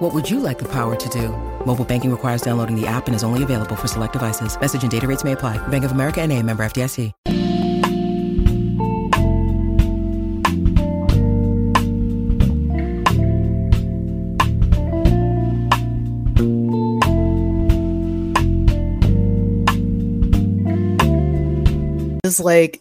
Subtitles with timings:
[0.00, 1.28] What would you like the power to do?
[1.66, 4.58] Mobile banking requires downloading the app and is only available for select devices.
[4.58, 5.58] Message and data rates may apply.
[5.68, 7.12] Bank of America and a member FDIC.
[22.24, 22.80] is like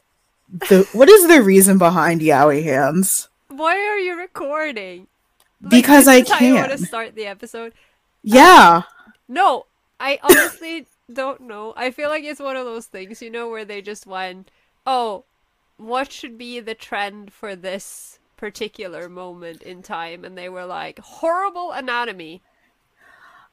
[0.70, 3.28] the what is the reason behind Yaoi hands?
[3.50, 5.09] Why are you recording?
[5.62, 6.38] Like, Because I can.
[6.40, 7.74] How you want to start the episode.
[8.24, 8.84] Yeah.
[9.28, 9.66] No,
[10.00, 11.74] I honestly don't know.
[11.76, 14.50] I feel like it's one of those things, you know, where they just went,
[14.86, 15.26] "Oh,
[15.78, 21.00] what should be the trend for this particular moment in time?" And they were like,
[21.00, 22.42] "Horrible anatomy."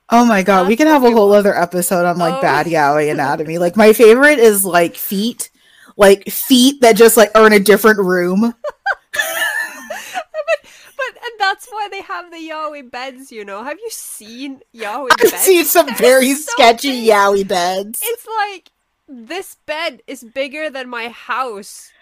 [0.08, 2.40] Oh my god, we That's can have a whole other episode on like Oh.
[2.40, 3.58] bad Yaoi anatomy.
[3.58, 5.50] Like my favorite is like feet.
[5.96, 8.54] Like feet that just like are in a different room.
[11.38, 13.62] That's why they have the Yaoi beds, you know.
[13.62, 15.32] Have you seen Yaoi beds?
[15.32, 17.10] I've seen some They're very so sketchy big.
[17.10, 18.00] Yaoi beds.
[18.02, 18.70] It's like
[19.08, 21.92] this bed is bigger than my house.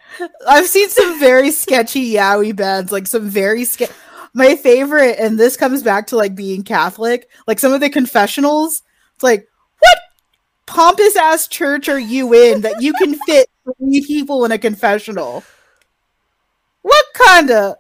[0.47, 3.91] I've seen some very sketchy Yaoi beds, like some very ske-
[4.33, 8.83] My favorite, and this comes back to like being Catholic, like some of the confessionals.
[9.15, 9.99] It's like, what
[10.67, 15.45] pompous ass church are you in that you can fit three people in a confessional?
[16.83, 17.77] What kind of,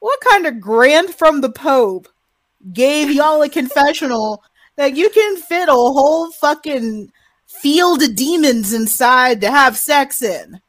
[0.00, 2.08] what kind of grant from the Pope
[2.72, 4.42] gave y'all a confessional
[4.76, 7.10] that you can fit a whole fucking
[7.46, 10.60] field of demons inside to have sex in?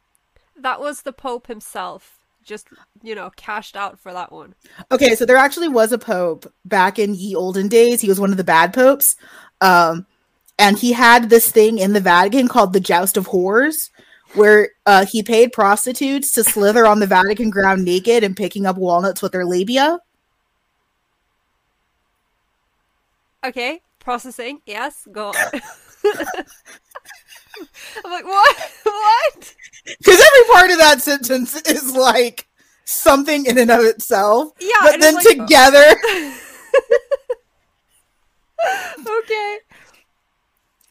[0.57, 2.17] That was the Pope himself.
[2.43, 2.69] Just,
[3.03, 4.55] you know, cashed out for that one.
[4.91, 8.01] Okay, so there actually was a pope back in ye olden days.
[8.01, 9.15] He was one of the bad popes.
[9.61, 10.07] Um,
[10.57, 13.91] and he had this thing in the Vatican called the Joust of Whores,
[14.33, 18.77] where uh, he paid prostitutes to slither on the Vatican ground naked and picking up
[18.77, 19.99] walnuts with their labia.
[23.43, 24.61] Okay, processing.
[24.65, 25.31] Yes, go.
[28.03, 28.71] I'm like, what?
[28.83, 29.55] what?
[29.85, 32.47] Because every part of that sentence is like
[32.85, 34.51] something in and of itself.
[34.59, 35.95] Yeah, but then like- together,
[38.99, 39.57] Okay.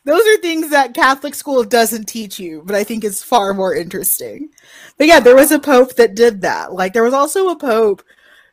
[0.09, 3.75] Those are things that Catholic school doesn't teach you, but I think is far more
[3.75, 4.49] interesting.
[4.97, 6.73] But yeah, there was a pope that did that.
[6.73, 8.03] Like there was also a pope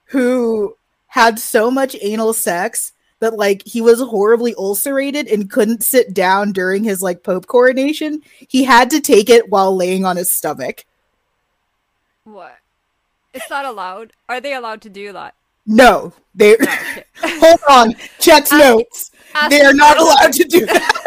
[0.08, 0.76] who
[1.08, 6.52] had so much anal sex that like he was horribly ulcerated and couldn't sit down
[6.52, 8.22] during his like pope coronation.
[8.50, 10.84] He had to take it while laying on his stomach.
[12.26, 12.58] What?
[13.34, 14.12] It's not allowed.
[14.28, 15.36] Are they allowed to do that?
[15.66, 16.68] No, they No,
[17.16, 17.96] hold on.
[18.20, 19.12] Checks notes.
[19.34, 21.05] ask They are not allowed to do that.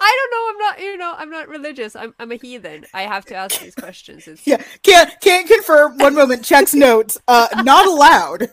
[0.00, 0.50] I don't know.
[0.50, 0.80] I'm not.
[0.80, 1.96] You know, I'm not religious.
[1.96, 2.14] I'm.
[2.18, 2.86] I'm a heathen.
[2.94, 4.28] I have to ask these questions.
[4.28, 5.98] It's, Yeah, can't can't confirm.
[5.98, 7.18] One moment, checks notes.
[7.28, 8.52] Uh, not allowed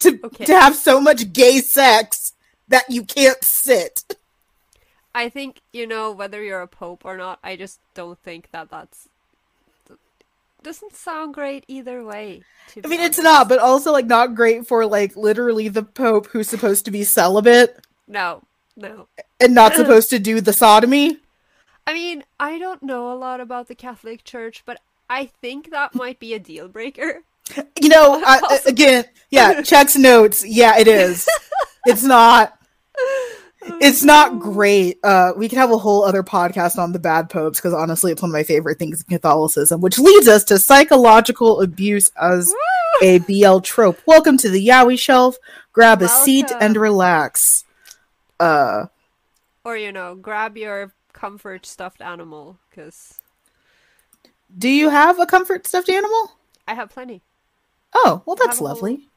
[0.00, 0.44] to Okay.
[0.44, 2.32] to have so much gay sex
[2.68, 4.04] that you can't sit.
[5.14, 7.38] I think you know whether you're a pope or not.
[7.42, 9.08] I just don't think that that's
[10.62, 12.42] doesn't sound great either way.
[12.68, 16.26] To I mean, it's not, but also like not great for like literally the Pope
[16.28, 18.42] who's supposed to be celibate No,
[18.76, 19.08] no.
[19.40, 21.18] and not supposed to do the sodomy.
[21.86, 25.94] I mean, I don't know a lot about the Catholic Church, but I think that
[25.94, 27.22] might be a deal breaker.
[27.78, 30.42] You know, I, again, yeah, checks notes.
[30.46, 31.28] Yeah, it is.
[31.84, 32.58] It's not.
[33.82, 34.98] It's not great.
[35.04, 38.22] Uh, we could have a whole other podcast on the bad popes because honestly, it's
[38.22, 42.54] one of my favorite things in Catholicism, which leads us to psychological abuse as
[43.02, 44.00] a BL trope.
[44.06, 45.36] Welcome to the Yaoi Shelf.
[45.74, 47.63] Grab a seat and relax.
[48.40, 48.86] Uh,
[49.64, 53.20] Or you know, grab your comfort stuffed animal because
[54.56, 56.32] do you have a comfort stuffed animal?
[56.66, 57.22] I have plenty.
[57.94, 59.08] Oh, well, that's whole- lovely.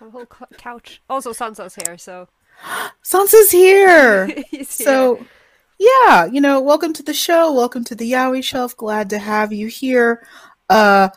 [0.00, 1.00] Have a whole cou- couch.
[1.08, 2.28] Also, Sansa's here, so
[3.04, 4.26] Sansa's here.
[4.50, 4.64] here.
[4.64, 5.24] So,
[5.78, 7.52] yeah, you know, welcome to the show.
[7.52, 8.76] Welcome to the Yaoi Shelf.
[8.76, 10.26] Glad to have you here.
[10.68, 11.08] Uh,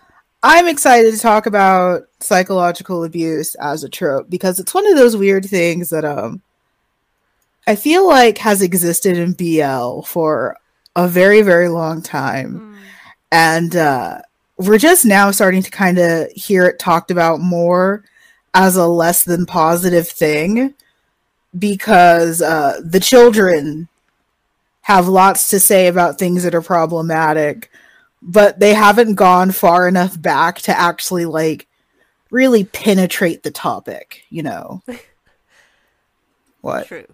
[0.43, 5.17] I'm excited to talk about psychological abuse as a trope because it's one of those
[5.17, 6.41] weird things that um
[7.65, 10.57] I feel like has existed in BL for
[10.95, 12.77] a very very long time Mm.
[13.31, 14.21] and uh
[14.57, 18.03] we're just now starting to kind of hear it talked about more
[18.55, 20.73] as a less than positive thing
[21.59, 23.87] because uh the children
[24.81, 27.69] have lots to say about things that are problematic,
[28.21, 31.67] but they haven't gone far enough back to actually like
[32.31, 34.81] really penetrate the topic, you know.
[36.61, 36.87] what?
[36.87, 37.05] True.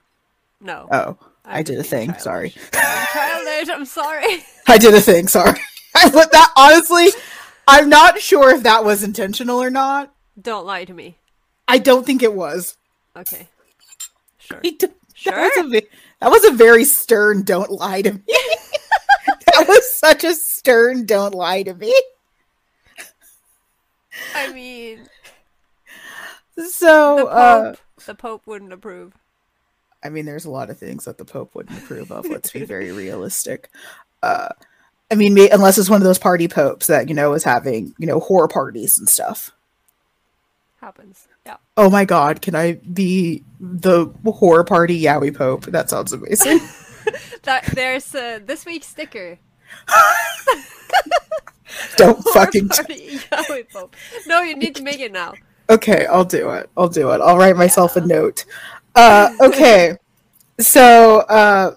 [0.61, 0.87] No.
[0.91, 2.07] Oh, I'm I did a thing.
[2.07, 2.23] childish.
[2.23, 2.55] Sorry.
[2.73, 3.69] I'm childish.
[3.69, 4.43] I'm sorry.
[4.67, 5.27] I did a thing.
[5.27, 5.59] Sorry.
[5.93, 7.07] but that honestly,
[7.67, 10.13] I'm not sure if that was intentional or not.
[10.41, 11.17] Don't lie to me.
[11.67, 12.77] I don't think it was.
[13.15, 13.47] Okay.
[14.39, 14.59] Sure.
[14.63, 14.89] I
[15.23, 15.63] Sure.
[15.63, 15.81] Was, a,
[16.19, 18.21] that was a very stern don't lie to me.
[18.27, 21.93] that was such a stern don't lie to me.
[24.35, 25.09] I mean,
[26.69, 29.13] So, the uh, Pope, the Pope wouldn't approve.
[30.03, 32.25] I mean, there's a lot of things that the Pope wouldn't approve of.
[32.27, 33.69] Let's be very realistic.
[34.21, 34.49] Uh,
[35.11, 38.07] I mean, unless it's one of those party popes that you know is having you
[38.07, 39.51] know horror parties and stuff.
[40.79, 41.27] Happens.
[41.45, 41.57] Yeah.
[41.75, 45.65] Oh my God, can I be the horror party Yaoi Pope?
[45.65, 46.61] That sounds amazing.
[47.43, 49.37] That there's uh, this week's sticker.
[51.97, 52.69] Don't Horror fucking.
[52.69, 53.95] party Yaoi Pope.
[54.27, 55.33] No, you need to make it now.
[55.69, 56.69] Okay, I'll do it.
[56.77, 57.21] I'll do it.
[57.21, 58.45] I'll write myself a note.
[58.95, 59.97] Uh, okay,
[60.59, 61.75] so uh,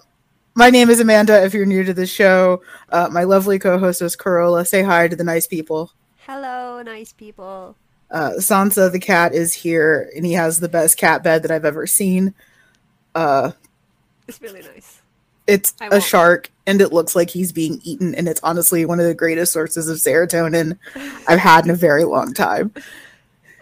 [0.55, 1.43] my name is Amanda.
[1.45, 4.65] If you're new to the show, uh, my lovely co-host is Carola.
[4.65, 5.93] Say hi to the nice people.
[6.27, 7.77] Hello, nice people.
[8.11, 11.65] Uh, Sansa the cat is here, and he has the best cat bed that I've
[11.65, 12.35] ever seen.
[13.15, 13.53] Uh,
[14.29, 15.01] It's really nice.
[15.47, 19.07] It's a shark, and it looks like he's being eaten, and it's honestly one of
[19.07, 20.79] the greatest sources of serotonin
[21.29, 22.73] I've had in a very long time.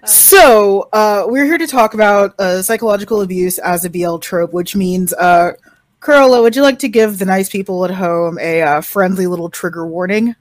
[0.07, 4.77] So, uh, we're here to talk about uh, psychological abuse as a BL trope, which
[4.77, 5.53] means, uh,
[6.01, 9.49] Carola, would you like to give the nice people at home a uh, friendly little
[9.49, 10.37] trigger warning?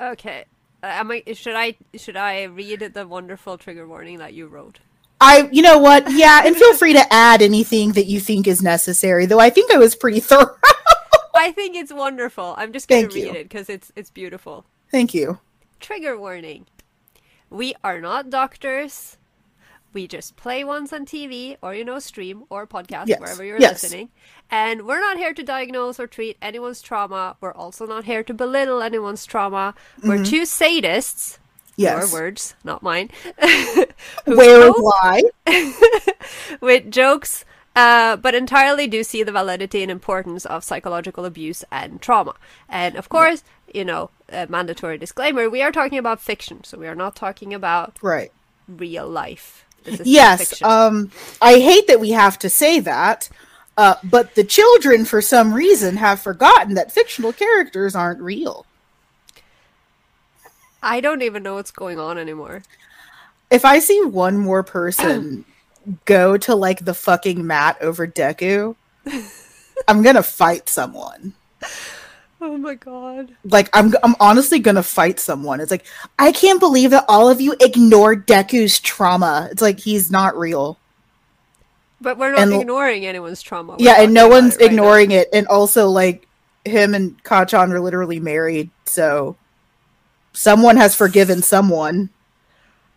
[0.00, 0.44] Okay.
[0.82, 1.24] Uh, am I?
[1.32, 1.74] Should I?
[1.96, 4.78] Should I read the wonderful trigger warning that you wrote?
[5.20, 6.10] I, you know what?
[6.20, 9.72] Yeah, and feel free to add anything that you think is necessary, though I think
[9.72, 10.56] I was pretty thorough.
[11.34, 12.54] I think it's wonderful.
[12.58, 13.30] I'm just gonna read you.
[13.32, 14.66] it because it's it's beautiful.
[14.90, 15.38] Thank you.
[15.78, 16.66] Trigger warning.
[17.48, 19.16] We are not doctors.
[19.92, 23.18] We just play ones on TV or, you know, stream or podcast, Yes.
[23.18, 23.82] wherever you're Yes.
[23.82, 24.10] listening.
[24.50, 27.36] And we're not here to diagnose or treat anyone's trauma.
[27.40, 29.74] We're also not here to belittle anyone's trauma.
[30.04, 30.24] We're mm-hmm.
[30.24, 31.38] two sadists.
[31.80, 32.12] Yes.
[32.12, 33.10] Your words, not mine.
[34.24, 35.22] Where lie?
[36.60, 37.44] with jokes,
[37.74, 42.34] uh, but entirely do see the validity and importance of psychological abuse and trauma.
[42.68, 43.42] And of course,
[43.72, 47.54] you know, a mandatory disclaimer: we are talking about fiction, so we are not talking
[47.54, 48.30] about Right.
[48.68, 49.64] real life.
[50.04, 50.60] Yes.
[50.62, 51.10] Um,
[51.40, 53.30] I hate that we have to say that,
[53.78, 58.66] uh, but the children, for some reason, have forgotten that fictional characters aren't real.
[60.82, 62.62] I don't even know what's going on anymore.
[63.50, 65.44] If I see one more person
[66.04, 68.76] go to like the fucking mat over Deku,
[69.88, 71.34] I'm gonna fight someone.
[72.40, 73.34] Oh my god.
[73.44, 75.60] Like I'm, I'm honestly gonna fight someone.
[75.60, 75.84] It's like
[76.18, 79.48] I can't believe that all of you ignored Deku's trauma.
[79.50, 80.78] It's like he's not real.
[82.00, 83.72] But we're not And- ignoring anyone's trauma.
[83.72, 84.72] We're yeah, and no one's it right now.
[84.72, 85.28] ignoring it.
[85.34, 86.26] And also, like
[86.64, 89.36] him and Kacchan are literally married, so
[90.32, 92.10] someone has forgiven someone.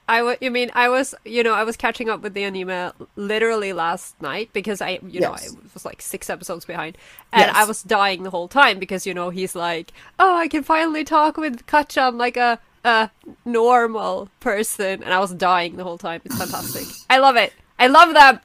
[0.07, 2.91] I w- you mean I was you know I was catching up with the anime
[3.15, 5.55] literally last night because I you know Yes.
[5.55, 6.97] I was like six episodes behind
[7.31, 7.55] and Yes.
[7.55, 11.05] I was dying the whole time because you know he's like oh I can finally
[11.05, 13.09] talk with Kacchan like a a
[13.45, 17.87] normal person and I was dying the whole time it's fantastic I love it I
[17.87, 18.41] love them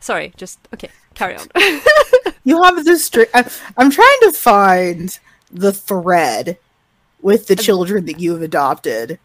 [0.00, 1.46] sorry just okay carry on
[2.44, 3.08] You have this.
[3.08, 5.18] Stri- I- I'm trying to find
[5.50, 6.58] the thread
[7.24, 9.18] with the children that you have adopted,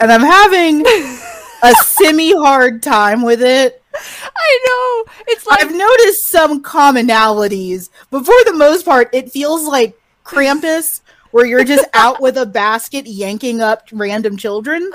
[0.00, 0.84] and I'm having
[1.62, 3.80] a semi hard time with it.
[3.94, 9.68] I know it's like I've noticed some commonalities, but for the most part, it feels
[9.68, 14.90] like Krampus, where you're just out with a basket yanking up random children.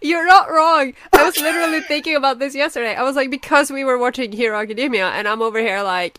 [0.00, 0.94] You're not wrong.
[1.12, 2.94] I was literally thinking about this yesterday.
[2.94, 6.18] I was like, because we were watching Hero Academia, and I'm over here like,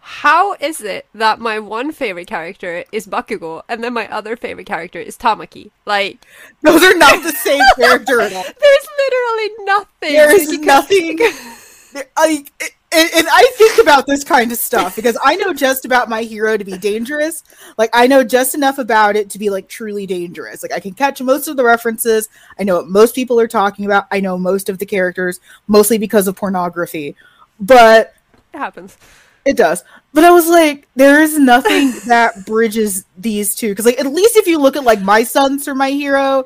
[0.00, 4.66] how is it that my one favorite character is Bakugo, and then my other favorite
[4.66, 5.70] character is Tamaki?
[5.86, 6.24] Like,
[6.62, 8.42] Those are not the same character at all.
[8.42, 10.12] there's literally nothing.
[10.12, 11.18] There is nothing.
[12.92, 16.22] and, and I think about this kind of stuff because I know just about my
[16.22, 17.44] hero to be dangerous.
[17.78, 20.62] Like I know just enough about it to be like truly dangerous.
[20.62, 22.28] Like I can catch most of the references.
[22.58, 24.06] I know what most people are talking about.
[24.10, 27.14] I know most of the characters, mostly because of pornography.
[27.60, 28.14] But
[28.52, 28.96] It happens.
[29.44, 29.84] It does.
[30.12, 33.70] But I was like, there is nothing that bridges these two.
[33.70, 36.44] Because, like, at least if you look at, like, my sons or my hero,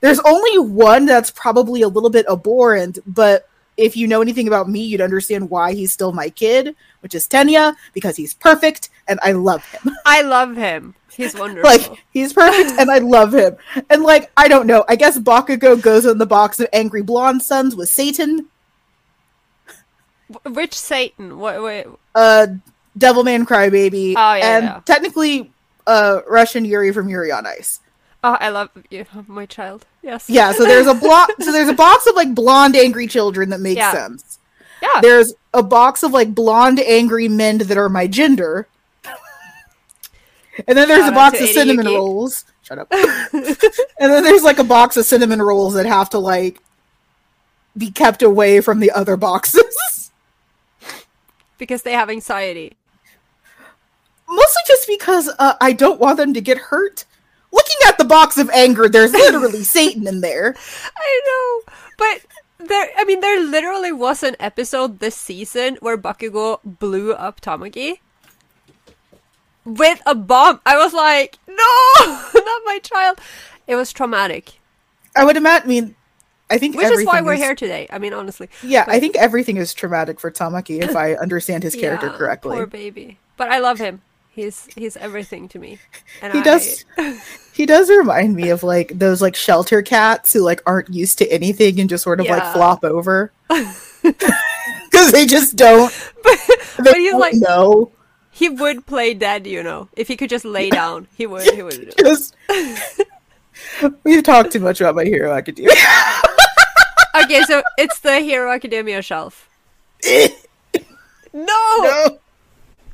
[0.00, 3.48] there's only one that's probably a little bit abhorrent, but
[3.78, 7.26] if you know anything about me, you'd understand why he's still my kid, which is
[7.26, 9.96] Tenya, because he's perfect and I love him.
[10.04, 10.94] I love him.
[11.16, 11.68] He's wonderful.
[11.68, 13.56] like he's perfect and I love him.
[13.88, 17.42] And like I don't know, I guess Bakugo goes in the box of angry blonde
[17.42, 18.46] sons with Satan,
[20.44, 21.38] Which Satan?
[21.38, 21.62] What?
[21.62, 21.86] Wait.
[22.14, 22.46] uh
[22.98, 24.80] Devilman Crybaby, Oh, yeah, and yeah.
[24.84, 25.50] technically
[25.86, 27.80] uh Russian Yuri from Yuri on Ice.
[28.24, 29.86] Oh, I love you, my child.
[30.02, 30.28] Yes.
[30.28, 33.60] Yeah, so there's a block so there's a box of like blonde angry children that
[33.60, 33.92] makes Yeah.
[33.92, 34.38] sense.
[34.82, 35.00] Yeah.
[35.00, 38.66] There's a box of like blonde angry men that are my gender.
[40.66, 41.94] And then there's Shout a box of cinnamon Iriyuki.
[41.96, 42.44] rolls.
[42.62, 42.88] Shut up.
[42.92, 46.60] and then there's like a box of cinnamon rolls that have to like
[47.76, 49.62] be kept away from the other boxes.
[51.58, 52.76] Because they have anxiety.
[54.28, 57.04] Mostly just because uh, I don't want them to get hurt.
[57.52, 60.54] Looking at the box of anger, there's literally Satan in there.
[60.96, 62.90] I know, but there.
[62.96, 68.00] I mean, there literally was an episode this season where Bakugo blew up Tamaki
[69.64, 70.60] with a bomb.
[70.66, 71.54] I was like, no,
[72.06, 73.18] not my child.
[73.66, 74.60] It was traumatic,
[75.16, 75.94] I would imagine.
[76.50, 77.86] I think which is why we're here today.
[77.90, 81.74] I mean, honestly, Yeah, I think everything is traumatic for Tamaki if I understand his
[81.82, 82.56] character Yeah, correctly.
[82.56, 84.00] Poor baby, but I love him.
[84.30, 85.78] He's he's everything to me.
[86.22, 86.84] And He I- does.
[87.58, 91.26] He does remind me of like those like shelter cats who like aren't used to
[91.26, 95.92] anything and just sort of like flop over because they just don't.
[96.22, 96.38] but,
[96.76, 97.90] but he's don't like no.
[98.30, 99.88] he would play dead, you know.
[99.96, 101.52] If he could just lay down, he would.
[101.52, 101.94] He would.
[101.98, 102.36] Just
[104.04, 105.74] we've talked too much about my Hero Academia.
[107.14, 109.48] Okay, so it's the Hero Academia shelf.
[111.32, 112.18] No, no,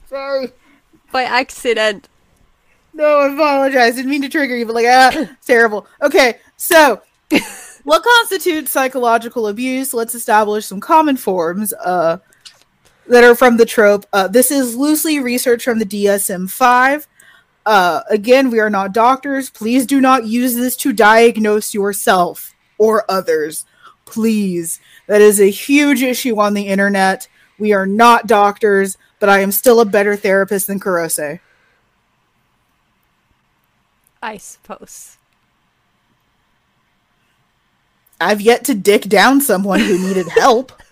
[0.09, 0.51] sorry.
[1.13, 2.09] by accident.
[2.93, 3.95] No, I apologize.
[3.97, 5.87] Didn't mean to trigger you, but like, ah, terrible.
[6.03, 7.01] Okay, so
[7.85, 9.95] what constitutes psychological abuse?
[9.95, 12.19] Let's establish some common forms uh,
[13.09, 14.05] that are from the trope.
[14.13, 17.07] Uh, this is loosely researched from the DSM 5.
[17.67, 19.49] Uh, again, we are not doctors.
[19.49, 23.65] Please do not use this to diagnose yourself or others.
[24.05, 24.81] Please.
[25.07, 27.29] That is a huge issue on the internet.
[27.59, 31.41] We are not doctors, but I am still a better therapist than Kurose.
[34.23, 35.19] I suppose.
[38.21, 40.73] I've yet to dick down someone who needed help.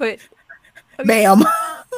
[0.00, 0.18] But
[1.04, 1.42] Ma'am.
[1.44, 1.46] I,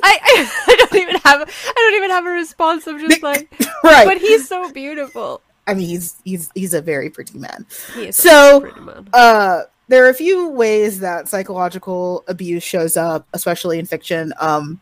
[0.03, 2.87] I, I don't even have I don't even have a response.
[2.89, 3.49] I'm just like,
[3.85, 4.05] right.
[4.05, 5.41] but he's so beautiful.
[5.67, 7.67] I mean he's he's he's a very pretty man.
[8.11, 9.09] So, pretty man.
[9.13, 14.33] Uh there are a few ways that psychological abuse shows up, especially in fiction.
[14.41, 14.81] Um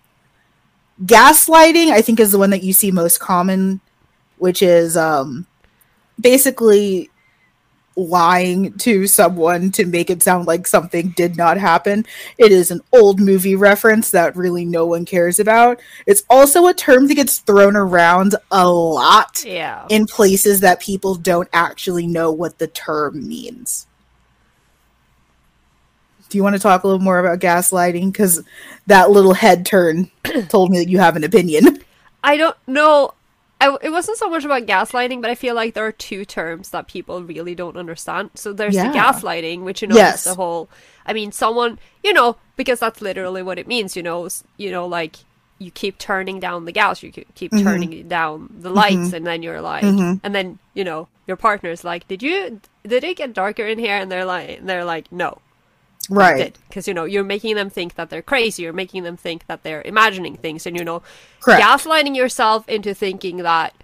[1.04, 3.80] gaslighting I think is the one that you see most common,
[4.38, 5.46] which is um
[6.20, 7.09] basically
[7.96, 12.06] lying to someone to make it sound like something did not happen.
[12.38, 15.80] It is an old movie reference that really no one cares about.
[16.06, 19.86] It's also a term that gets thrown around a lot Yeah.
[19.90, 23.86] in places that people don't actually know what the term means.
[26.28, 28.12] Do you want to talk a little more about gaslighting?
[28.12, 28.40] Because
[28.86, 30.08] that little head turn
[30.48, 31.82] told me that you have an opinion.
[32.22, 33.14] I don't know.
[33.60, 36.70] I, it wasn't so much about gaslighting, but I feel like there are two terms
[36.70, 38.30] that people really don't understand.
[38.34, 38.90] So there's Yeah.
[38.90, 40.20] the gaslighting, which you know Yes.
[40.26, 40.68] is the whole.
[41.04, 43.96] I mean, someone you know because that's literally what it means.
[43.96, 45.16] You know, you know, like
[45.58, 47.62] you keep turning down the gas, you keep- Mm-hmm.
[47.62, 52.08] turning down the lights, and then you're like, and then you know your partner's like,
[52.08, 53.96] did you did it get darker in here?
[53.96, 55.38] And they're like, they're like, no,
[56.08, 56.56] Right.
[56.68, 59.62] because you know you're making them think that they're crazy you're making them think that
[59.62, 61.02] they're imagining things and you know
[61.40, 61.62] Correct.
[61.62, 63.74] gaslighting yourself into thinking that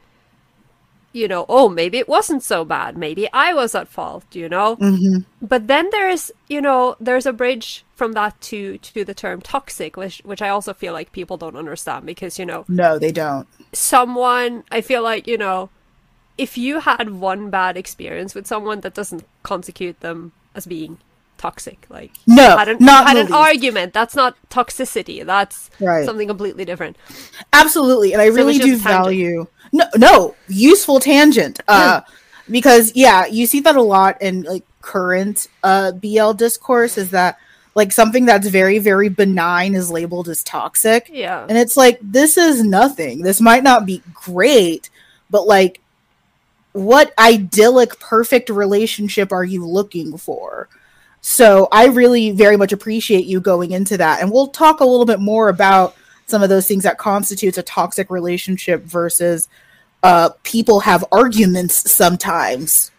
[1.12, 4.76] you know oh maybe it wasn't so bad maybe i was at fault you know
[4.76, 5.18] Mm-hmm.
[5.40, 9.96] but then there's you know there's a bridge from that to to the term toxic
[9.96, 13.46] which which i also feel like people don't understand because you know No, they don't.
[13.73, 15.70] someone i feel like you know
[16.37, 20.99] if you had one bad experience with someone that doesn't constitute them as being
[21.38, 23.35] toxic like No, had an, not had an least.
[23.35, 26.05] argument that's not toxicity that's Right.
[26.05, 26.97] something completely different
[27.52, 31.61] Absolutely, and I really do value no no useful tangent.
[31.69, 32.00] Uh,
[32.50, 37.38] because yeah, you see that a lot in like current uh BL discourse is that
[37.75, 41.11] like something that's very very benign is labeled as toxic.
[41.12, 43.23] yeah And it's like, this is nothing.
[43.23, 44.88] This might not be great,
[45.28, 45.81] but like,
[46.73, 50.69] what idyllic, perfect relationship are you looking for?
[51.28, 54.23] So I really very much appreciate you going into that.
[54.23, 57.64] And we'll talk a little bit more about some of those things that constitutes a
[57.64, 59.49] toxic relationship versus
[60.04, 62.92] uh, people have arguments sometimes.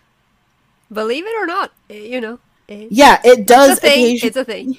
[0.91, 4.19] believe it or not eh, you know It- Yeah, it does it's a thing.
[4.21, 4.77] It's a thing.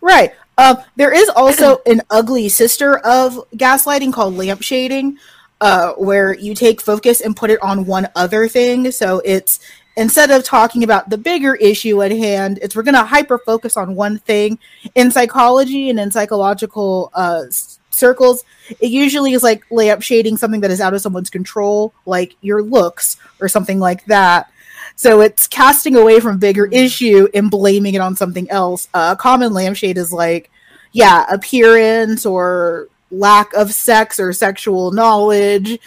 [0.00, 0.32] Right.
[0.58, 5.18] Um, there is also an ugly sister of gaslighting called lamp shading,
[5.60, 8.90] uh, where you take focus and put it on one other thing.
[8.90, 9.60] So it's
[9.98, 13.76] instead of talking about the bigger issue at hand, it's we're going to hyper focus
[13.76, 14.58] on one thing.
[14.94, 17.42] In psychology and in psychological uh,
[17.90, 18.44] circles,
[18.80, 22.62] it usually is like lamp shading something that is out of someone's control, like your
[22.62, 24.50] looks or something like that.
[24.94, 28.88] So it's casting away from bigger issue and blaming it on something else.
[28.94, 30.50] Uh, common lampshade is like,
[30.92, 35.78] yeah, appearance or lack of sex or sexual knowledge.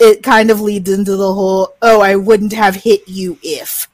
[0.00, 3.88] It kind of leads into the whole, oh, I wouldn't have hit you if,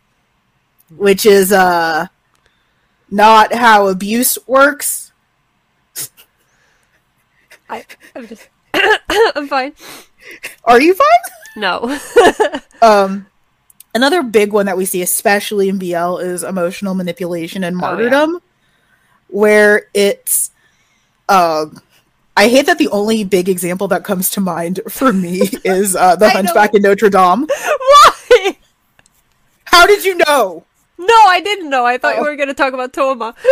[0.96, 2.06] which is uh,
[3.10, 5.12] not how abuse works.
[7.68, 7.84] I,
[8.14, 8.48] I'm just.
[9.34, 9.72] I'm fine.
[10.64, 11.06] Are you fine?
[11.56, 11.98] No.
[12.82, 13.26] Um,
[13.94, 17.86] another big one that we see, especially in BL, is emotional manipulation and Oh, yeah.
[17.94, 18.42] martyrdom,
[19.28, 20.50] where it's.
[21.28, 21.80] Um,
[22.36, 26.16] I hate that the only big example that comes to mind for me is uh,
[26.16, 26.28] the.
[26.30, 27.46] Hunchback in Notre Dame.
[27.48, 28.56] Why?
[29.64, 30.64] How did you know?
[30.98, 31.84] No, I didn't know.
[31.86, 32.22] I thought Oh.
[32.22, 33.34] we were going to talk about Toma.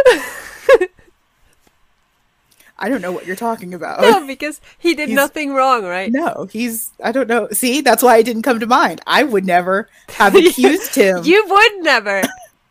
[2.77, 4.01] I don't know what you're talking about.
[4.01, 6.11] no, because he did He's- nothing wrong, right?
[6.11, 6.91] No, he's.
[7.03, 7.49] I don't know.
[7.53, 9.01] See, that's why it didn't come to mind.
[9.07, 11.23] I would never have accused him.
[11.25, 12.23] You would never.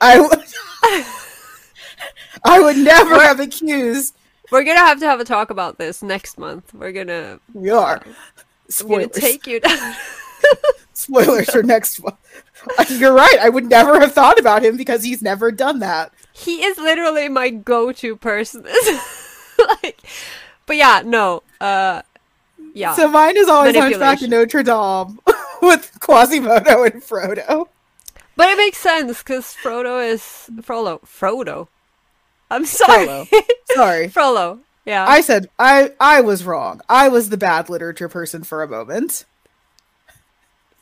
[0.01, 0.43] I would.
[2.43, 4.15] I would never have accused.
[4.51, 6.73] We're gonna have to have a talk about this next month.
[6.73, 8.01] We're gonna, We are.
[8.83, 9.95] we're gonna take you down.
[10.93, 12.15] Spoilers for next one.
[12.89, 13.37] You're right.
[13.41, 16.13] I would never have thought about him because he's never done that.
[16.33, 18.63] he is literally my go-to person.
[19.83, 19.99] like,
[20.65, 21.43] but yeah, no.
[21.59, 22.03] Uh,
[22.73, 22.93] yeah.
[22.95, 25.19] So mine is always Hunchback in Notre Dame
[25.61, 27.67] with Quasimodo and Frodo.
[28.35, 30.99] but it makes sense because Frodo is Frollo.
[31.05, 31.67] Frodo.
[32.49, 33.05] I'm sorry.
[33.05, 33.27] Frollo.
[33.73, 34.07] Sorry.
[34.09, 34.59] Frollo.
[34.85, 35.05] Yeah.
[35.07, 36.81] I said I I was wrong.
[36.89, 39.25] I was the bad literature person for a moment.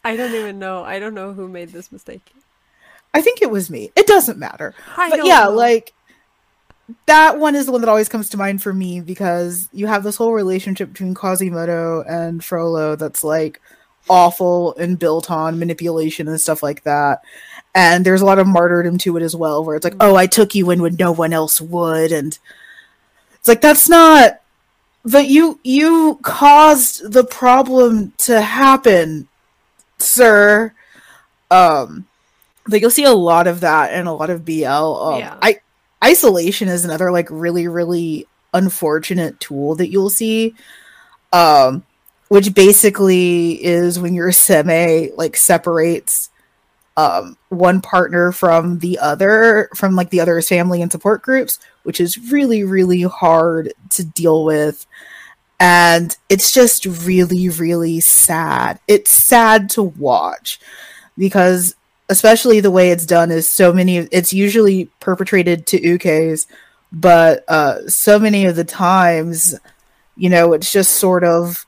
[0.04, 0.84] I don't even know.
[0.84, 2.34] I don't know who made this mistake.
[3.14, 3.92] I think it was me.
[3.96, 4.74] It doesn't matter.
[4.98, 5.52] I but yeah, know.
[5.52, 5.94] like
[7.06, 10.04] that one is the one that always comes to mind for me because you have
[10.04, 13.62] this whole relationship between Quasimodo and Frollo that's like
[14.10, 17.22] awful and built on manipulation and stuff like that.
[17.74, 20.28] And there's a lot of martyrdom to it as well, where it's like, oh, I
[20.28, 22.38] took you in when no one else would, and
[23.36, 24.42] it's like that's not.
[25.06, 29.28] But you you caused the problem to happen,
[29.98, 30.74] sir.
[31.50, 32.08] Um,
[32.68, 34.66] like you'll see a lot of that and a lot of BL.
[34.66, 35.38] Um, Yeah.
[35.42, 35.60] I
[36.04, 40.56] isolation is another like really really unfortunate tool that you'll see,
[41.32, 41.84] um,
[42.28, 46.30] which basically is when your seme like separates
[46.98, 52.00] um one partner from the other from like the other's family and support groups which
[52.00, 54.86] is really really hard to deal with.
[55.60, 58.80] And it's just really really sad.
[58.88, 60.60] It's sad to watch
[61.18, 61.76] because
[62.10, 66.46] especially the way it's done is so many it's usually perpetrated to ukes
[66.92, 69.56] but uh so many of the times
[70.18, 71.66] you know it's just sort of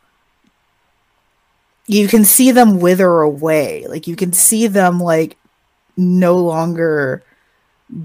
[1.88, 5.38] you can see them wither away like you can see them like
[5.98, 7.24] no longer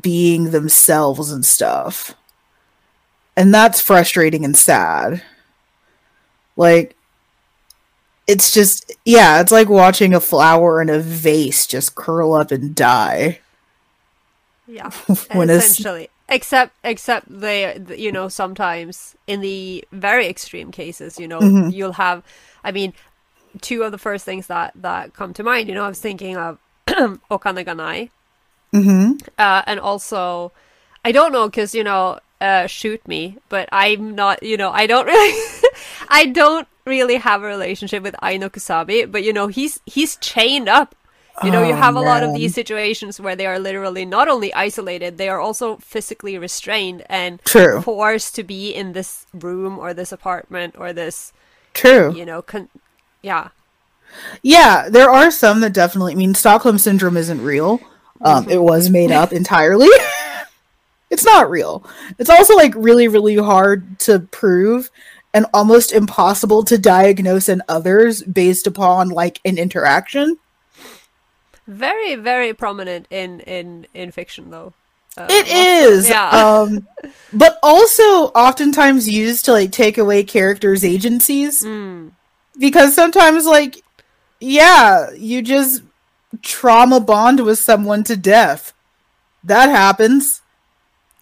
[0.03, 2.15] being themselves and stuff
[3.37, 5.23] and that's frustrating and sad
[6.57, 6.95] like
[8.27, 12.75] it's just yeah it's like watching a flower in a vase just curl up and
[12.75, 13.39] die
[14.67, 14.91] Yeah,
[15.33, 16.09] when it's essentially.
[16.31, 21.73] Except, except they, you know, sometimes in the very extreme cases, you know, Mhm.
[21.73, 22.23] you'll have.
[22.63, 22.93] I mean,
[23.59, 25.69] two of the first things that that come to mind.
[25.69, 28.11] You know, I was thinking of Okane ga Nai,
[28.73, 30.53] hmm uh, and also,
[31.05, 34.43] I don't know because you know, uh, shoot me, but I'm not.
[34.43, 35.71] You know, I don't really,
[36.09, 40.17] I don't really have a relationship with Ai no Kusabi, but you know, he's he's
[40.17, 40.95] chained up.
[41.41, 44.27] You know, you Oh, have a lot of these situations where they are literally not
[44.29, 47.85] only isolated, they are also physically restrained and True.
[47.85, 51.33] forced to be in this room or this apartment or this,
[51.75, 52.69] true you know, con-
[53.23, 53.49] yeah.
[54.43, 56.13] Yeah, there are some that definitely.
[56.13, 57.81] I mean, Stockholm syndrome isn't real.
[58.21, 59.89] Um, it was made up entirely.
[61.11, 61.85] it's not real.
[62.19, 64.91] It's also like really, really hard to prove
[65.35, 70.39] and almost impossible to diagnose in others based upon like an interaction.
[71.67, 74.73] Very, very prominent in in in fiction, though.
[75.19, 76.31] Uh, It is, yeah.
[76.31, 76.87] um,
[77.33, 82.13] but also oftentimes used to like take away characters' agencies Mm.
[82.59, 83.83] Because sometimes, like,
[84.41, 85.83] yeah, you just
[86.43, 88.73] trauma bond with someone to death.
[89.45, 90.43] that happens.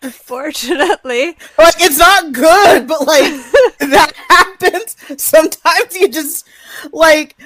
[0.03, 1.37] Unfortunately.
[1.59, 3.25] Like it's not good, but like
[3.81, 5.23] that happens.
[5.23, 6.47] Sometimes you just
[6.93, 7.37] like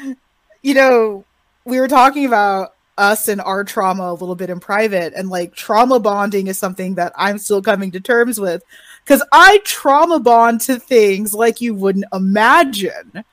[0.62, 1.24] you know,
[1.64, 5.54] we were talking about us and our trauma a little bit in private and like
[5.54, 8.62] trauma bonding is something that I'm still coming to terms with
[9.06, 13.24] cuz I trauma bond to things like you wouldn't imagine.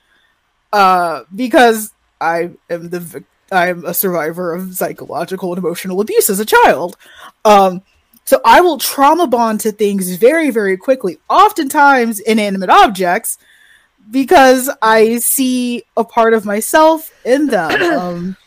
[0.74, 6.46] Uh because I am the I'm a survivor of psychological and emotional abuse as a
[6.46, 6.98] child.
[7.46, 7.82] Um
[8.28, 13.38] so I will trauma bond to things very, very quickly, oftentimes inanimate objects,
[14.12, 17.82] because I see a part of myself in them.
[17.98, 18.38] um,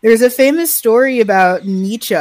[0.00, 2.14] there's a famous story about Nietzsche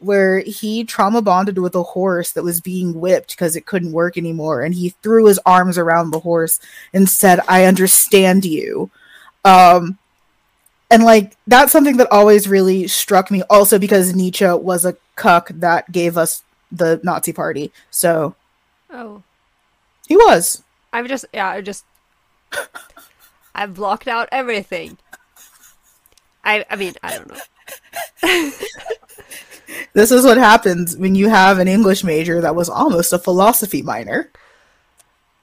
[0.00, 4.16] where he trauma bonded with a horse that was being whipped because it couldn't work
[4.18, 4.62] anymore.
[4.62, 6.58] And he threw his arms around the horse
[6.92, 8.90] and said, I understand you.
[9.44, 9.98] Um,
[10.90, 15.48] and like that's something that always really struck me also because nietzsche was a cuck
[15.54, 18.34] that gave us the nazi party so
[18.92, 19.22] Oh.
[20.08, 21.84] he was I'm just yeah, I just
[23.54, 24.98] I've blocked out everything.
[26.44, 27.40] I I mean, I don't know.
[29.94, 33.82] this is what happens when you have an english major that was almost a philosophy
[33.82, 34.30] minor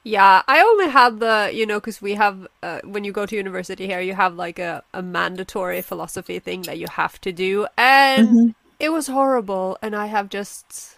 [0.03, 3.35] Yeah, I only had the, you know, because we have, uh, when you go to
[3.35, 7.67] university here, you have like a, a mandatory philosophy thing that you have to do.
[7.77, 8.55] And Mhm.
[8.79, 9.77] it was horrible.
[9.81, 10.95] And I have just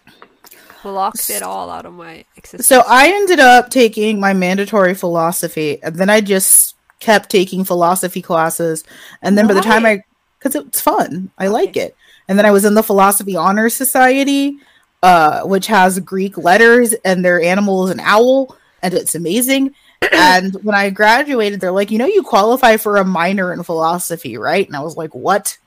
[0.82, 2.66] blocked it all out of my existence.
[2.66, 8.22] so i ended up taking my mandatory philosophy and then i just kept taking philosophy
[8.22, 8.82] classes
[9.22, 10.00] and then by the time i
[10.38, 11.94] because it's fun i like it
[12.30, 14.56] and then i was in the philosophy honor society
[15.02, 19.74] uh which has greek letters and their animal is an owl and it's amazing.
[20.12, 24.38] And when i graduated they're like you know you qualify for a minor in philosophy
[24.38, 24.66] right?
[24.66, 25.58] And i was like what?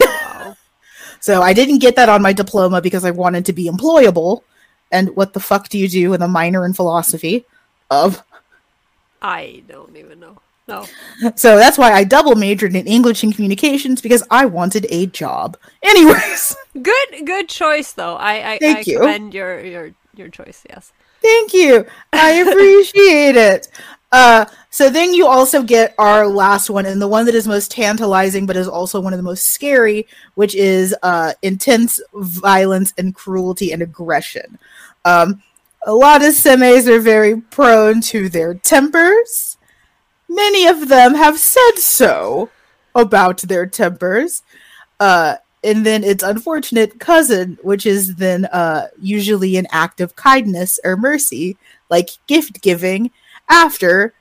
[0.00, 0.56] Wow.
[1.20, 4.42] so i didn't get that on my diploma because i wanted to be employable.
[4.90, 7.44] And what the fuck do you do with a minor in philosophy?
[7.90, 8.22] Of
[9.20, 10.38] I don't even know.
[10.66, 10.86] No.
[11.36, 15.58] so that's why i double majored in english and communications because i wanted a job
[15.82, 18.16] anyways Good, good choice though.
[18.16, 18.98] I, I, Thank I you.
[18.98, 20.64] commend your, your, your choice.
[20.68, 20.92] Yes.
[21.22, 21.86] Thank you.
[22.12, 23.68] I appreciate it.
[24.10, 27.70] Uh, so then you also get our last one, and the one that is most
[27.70, 33.14] tantalizing, but is also one of the most scary, which is uh, intense violence and
[33.14, 34.58] cruelty and aggression.
[35.04, 35.42] Um,
[35.86, 39.53] a lot of semes are very prone to their tempers.
[40.28, 42.50] Many of them have said so
[42.94, 44.42] about their tempers.
[45.00, 50.78] Uh, and then its unfortunate cousin, which is then uh, usually an act of kindness
[50.84, 51.56] or mercy,
[51.88, 53.10] like gift giving,
[53.48, 54.12] after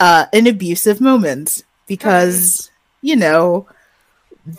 [0.00, 3.66] uh, an abusive moment, because you know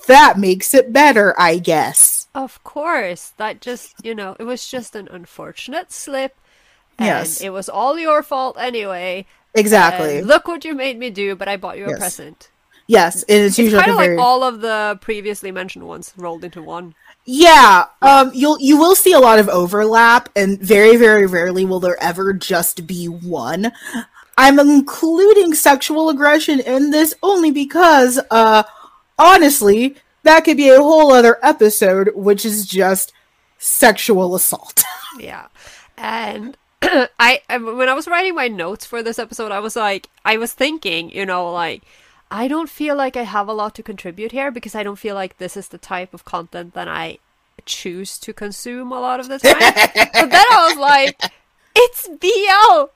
[0.07, 2.27] that makes it better, I guess.
[2.33, 3.33] Of course.
[3.37, 6.35] That just, you know, it was just an unfortunate slip.
[6.97, 7.41] And Yes.
[7.41, 9.25] it was all your fault anyway.
[9.55, 10.17] Exactly.
[10.19, 11.99] And look what you made me do, but I bought you a Yes.
[11.99, 12.49] present.
[12.87, 16.43] yes, it's It's usually kind of very like all of the previously mentioned ones rolled
[16.43, 16.93] into one.
[17.25, 21.79] Yeah, um, you'll you will see a lot of overlap, and very very rarely will
[21.79, 23.71] there ever just be one.
[24.37, 28.63] I'm including sexual aggression in this only because, uh,
[29.17, 33.13] honestly, that could be a whole other episode, which is just
[33.57, 34.83] sexual assault.
[35.17, 35.47] Yeah.
[35.97, 36.57] And
[37.19, 40.53] I, when I was writing my notes for this episode, I was like, I was
[40.53, 41.83] thinking, you know, like
[42.31, 45.15] I don't feel like I have a lot to contribute here because I don't feel
[45.15, 47.19] like this is the type of content that I
[47.65, 49.53] choose to consume a lot of the time.
[50.13, 51.21] but then I was like,
[51.75, 52.91] it's BL.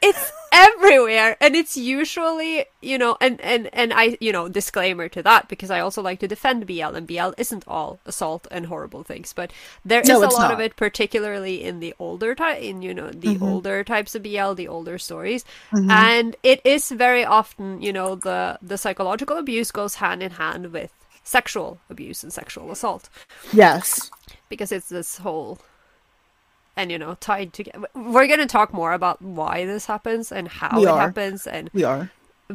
[0.00, 5.22] It's everywhere and it's usually, you know, and and and I, you know, disclaimer to
[5.22, 9.02] that because I also like to defend BL and BL isn't all assault and horrible
[9.02, 9.52] things, but
[9.84, 12.94] there is No, a it's lot of it particularly in the older type in you
[12.94, 13.42] know the Mhm.
[13.42, 15.44] older types of BL, the older stories.
[15.72, 15.90] Mhm.
[15.90, 20.72] And it is very often, you know, the the psychological abuse goes hand in hand
[20.72, 20.92] with
[21.24, 23.10] sexual abuse and sexual assault
[23.52, 24.10] yes,
[24.48, 25.58] because it's this whole
[26.78, 30.48] and you know tied together we're going to talk more about why this happens and
[30.48, 31.00] how We it are.
[31.00, 32.10] happens and we are.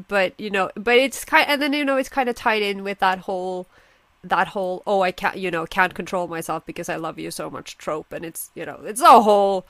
[0.08, 2.84] but you know but it's kind and then you know it's kind of tied in
[2.84, 3.68] with that whole
[4.24, 7.50] that whole oh i can't you know can't control myself because i love you so
[7.50, 9.66] much trope and it's you know it's a whole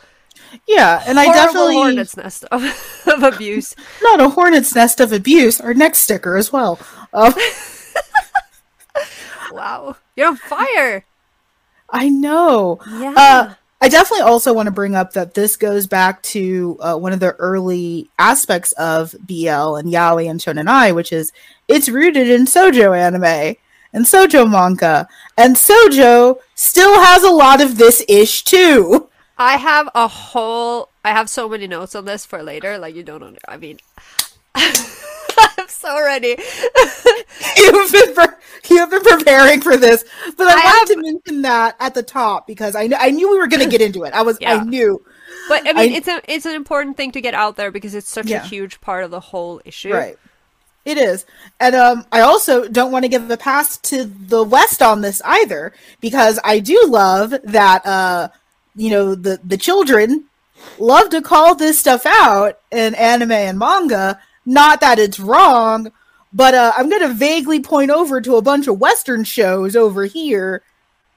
[0.68, 2.64] Yeah, and I definitely hornet's nest of,
[3.08, 5.62] of abuse not a hornet's nest of abuse.
[5.62, 6.80] Our next sticker as well.
[7.14, 7.34] Um,
[9.52, 11.06] wow you're on fire
[11.96, 12.80] I know.
[12.88, 16.96] yeah Uh, I definitely also want to bring up that this goes back to uh,
[16.96, 21.34] one of the early aspects of BL and yaoi and shonen ai, which is
[21.68, 23.58] it's rooted in shojo anime,
[23.92, 25.10] and Shojo manga.
[25.38, 29.10] And Shojo still has a lot of this ish too.
[29.38, 30.88] I have a whole.
[31.04, 32.78] I have so many notes on this for later.
[32.78, 33.38] Like you don't.
[33.50, 33.80] I mean,
[35.38, 36.38] I'm so ready.
[37.58, 38.36] You've been pre-
[38.70, 40.04] you've been preparing for this,
[40.38, 43.12] but I, I wanted have- to mention that at the top because I kn- I
[43.12, 44.14] knew we were going to get into it.
[44.14, 44.56] I was Yeah.
[44.56, 45.02] I knew
[45.50, 47.94] But I mean, I- it's a it's an important thing to get out there because
[47.96, 48.44] it's such Yeah.
[48.44, 49.94] a huge part of the whole issue.
[49.94, 50.18] Right.
[50.86, 51.26] It is.
[51.60, 55.22] And um I also don't want to give a pass to the West on this
[55.26, 58.30] either because I do love that uh
[58.76, 60.26] you know the the children
[60.80, 65.92] love to call this stuff out in anime and manga, not that it's wrong,
[66.32, 70.06] but uh I'm going to vaguely point over to a bunch of western shows over
[70.06, 70.64] here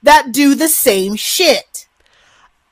[0.03, 1.87] that do the same shit.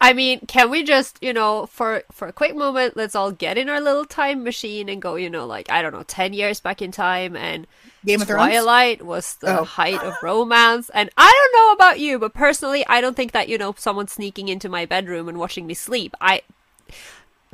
[0.01, 3.57] I mean, can we just, you know, for for a quick moment, let's all get
[3.57, 6.59] in our little time machine and go, you know, like I don't know, ten years
[6.59, 7.65] back in time, and
[8.05, 8.41] Game of Thrones?
[8.51, 9.63] Twilight was the Oh.
[9.63, 10.91] height of romance.
[10.93, 14.07] And I don't know about you, but personally, I don't think that you know someone
[14.07, 16.13] sneaking into my bedroom and watching me sleep.
[16.21, 16.41] I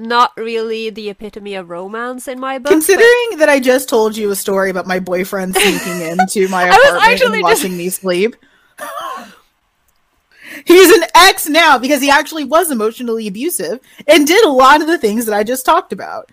[0.01, 2.65] not really the epitome of romance in my book.
[2.65, 6.63] but- Considering that I just told you a story about my boyfriend sneaking into my
[6.63, 8.35] apartment and just- watching me sleep.
[10.65, 14.87] He's an ex now because he actually was emotionally abusive and did a lot of
[14.87, 16.29] the things that I just talked about.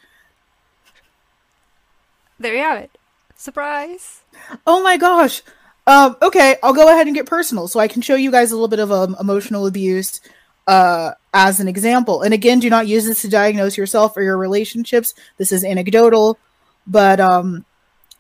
[2.40, 2.90] there you have it.
[3.36, 4.22] Surprise.
[4.66, 5.42] Oh my gosh.
[5.86, 8.54] Um, okay, I'll go ahead and get personal so I can show you guys a
[8.56, 10.20] little bit of um, emotional abuse
[10.68, 12.22] uh, as an example.
[12.22, 15.14] And again, do not use this to diagnose yourself or your relationships.
[15.38, 16.38] This is anecdotal.
[16.86, 17.64] But um,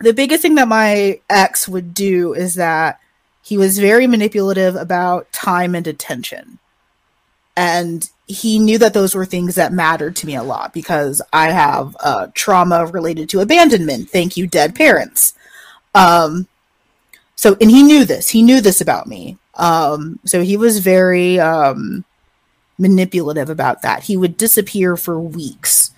[0.00, 3.00] the biggest thing that my ex would do is that
[3.42, 6.58] he was very manipulative about time and attention.
[7.54, 11.50] And he knew that those were things that mattered to me a lot because I
[11.50, 14.10] have uh, trauma related to abandonment.
[14.10, 15.34] Thank you, dead parents.
[15.94, 16.46] Um,
[17.36, 18.28] so, and he knew this.
[18.28, 19.38] He knew this about me.
[19.54, 22.04] Um, so he was very um,
[22.78, 24.04] manipulative about that.
[24.04, 25.92] He would disappear for weeks.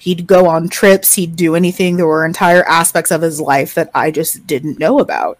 [0.00, 1.14] He'd go on trips.
[1.14, 1.96] He'd do anything.
[1.96, 5.38] There were entire aspects of his life that I just didn't know about.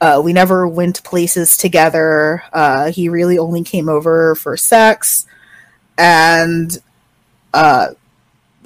[0.00, 2.42] Uh, we never went places together.
[2.52, 5.26] Uh, he really only came over for sex.
[5.96, 6.78] And
[7.52, 7.88] uh,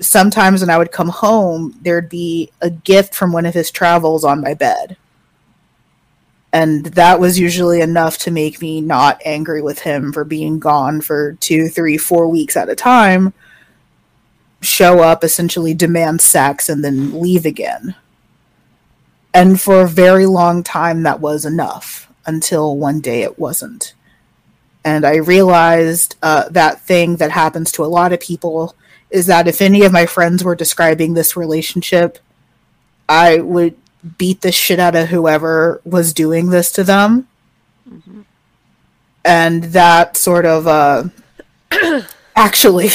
[0.01, 4.25] sometimes when I would come home, there'd be a gift from one of his travels
[4.25, 4.96] on my bed.
[6.53, 11.01] And that was usually enough to make me not angry with him for being gone
[11.01, 13.33] for two, three, four weeks at a time.
[14.61, 17.95] Show up, essentially demand sex, and then leave again.
[19.33, 23.95] And for a very long time, that was enough until one day it wasn't.
[24.85, 28.77] And I realized uh, that thing that happens to a lot of people
[29.11, 32.19] is that if any of my friends were describing this relationship,
[33.09, 33.77] I would
[34.19, 37.29] beat the shit out of whoever was doing this to them.
[39.25, 41.05] And that sort of uh
[42.37, 42.88] actually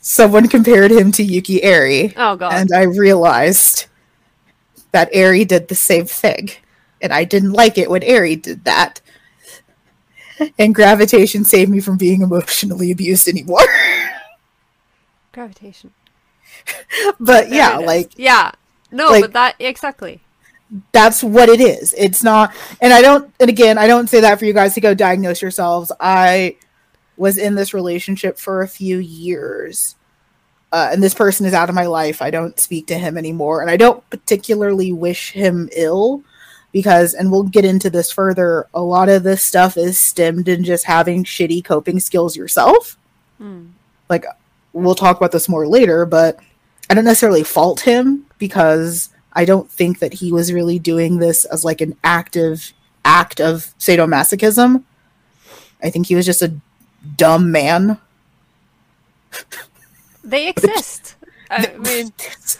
[0.00, 2.14] someone compared him to Yuki Eiri.
[2.16, 2.52] Oh god.
[2.52, 3.86] And I realized
[4.92, 6.50] that Eiri did the same thing.
[7.02, 9.00] And I didn't like it when Eiri did that.
[10.58, 13.60] And gravitation saved me from being emotionally abused anymore.
[15.32, 15.92] Gravitation.
[17.20, 18.52] but There yeah, like yeah.
[18.90, 20.20] No, like- but that exactly.
[20.92, 21.94] that's what it is.
[21.96, 24.80] It's not, and I don't, and again, I don't say that for you guys to
[24.80, 25.92] go diagnose yourselves.
[26.00, 26.56] I
[27.16, 29.96] was in this relationship for a few years,
[30.72, 32.20] uh, and this person is out of my life.
[32.20, 36.22] I don't speak to him anymore, and I don't particularly wish him ill
[36.72, 40.62] because, and we'll get into this further, a lot of this stuff is stemmed in
[40.62, 42.98] just having shitty coping skills yourself.
[43.38, 43.68] Hmm.
[44.10, 44.24] Like,
[44.84, 46.38] we'll talk about this more later, but
[46.88, 51.44] I don't necessarily fault him because I don't think that he was really doing this
[51.46, 52.72] as like an active
[53.04, 54.84] act of sadomasochism.
[55.82, 56.54] I think he was just a
[57.16, 57.98] dumb man.
[60.24, 61.16] They exist.
[61.50, 62.12] I mean,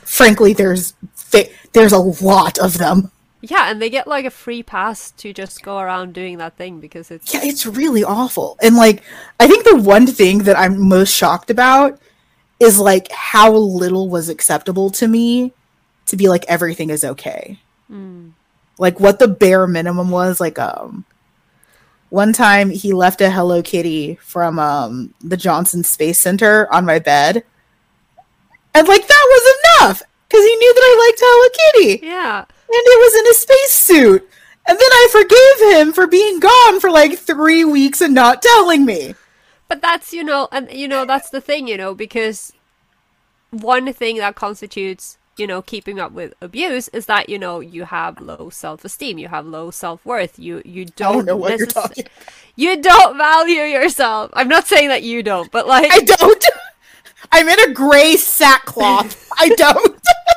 [0.04, 0.94] Frankly, there's
[1.30, 3.10] th- there's a lot of them.
[3.42, 6.78] yeah, and they get like a free pass to just go around doing that thing
[6.80, 8.56] because it's Yeah, it's really awful.
[8.62, 9.02] And like
[9.40, 11.98] I think the one thing that I'm most shocked about
[12.58, 15.52] is like how little was acceptable to me
[16.06, 17.58] to be like everything is okay.
[18.78, 21.04] Like what the bare minimum was like um
[22.08, 26.98] one time he left a Hello Kitty from um the Johnson Space Center on my
[26.98, 27.44] bed.
[28.74, 32.38] And like that was enough cuz he knew that I liked Hello Kitty yeah.
[32.38, 34.30] and it was in a spacesuit.
[34.68, 38.84] And then I forgave him for being gone for like three weeks and not telling
[38.84, 39.14] me.
[39.68, 42.52] But that's you know, and you know that's the thing, you know, because
[43.50, 47.84] one thing that constitutes you know keeping up with abuse is that you know you
[47.84, 52.06] have low self-esteem you have low self-worth you you don't, don't know what you're talking
[52.56, 56.44] you don't value yourself i'm not saying that you don't but like I don't.
[57.32, 59.30] I'm in a gray sackcloth.
[59.38, 60.00] I don't.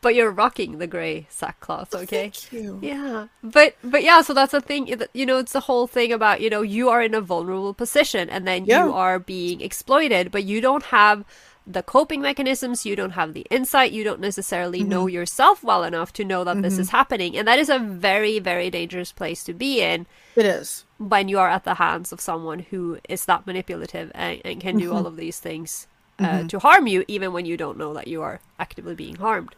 [0.00, 2.78] but you're rocking the gray sackcloth okay Thank you.
[2.82, 4.86] Yeah, but but yeah, so that's the thing.
[5.12, 8.28] You know, it's the whole thing about you know you are in a vulnerable position,
[8.30, 8.84] and then Yeah.
[8.86, 11.24] you are being exploited, but you don't have
[11.66, 12.86] the coping mechanisms.
[12.86, 13.92] You don't have the insight.
[13.92, 15.14] You don't necessarily know Mm-hmm.
[15.14, 18.70] yourself well enough to know that this is happening, and that is a very very
[18.70, 20.06] dangerous place to be in
[20.36, 20.84] It is.
[20.98, 24.76] when you are at the hands of someone who is that manipulative and, and can
[24.78, 25.06] do all Mm-hmm.
[25.06, 25.86] of these things
[26.18, 29.54] uh, to harm you, even when you don't know that you are actively being harmed.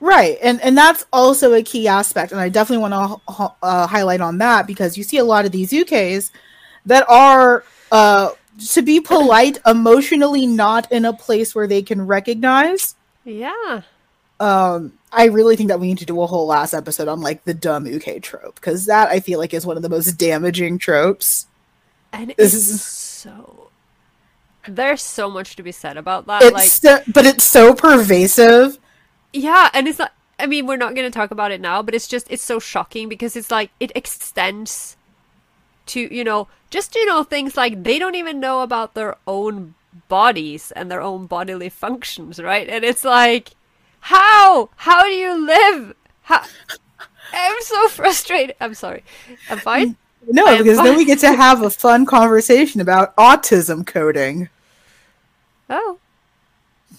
[0.00, 4.20] Right, and and that's also a key aspect, and I definitely want to uh, highlight
[4.20, 6.30] on that because you see a lot of these ukes
[6.86, 8.30] that are, uh,
[8.70, 12.96] to be polite, emotionally not in a place where they can recognize.
[13.24, 13.82] Yeah.
[14.40, 17.44] Um, I really think that we need to do a whole last episode on like
[17.44, 20.78] the dumb uke trope because that I feel like is one of the most damaging
[20.78, 21.46] tropes.
[22.12, 23.68] And This it's is- so
[24.66, 26.42] there's so much to be said about that.
[26.42, 28.78] It's like so, but it's so pervasive.
[29.32, 31.94] Yeah, and it's not I mean, we're not going to talk about it now, but
[31.94, 34.96] it's just it's so shocking because it's like it extends
[35.86, 39.74] to, you know, just you know things like they don't even know about their own
[40.08, 42.68] bodies and their own bodily functions, right?
[42.68, 43.50] And it's like
[44.00, 44.70] how?
[44.76, 45.94] How do you live?
[46.22, 46.44] How
[47.32, 48.56] I'm so frustrated.
[48.60, 49.04] I'm sorry.
[49.48, 49.96] I'm fine.
[50.24, 54.50] No, I because then we get to have a fun conversation about autism coding.
[55.68, 55.98] Oh.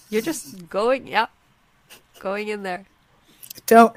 [0.09, 1.27] You're just going, yeah.
[2.23, 2.85] Going in there.
[3.67, 3.93] Don't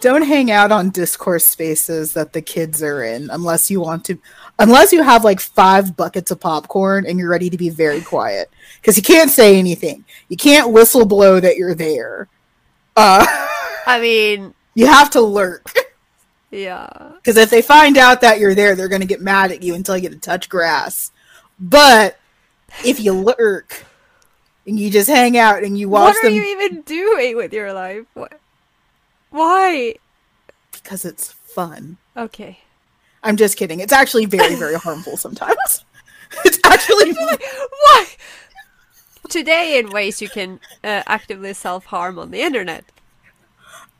[0.00, 4.18] don't hang out on discourse spaces that the kids are in unless you want to
[4.58, 8.50] unless you have like five buckets of popcorn and you're ready to be very quiet
[8.80, 10.04] because you can't say anything.
[10.28, 12.28] You can't whistle blow that you're there.
[12.96, 13.26] Uh
[13.86, 15.74] I mean, you have to lurk
[16.50, 17.12] yeah.
[17.14, 19.74] because if they find out that you're there, they're going to get mad at you
[19.74, 21.12] until you get to touch grass.
[21.58, 22.18] But
[22.84, 23.86] if you lurk
[24.70, 26.14] and you just hang out and you watch them.
[26.14, 28.06] What are them you even doing with your life?
[28.14, 28.40] What?
[29.28, 29.96] Why?
[30.72, 31.96] because it's fun.
[32.16, 32.58] Okay.
[33.22, 33.80] I'm just kidding.
[33.80, 35.84] It's actually very, very harmful sometimes.
[36.44, 37.12] It's actually
[37.86, 38.06] Why?
[39.28, 42.84] Today, in ways you can uh, actively self harm on the internet,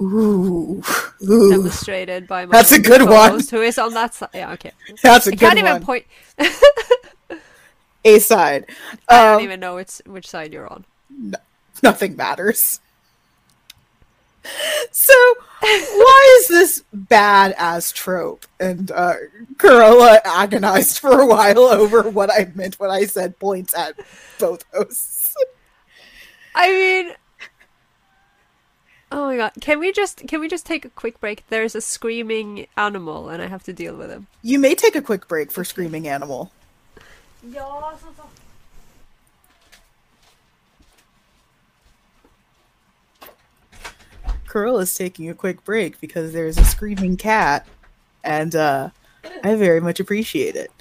[0.01, 0.81] ooh,
[1.29, 1.51] ooh.
[1.51, 3.41] demonstrated by my That's a good one.
[3.41, 4.29] Who is on that side?
[4.33, 4.71] Yeah, okay.
[5.03, 5.49] That's a I good one.
[5.49, 5.83] Can't even one.
[5.83, 6.07] point.
[8.05, 8.67] A side.
[9.09, 10.85] I don't Um, even know which which side you're on.
[11.11, 11.39] No,
[11.83, 12.81] nothing matters.
[14.91, 15.13] So,
[15.61, 18.47] why is this bad as trope?
[18.59, 19.15] And uh,
[19.59, 23.95] Carola agonized for a while over what I meant when I said points at
[24.39, 25.35] both hosts.
[26.55, 27.15] I mean,
[29.13, 29.53] oh my god!
[29.61, 31.45] Can we just can we just take a quick break?
[31.51, 34.27] There's a screaming animal, and I have to deal with him.
[34.43, 36.51] You may take a quick break for Screaming Animal.
[44.46, 47.66] Carola's taking a quick break because there's a screaming cat,
[48.24, 48.90] and uh,
[49.44, 50.72] I very much appreciate it.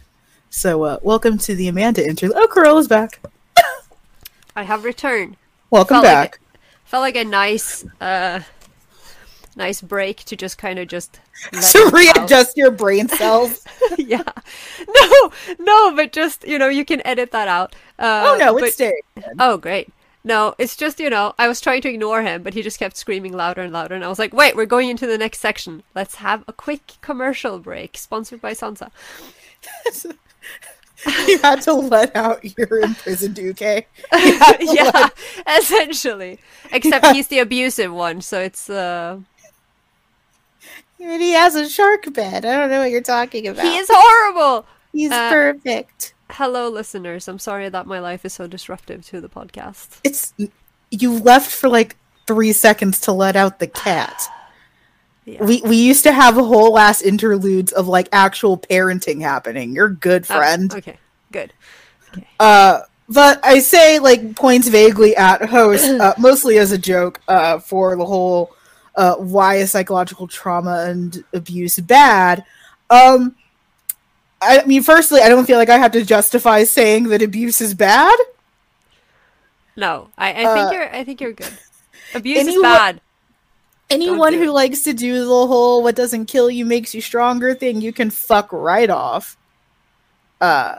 [0.50, 2.36] So, uh, welcome to the Amanda interlude.
[2.36, 3.20] Oh, Carola's back.
[4.56, 5.38] I have returned.
[5.70, 6.40] Welcome Felt like back.
[6.86, 8.42] Felt like a nice, uh,
[9.60, 11.20] nice break to just kind of just
[11.52, 13.64] to readjust your brain cells.
[13.98, 14.24] yeah,
[14.88, 17.76] no, no, but just you know, you can edit that out.
[18.00, 19.02] Uh, oh no, but- it's staying.
[19.38, 19.90] Oh, great.
[20.22, 22.98] No, it's just, you know, I was trying to ignore him, but he just kept
[22.98, 23.96] screaming louder and louder.
[23.96, 25.82] And I was like, wait, we're going into the next section.
[25.96, 28.92] Let's have a quick commercial break, sponsored by Sansa.
[31.26, 33.62] you had to let out your imprisoned uke.
[33.62, 33.86] You
[34.60, 35.14] yeah, let-
[35.58, 36.40] essentially.
[36.74, 39.20] Except he's the abusive one, so it's, uh.
[41.00, 42.46] And he has a shark bed.
[42.46, 43.66] I don't know what you're talking about.
[43.66, 44.66] He is horrible!
[44.92, 46.14] He's uh, perfect.
[46.32, 47.28] Hello, listeners.
[47.28, 50.00] I'm sorry that my life is so disruptive to the podcast.
[50.04, 50.34] It's
[50.92, 51.96] you left for like
[52.28, 54.22] three seconds to let out the cat.
[55.26, 55.44] Yeah.
[55.44, 59.74] We we used to have a whole ass interludes of like actual parenting happening.
[59.74, 60.74] You're good, Oh, friend.
[60.74, 60.98] okay,
[61.32, 61.54] good.
[62.12, 62.28] Okay.
[62.40, 67.60] Uh, but I say like points vaguely at host, uh, mostly as a joke, uh,
[67.60, 68.56] for the whole
[69.00, 72.46] uh, why is psychological trauma and abuse bad.
[72.92, 73.36] Um,
[74.42, 77.74] I mean, firstly, I don't feel like I have to justify saying that abuse is
[77.74, 78.18] bad.
[79.76, 80.96] No, I, I Uh, think you're.
[80.96, 81.60] I think you're good.
[82.14, 83.02] Abuse is bad.
[83.90, 84.54] Anyone do who it.
[84.54, 88.10] likes to do the whole "what doesn't kill you makes you stronger" thing, you can
[88.10, 89.38] fuck right off.
[90.42, 90.78] Uh,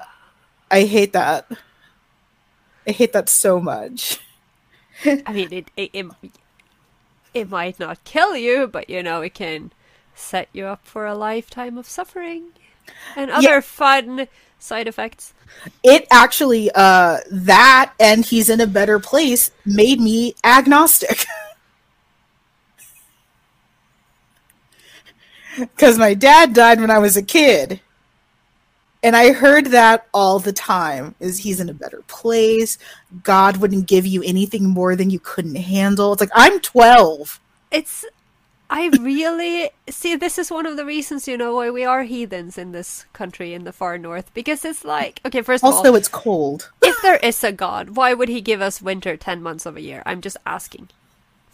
[0.71, 1.51] I hate that.
[2.87, 4.19] I hate that so much.
[5.27, 6.07] I mean, it, it, it
[7.35, 9.73] it might not kill you, but you know, it can
[10.15, 12.53] set you up for a lifetime of suffering
[13.17, 14.29] and other fun
[14.59, 15.33] side effects.
[15.83, 21.27] It actually, uh, that and he's in a better place made me agnostic.
[25.59, 27.81] Because my dad died when I was a kid.
[29.03, 32.77] And I heard that all the time is he's in a better place.
[33.23, 36.13] God wouldn't give you anything more than you couldn't handle.
[36.13, 37.41] It's like I'm 12.
[37.71, 38.05] It's
[38.69, 42.57] I really see this is one of the reasons, you know, why we are heathens
[42.57, 44.33] in this country in the far north.
[44.35, 46.71] Because it's like okay, first of Also, all, it's cold.
[46.83, 49.81] if there is a God, why would he give us winter ten months of a
[49.81, 50.03] year?
[50.05, 50.89] I'm just asking.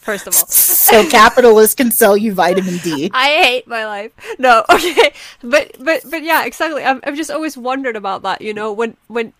[0.06, 0.46] First of all.
[0.46, 3.10] So capitalists can sell you vitamin D.
[3.12, 4.12] I hate my life.
[4.38, 6.84] No, okay, but but but yeah, exactly.
[6.84, 8.40] I'm, I've just always wondered about that.
[8.40, 9.32] You know, when when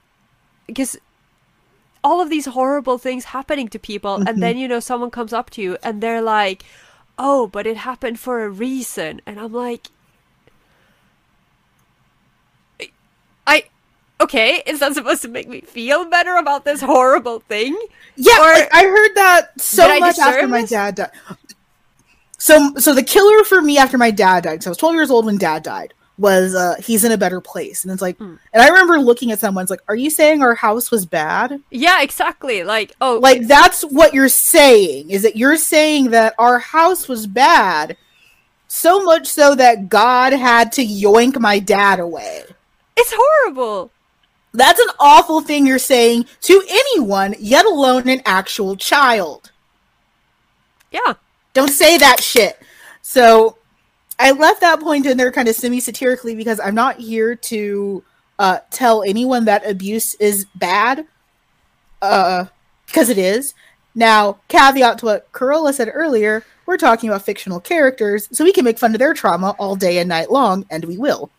[0.66, 0.98] because
[2.02, 4.40] all of these horrible things happening to people, and mm-hmm.
[4.40, 6.64] then you know someone comes up to you and they're like,
[7.16, 9.86] "Oh, but it happened for a reason," and I'm like,
[13.46, 13.66] I.
[14.20, 17.78] Okay, is that supposed to make me feel better about this horrible thing?
[18.16, 21.10] Yeah, Or- like, I heard that so much after my dad died.
[22.38, 25.10] So, so the killer for me after my dad died, so I was 12 years
[25.10, 27.82] old when dad died, was uh, he's in a better place.
[27.84, 28.34] And it's like, Hmm.
[28.52, 31.60] and I remember looking at someone's like, are you saying our house was bad?
[31.70, 32.62] Yeah, exactly.
[32.64, 37.26] Like, oh, Like, that's what you're saying, is that you're saying that our house was
[37.26, 37.96] bad,
[38.68, 42.44] so much so that God had to yoink my dad away.
[42.96, 43.90] it's horrible.
[44.56, 49.52] That's an awful thing you're saying to anyone, yet alone an actual child.
[50.90, 51.14] Yeah.
[51.52, 52.58] Don't say that shit.
[53.02, 53.58] So
[54.18, 58.02] I left that point in there kind of semi satirically because I'm not here to
[58.38, 61.06] uh, tell anyone that abuse is bad,
[62.00, 62.46] uh,
[62.86, 63.54] because it is.
[63.94, 68.64] Now, caveat to what Carola said earlier, we're talking about fictional characters, so we can
[68.64, 71.30] make fun of their trauma all day and night long, and we will.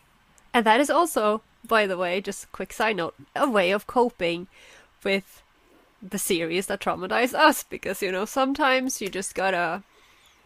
[0.54, 3.88] And that is also, by the way, just a quick side note, a way of
[3.88, 4.48] coping
[5.04, 5.42] with
[6.02, 9.84] the series that traumatized us because, you know, sometimes you just gotta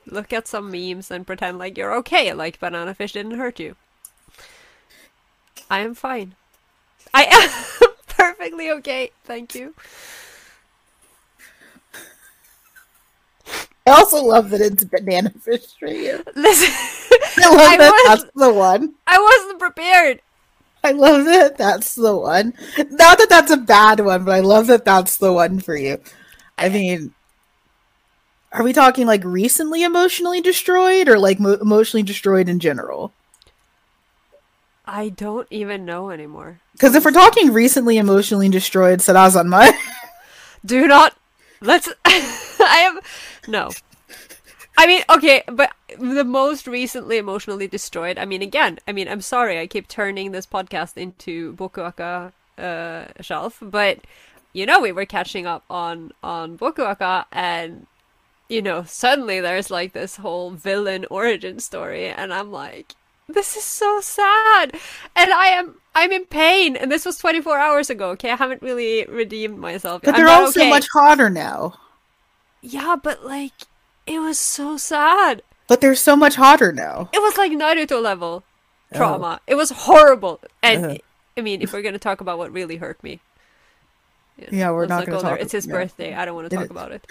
[0.06, 3.76] look at some memes and pretend like you're okay, like Banana Fish didn't hurt you.
[5.70, 6.36] I am fine.
[7.14, 9.74] I am perfectly okay, thank you.
[13.88, 16.24] I also love that it's banana fish for you.
[16.36, 16.70] Listen,
[17.38, 18.94] I love I that was- that's the one.
[19.08, 20.22] I wasn't prepared.
[20.84, 22.54] I love that that's the one.
[22.78, 26.00] Not that that's a bad one, but I love that that's the one for you.
[26.58, 27.14] I mean,
[28.52, 33.14] are we talking like recently emotionally destroyed or like mo- emotionally destroyed in general?
[34.86, 36.60] I don't even know anymore.
[36.74, 39.72] Because if we're talking recently emotionally destroyed, so that was on my.
[40.66, 41.16] Do not.
[41.62, 41.88] Let's.
[42.06, 43.00] I am.
[43.48, 43.72] No.
[44.82, 48.18] I mean, okay, but the most recently emotionally destroyed.
[48.18, 53.06] I mean, again, I mean, I'm sorry, I keep turning this podcast into Bokuaka uh,
[53.22, 54.00] shelf, but
[54.54, 57.86] you know, we were catching up on on Bokuaka, and
[58.50, 62.96] you know, suddenly there's like this whole villain origin story, and I'm like,
[63.30, 64.72] this is so sad,
[65.16, 65.76] and I am.
[65.94, 68.10] I'm in pain, and this was 24 hours ago.
[68.12, 70.02] Okay, I haven't really redeemed myself.
[70.02, 70.72] But I'm they're all so okay.
[70.72, 71.76] much hotter now.
[72.64, 73.54] Yeah, but like
[74.12, 75.42] it was so sad.
[75.68, 77.10] But they're so much hotter now.
[77.14, 78.44] It was like Naruto level
[78.94, 79.40] trauma.
[79.48, 80.42] It was horrible.
[80.62, 80.98] And Uh-huh.
[81.38, 83.22] I mean, if we're gonna talk about what really hurt me,
[84.52, 85.32] Yeah, we're not gonna go there.
[85.38, 85.74] talk- It's his yeah.
[85.74, 86.14] birthday.
[86.14, 86.72] I don't want to talk is.
[86.72, 87.06] about it.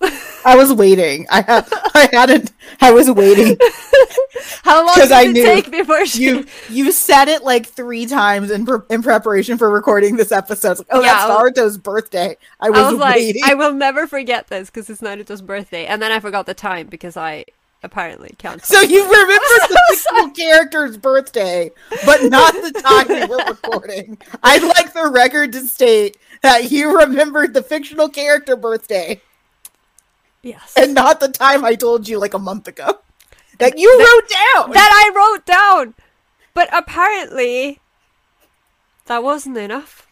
[0.44, 1.26] I was waiting.
[1.30, 1.66] I had.
[1.94, 2.52] I hadn't.
[2.80, 3.56] I was waiting.
[4.62, 6.24] How long did I it knew take before she?
[6.24, 10.78] You you said it like three times in pre- in preparation for recording this episode.
[10.78, 12.36] Like, oh, Yeah, that's Naruto's birthday.
[12.60, 13.36] I was, I was like.
[13.44, 16.88] I will never forget this because it's Naruto's birthday, and then I forgot the time
[16.88, 17.46] because I
[17.82, 18.64] apparently can't.
[18.64, 21.70] So you remember the fictional character's birthday,
[22.04, 24.18] but not the time we were recording.
[24.42, 29.20] I'd like the record to state that you remembered the fictional character birthday
[30.44, 32.98] yes, and not the time I told you like a month ago.
[33.58, 34.72] That you wrote down.
[34.72, 35.94] that I wrote down,
[36.54, 37.78] but apparently
[39.06, 40.08] that wasn't enough.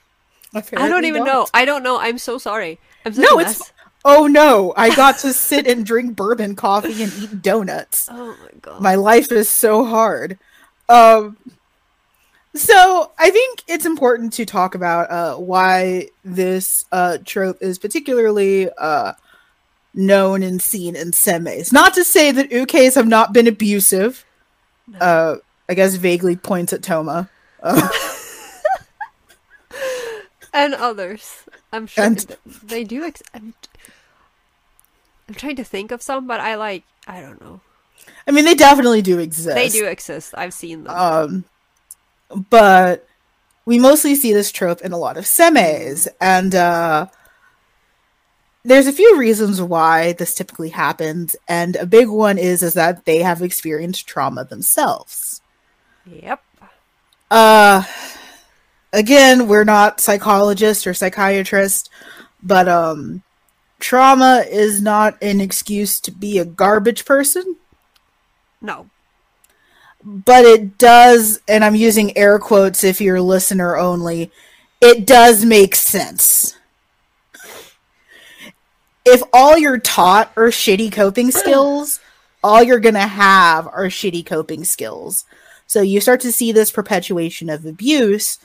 [0.54, 1.26] I don't even not.
[1.26, 1.46] know.
[1.52, 1.98] I don't know.
[1.98, 2.78] I'm so sorry.
[3.04, 3.72] I'm No, it's mess.
[4.04, 4.72] oh no!
[4.76, 8.08] I got to sit and drink bourbon coffee and eat donuts.
[8.08, 8.80] Oh my god.
[8.80, 10.38] My life is so hard.
[10.88, 11.36] Um,
[12.54, 18.68] so I think it's important to talk about uh, why this uh, trope is particularly
[18.78, 19.14] uh,
[19.95, 21.72] known and seen in semes.
[21.72, 24.24] Not to say that ukes have not been abusive.
[25.01, 25.36] Uh,
[25.68, 27.28] I guess vaguely points at Toma.
[27.62, 27.88] Uh,
[30.53, 31.45] and others.
[31.72, 33.05] I'm sure And- they do.
[33.05, 33.55] Ex- and
[35.28, 37.61] I'm trying to think of some, but I like I don't know.
[38.26, 39.55] I mean, they definitely do exist.
[39.55, 40.34] They do exist.
[40.36, 40.95] I've seen them.
[40.95, 41.45] Um,
[42.51, 43.07] but
[43.64, 47.07] we mostly see this trope in a lot of semes, and uh,
[48.64, 53.04] there's a few reasons why this typically happens, and a big one is is that
[53.04, 55.40] they have experienced trauma themselves.
[56.06, 56.42] yep.
[57.30, 57.82] Uh,
[58.92, 61.88] again, we're not psychologists or psychiatrists,
[62.42, 63.22] but um,
[63.80, 67.56] trauma is not an excuse to be a garbage person.
[68.60, 68.88] No.
[70.04, 74.30] but it does, and I'm using air quotes if you're listener only,
[74.80, 76.56] it does make sense.
[79.05, 82.00] If all you're taught are shitty coping skills,
[82.42, 85.24] all you're going to have are shitty coping skills.
[85.66, 88.38] So you start to see this perpetuation of abuse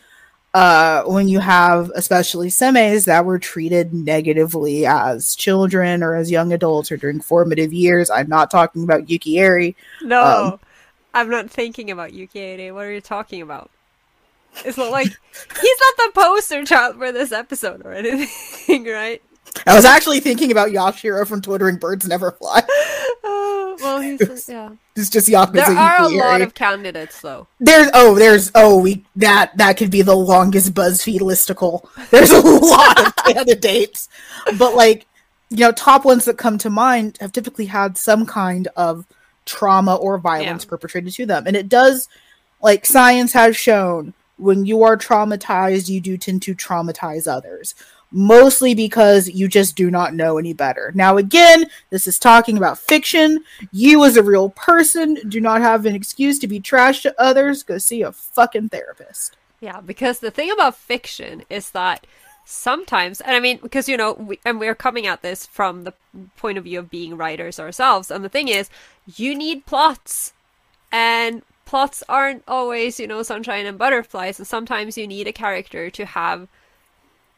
[0.54, 6.54] uh, when you have, especially semes that were treated negatively as children or as young
[6.54, 8.10] adults or during formative years.
[8.10, 9.76] I'm not talking about Yuki Eiri.
[10.02, 10.24] No.
[10.24, 10.60] Um,
[11.14, 13.70] I'm not thinking about Yuki What are you talking about?
[14.66, 19.22] It's not like he's not the poster child for this episode or anything, right?
[19.66, 22.62] I was actually thinking about Yashiro from Twittering Birds Never Fly.
[23.24, 24.72] Uh, well, he's yeah.
[24.96, 25.54] It's just Yakuza.
[25.54, 27.48] There are a lot of candidates, though.
[27.60, 31.88] There's oh, there's oh, we that that could be the longest BuzzFeed listicle.
[32.12, 34.08] There's a lot of candidates,
[34.58, 35.08] but like
[35.50, 39.06] you know, top ones that come to mind have typically had some kind of
[39.46, 40.70] trauma or violence Yeah.
[40.70, 42.08] perpetrated to them, and it does
[42.62, 47.76] like science has shown when you are traumatized, you do tend to traumatize others.
[48.12, 50.92] Mostly because you just do not know any better.
[50.96, 53.44] Now, again, this is talking about fiction.
[53.72, 57.64] You, as a real person, do not have an excuse to be trash to others.
[57.64, 59.36] Go see a fucking therapist.
[59.60, 62.08] Yeah, because the thing about fiction is that
[62.46, 65.94] sometimes, and I mean, because you know, we, and we're coming at this from the
[66.38, 68.70] point of view of being writers ourselves, and the thing is,
[69.06, 70.32] you need plots,
[70.92, 75.90] and plots aren't always, you know, sunshine and butterflies, and sometimes you need a character
[75.90, 76.48] to have,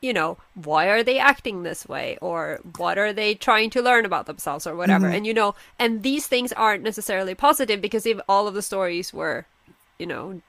[0.02, 4.06] you know, why are they acting this way, or what are they trying to learn
[4.06, 8.20] about themselves, or whatever, and you know, and these things aren't necessarily positive because if
[8.30, 9.46] all of the stories were,
[9.98, 10.42] you know,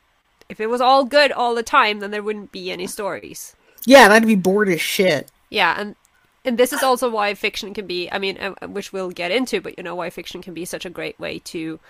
[0.49, 3.57] if it was all good all the time, then there wouldn't be any stories.
[3.87, 5.31] Yeah, I'd be bored as shit.
[5.49, 5.97] Yeah, and
[6.45, 8.11] and this is also why fiction can be.
[8.11, 10.87] I mean, uh, which we'll get into, but you know why fiction can be such
[10.87, 11.81] a great way to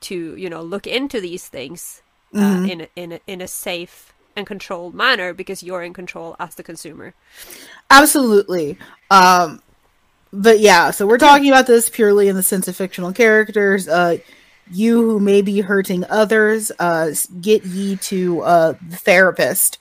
[0.00, 2.02] to you know look into these things
[2.34, 6.36] uh, in a, in a, in a safe and controlled manner because you're in control
[6.38, 7.12] as the consumer.
[7.90, 8.78] Absolutely.
[9.10, 9.60] Um,
[10.32, 13.88] but yeah, so we're talking about this purely in the sense of fictional characters.
[13.88, 14.18] Uh,
[14.70, 17.10] you who may be hurting others, uh,
[17.40, 19.78] get ye to uh, the therapist.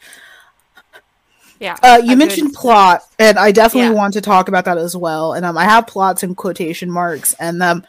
[1.59, 1.75] Yeah.
[1.83, 4.01] Uh, you good- mentioned plot, and I definitely Yeah.
[4.01, 5.33] want to talk about that as well.
[5.33, 7.83] And um, I have plots in quotation marks, and um,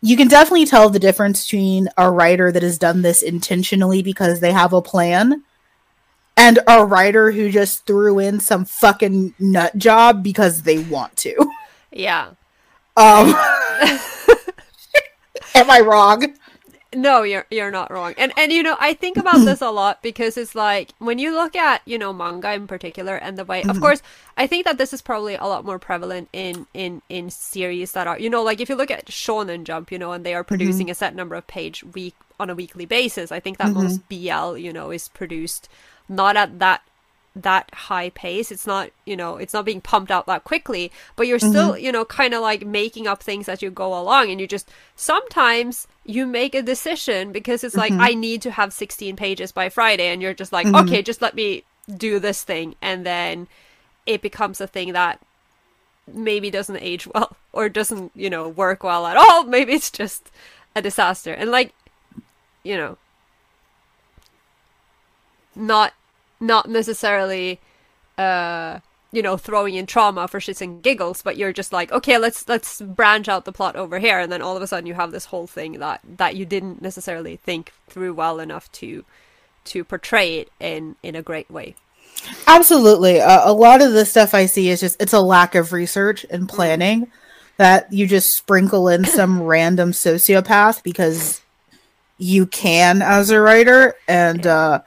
[0.00, 4.40] you can definitely tell the difference between a writer that has done this intentionally because
[4.40, 5.42] they have a plan,
[6.38, 11.34] and a writer who just threw in some fucking nut job because they want to.
[11.90, 12.28] Yeah.
[12.96, 13.28] Um,
[15.54, 16.34] am I wrong?
[16.94, 18.14] No, you're you're not wrong.
[18.16, 21.32] And and you know, I think about this a lot because it's like when you
[21.34, 23.80] look at, you know, manga in particular and the way of mm-hmm.
[23.80, 24.00] course,
[24.36, 28.06] I think that this is probably a lot more prevalent in in in series that
[28.06, 30.42] are, you know, like if you look at Shonen Jump, you know, and they are
[30.42, 30.48] mm-hmm.
[30.48, 33.82] producing a set number of page week on a weekly basis, I think that mm-hmm.
[33.82, 35.68] most BL, you know, is produced
[36.08, 36.82] not at that
[37.36, 38.50] that high pace.
[38.50, 41.50] It's not you know it's not being pumped out that quickly but you're mm-hmm.
[41.50, 44.46] still you know kind of like making up things as you go along and you
[44.46, 48.00] just sometimes you make a decision because it's like mm-hmm.
[48.00, 50.88] i need to have 16 pages by friday and you're just like mm-hmm.
[50.88, 51.62] okay just let me
[51.96, 53.46] do this thing and then
[54.06, 55.20] it becomes a thing that
[56.12, 59.44] maybe doesn't age well or doesn't you know work well at all.
[59.56, 60.30] Maybe it's just
[60.74, 61.32] a disaster.
[61.32, 61.74] And like
[62.62, 62.96] you know
[65.54, 65.92] not
[66.40, 67.60] not necessarily
[68.16, 68.80] uh
[69.12, 72.48] you know throwing in trauma for shits and giggles but you're just like okay let's
[72.48, 74.18] let's branch out the plot over here.
[74.18, 76.82] And then all of a sudden you have this whole thing that that you didn't
[76.82, 79.04] necessarily think through well enough to
[79.64, 81.74] to portray it in in a great way.
[82.46, 83.20] Absolutely.
[83.20, 86.26] Uh, a lot of the stuff I see is just it's a lack of research
[86.30, 87.10] and planning
[87.56, 91.40] that you just sprinkle in some random sociopath because
[92.18, 93.94] you can as a writer.
[94.06, 94.80] And uh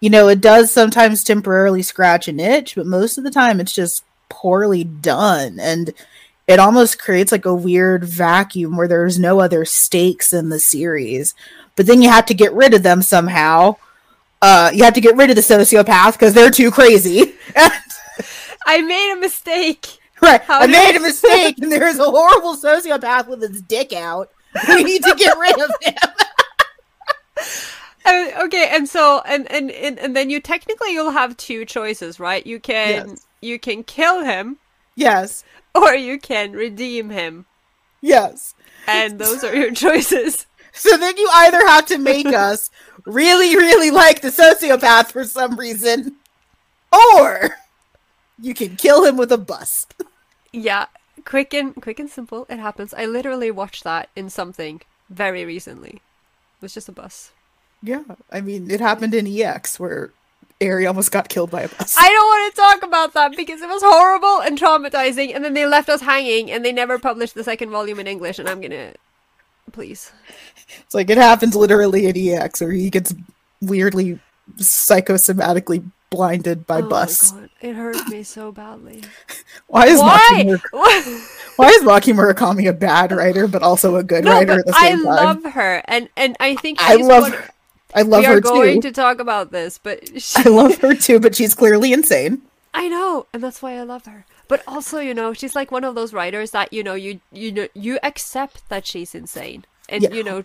[0.00, 3.72] you know it does sometimes temporarily scratch an itch but most of the time it's
[3.74, 5.92] just poorly done and
[6.46, 11.34] it almost creates like a weird vacuum where there's no other stakes in the series
[11.76, 13.74] but then you have to get rid of them somehow
[14.42, 17.34] uh you have to get rid of the sociopath because they're too crazy
[18.66, 19.86] i made a mistake
[20.22, 20.42] Right.
[20.42, 23.94] How I made I- a mistake, and there is a horrible sociopath with his dick
[23.94, 24.28] out.
[24.68, 25.94] We need to get rid of him.
[28.10, 32.18] Uh, okay, and so and, and and and then you technically you'll have two choices,
[32.18, 32.44] right?
[32.44, 33.26] You can Yes.
[33.40, 34.58] you can kill him
[34.96, 35.44] yes.
[35.74, 37.46] or you can redeem him.
[38.00, 38.54] Yes.
[38.88, 40.46] And those are your choices.
[40.72, 42.70] So then you either have to make us
[43.04, 46.14] really, really like the sociopath for some reason,
[46.92, 47.56] or
[48.40, 49.88] you can kill him with a bus.
[50.52, 50.86] Yeah,
[51.24, 52.46] quick and quick and simple.
[52.48, 52.94] It happens.
[52.94, 54.80] I literally watched that in something
[55.10, 55.94] very recently.
[55.94, 57.32] It was just a bus.
[57.82, 58.02] Yeah.
[58.30, 60.10] I mean, it happened in EX where
[60.60, 61.96] Eiri almost got killed by a bus.
[61.98, 65.54] I don't want to talk about that because it was horrible and traumatizing, and then
[65.54, 68.38] they left us hanging, and they never published the second volume in English.
[68.38, 68.92] And I'm gonna,
[69.72, 70.12] please.
[70.80, 73.14] It's like it happens literally in EX where he gets
[73.62, 74.18] weirdly
[74.58, 77.32] psychosomatically blinded by oh bus.
[77.60, 79.02] it hurt me so badly.
[79.68, 80.44] Why is Maki Why?
[80.44, 84.66] Murak- why is Maki Murakami a bad writer but also a good no, writer at
[84.66, 85.42] the I same time?
[85.42, 87.48] love her, and and I think I she's love one- her.
[87.94, 88.88] I love we her are going too.
[88.88, 92.42] to talk about this, but she, I love her too, but she's clearly insane.
[92.72, 94.24] I know, and that's why I love her.
[94.46, 97.50] But also, you know, she's like one of those writers that you know you you
[97.52, 100.12] know you accept that she's insane, and Yeah.
[100.12, 100.44] you know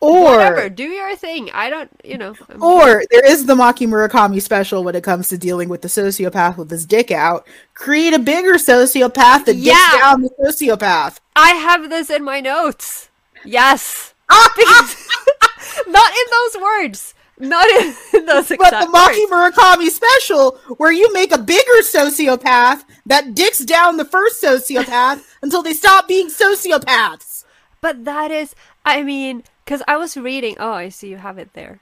[0.00, 1.50] Or whatever, do your thing.
[1.54, 2.34] I don't, you know.
[2.50, 5.88] I'm- or there is the Maki Murakami special when it comes to dealing with the
[5.88, 7.46] sociopath with his dick out.
[7.74, 9.92] Create a bigger sociopath that Yeah.
[10.00, 11.18] down the sociopath.
[11.36, 13.08] I have this in my notes.
[13.44, 14.13] Yes,
[15.86, 17.94] Not in those words, not in,
[18.26, 19.56] those But the Maki words.
[19.56, 25.62] Murakami special, where you make a bigger sociopath that dicks down the first sociopath until
[25.62, 27.44] they stop being sociopaths.
[27.80, 28.54] But that is,
[28.84, 30.56] I mean, because I was reading.
[30.58, 31.80] Oh, I see you have it there.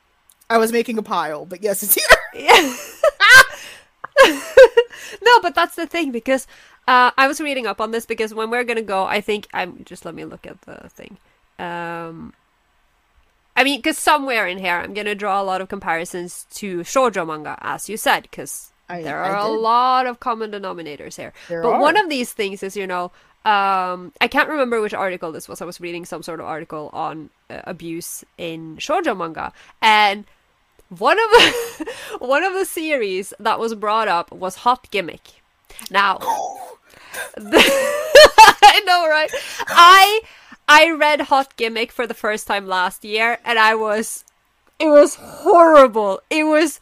[0.51, 2.05] I was making a pile, but yes, it's here.
[2.35, 2.75] Yeah.
[5.23, 6.47] no, but that's the thing because
[6.89, 9.85] uh, I was reading up on this because when we're gonna go, I think I'm
[9.85, 11.19] just let me look at the thing.
[11.59, 12.33] Um,
[13.55, 17.27] I mean, because somewhere in here, I'm gonna draw a lot of comparisons to shoujo
[17.27, 21.33] manga, as you said, because there are a lot of common denominators here.
[21.49, 23.13] There but one of these things is, you know,
[23.45, 25.61] um, I can't remember which article this was.
[25.61, 30.25] I was reading some sort of article on uh, abuse in shoujo manga, and
[30.89, 35.43] one of the one of the series that was brought up was Hot Gimmick.
[35.91, 36.19] Now,
[37.37, 39.31] I know, right?
[39.69, 40.21] I
[40.73, 44.25] I read Hot Gimmick for the first time last year, and I was
[44.79, 46.21] it was horrible.
[46.31, 46.81] It was,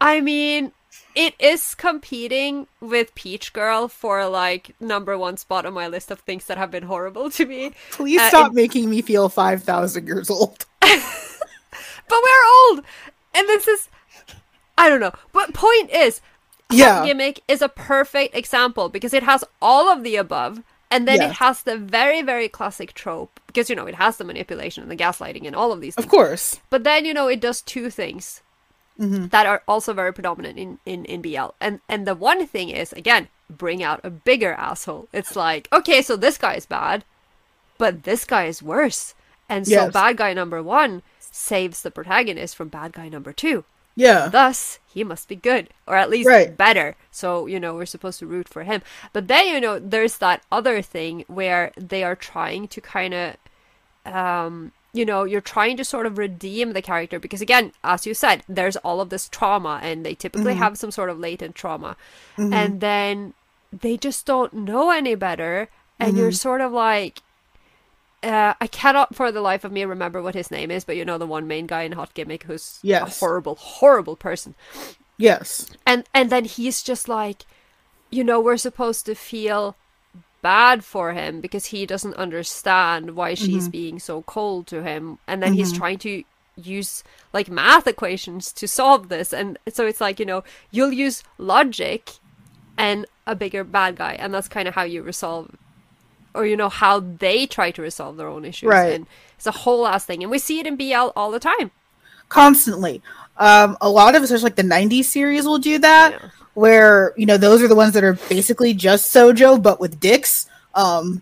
[0.00, 0.72] I mean.
[1.14, 6.20] It is competing with Peach Girl for like number one spot on my list of
[6.20, 7.72] things that have been horrible to me.
[7.90, 10.64] Please Uh, stop in- making me feel 5,000 years old.
[12.08, 12.84] But we're old,
[13.34, 13.88] and this is
[14.78, 15.12] I don't know.
[15.32, 16.20] But point is,
[16.70, 17.04] Yeah.
[17.04, 20.62] gimmick is a perfect example because it has all of the above
[20.92, 24.24] and then it has the very very classic trope because you know it has the
[24.24, 26.60] manipulation and the gaslighting and all of these Of course.
[26.70, 28.42] but then you know it does two things
[29.00, 29.28] Mm-hmm.
[29.28, 32.92] that are also very predominant in, in in bl and and the one thing is
[32.92, 37.02] again bring out a bigger asshole it's like okay so this guy is bad
[37.78, 39.14] but this guy is worse
[39.48, 39.92] and so Yes.
[39.92, 43.64] bad guy number one saves the protagonist from bad guy number two
[43.94, 44.28] Yeah.
[44.28, 46.56] Thus, he must be good, or at least Right.
[46.56, 46.96] better.
[47.10, 48.82] So, you know, we're supposed to root for him.
[49.12, 53.36] But then, you know, there's that other thing where they are trying to kind of,
[54.04, 58.14] um, you know, you're trying to sort of redeem the character because, again, as you
[58.14, 60.62] said, there's all of this trauma, and they typically mm-hmm.
[60.62, 61.96] have some sort of latent trauma.
[62.36, 62.52] Mm-hmm.
[62.52, 63.34] And then
[63.72, 65.68] they just don't know any better,
[65.98, 66.34] and you're mm-hmm.
[66.34, 67.22] sort of like,
[68.22, 71.04] uh, I cannot for the life of me remember what his name is, but you
[71.04, 73.16] know the one main guy in Hot Gimmick who's Yes.
[73.16, 74.54] a horrible, horrible person.
[75.18, 75.68] Yes.
[75.86, 77.44] And and then he's just like,
[78.10, 79.76] you know, we're supposed to feel
[80.42, 85.42] bad for him because he doesn't understand why she's being so cold to him, and
[85.42, 86.24] then he's trying to
[86.56, 87.02] use
[87.32, 92.10] like math equations to solve this, and so it's like you know you'll use logic
[92.76, 95.50] and a bigger bad guy, and that's kind of how you resolve
[96.34, 98.92] or you know how they try to resolve their own issues Right.
[98.94, 99.06] and
[99.36, 101.70] it's a whole ass thing and we see it in bl all the time
[102.28, 103.02] Constantly.
[103.36, 106.28] Um, a lot of, especially like the 90s series, will do that, Yeah.
[106.54, 110.46] where, you know, those are the ones that are basically just Shojo, but with dicks.
[110.74, 111.20] Um,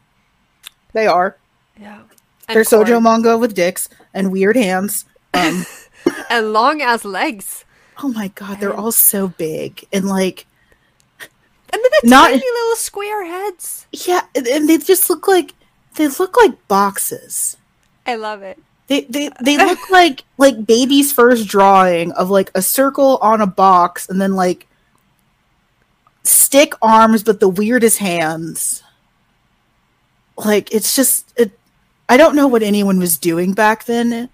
[0.92, 1.36] they are.
[1.80, 2.02] yeah
[2.46, 5.04] They're Shojo manga with dicks and weird hands.
[5.34, 5.66] Um,
[6.30, 7.64] and long ass legs
[8.02, 9.84] oh my god, they're all so big.
[9.92, 10.46] And like,
[11.72, 15.54] and then the Not- tiny little square heads yeah, and- and they just look like,
[15.96, 17.56] they look like boxes.
[18.06, 18.58] i love it
[18.88, 23.40] They, they uh, they look like like baby's first drawing of like a circle on
[23.40, 24.66] a box and then like
[26.24, 28.82] stick arms but the weirdest hands.
[30.36, 31.50] Like it's just it
[32.08, 34.28] I don't know what anyone was doing back then.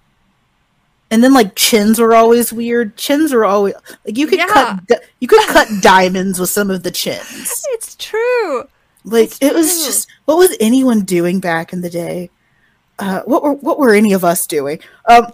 [1.10, 2.96] And then like chins were always weird.
[2.96, 4.46] Chins are always like you could Yeah.
[4.48, 7.64] cut di- you could cut diamonds with some of the chins.
[7.70, 8.64] It's true.
[9.04, 12.30] Like It's it was just what was anyone doing back in the day?
[12.98, 14.80] Uh, what were what were any of us doing?
[15.08, 15.32] Um,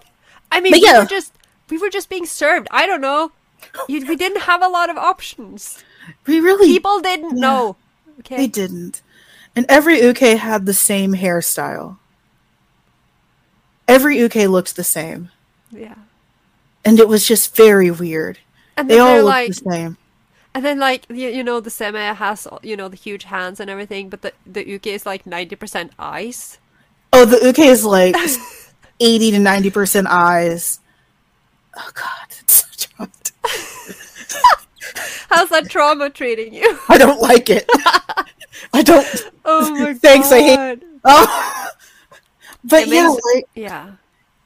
[0.50, 0.98] I mean, we yeah.
[1.00, 1.32] were just
[1.70, 2.68] we were just being served.
[2.70, 3.32] I don't know.
[3.88, 5.82] You, we didn't have a lot of options.
[6.26, 7.40] we really People didn't Yeah.
[7.40, 7.76] know.
[8.28, 9.00] they didn't,
[9.56, 11.96] and every uke had the same hairstyle.
[13.88, 15.30] Every uke looked the same,
[15.72, 15.94] Yeah.
[16.84, 18.38] and it was just very weird.
[18.76, 19.96] And They all looked like, the same.
[20.54, 23.68] and then like you, you know, the seme has you know the huge hands and
[23.70, 26.58] everything, but the the uke is like ninety percent ice.
[27.12, 28.16] Oh, the uke is like
[29.00, 30.80] eighty to ninety percent eyes.
[31.76, 33.98] Oh God, it's so traumatizing.
[35.30, 36.78] How's that trauma treating you?
[36.88, 37.64] I don't like it.
[38.74, 39.06] I don't.
[39.44, 40.82] Oh my Thanks, I hate-.
[41.04, 41.68] Oh.
[42.64, 43.90] But It yeah, makes- like Yeah.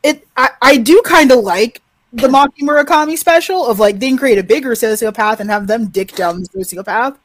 [0.07, 0.27] It.
[0.37, 1.83] I, I do kind of like
[2.13, 5.89] the Maki Murakami special of like they can create a bigger sociopath and have them
[5.89, 7.17] dick down the sociopath.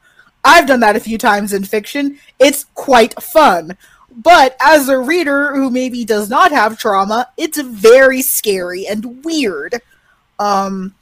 [0.44, 2.18] I've done that a few times in fiction.
[2.38, 3.76] It's quite fun.
[4.14, 9.80] But as a reader who maybe does not have trauma, it's very scary and weird.
[10.38, 10.94] Um,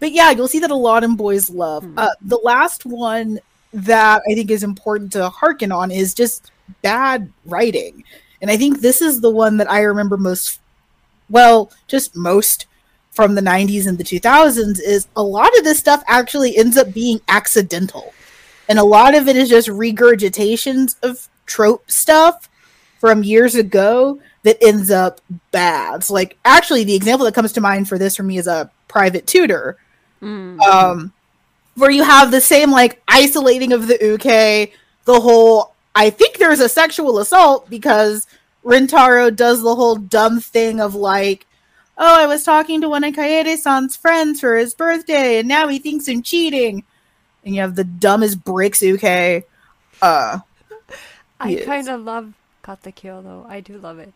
[0.00, 1.86] but yeah, you'll see that a lot in boys love.
[1.96, 3.38] Uh, the last one
[3.72, 6.50] that I think is important to hearken on is just
[6.82, 8.02] bad writing.
[8.40, 10.60] And I think this is the one that I remember most
[11.28, 12.66] well, just most
[13.10, 16.92] from the 90s and the 2000s is a lot of this stuff actually ends up
[16.92, 18.12] being accidental.
[18.68, 22.48] And a lot of it is just regurgitations of trope stuff
[22.98, 25.20] from years ago that ends up
[25.50, 26.04] bad.
[26.04, 28.70] So like actually the example that comes to mind for this for me is a
[28.86, 29.78] private tutor.
[30.22, 30.60] Mm.
[30.60, 31.12] Um
[31.74, 34.72] where you have the same like isolating of the uke,
[35.04, 38.26] the whole I think there's a sexual assault because
[38.62, 41.46] Rintaro does the whole dumb thing of like,
[41.96, 45.78] oh, I was talking to one of Kaede-san's friends for his birthday, and now he
[45.78, 46.84] thinks I'm cheating.
[47.44, 49.02] And you have the dumbest bricks uke.
[50.02, 50.40] Uh,
[51.40, 53.46] I kind of love Katekyo though.
[53.48, 54.12] I do love it.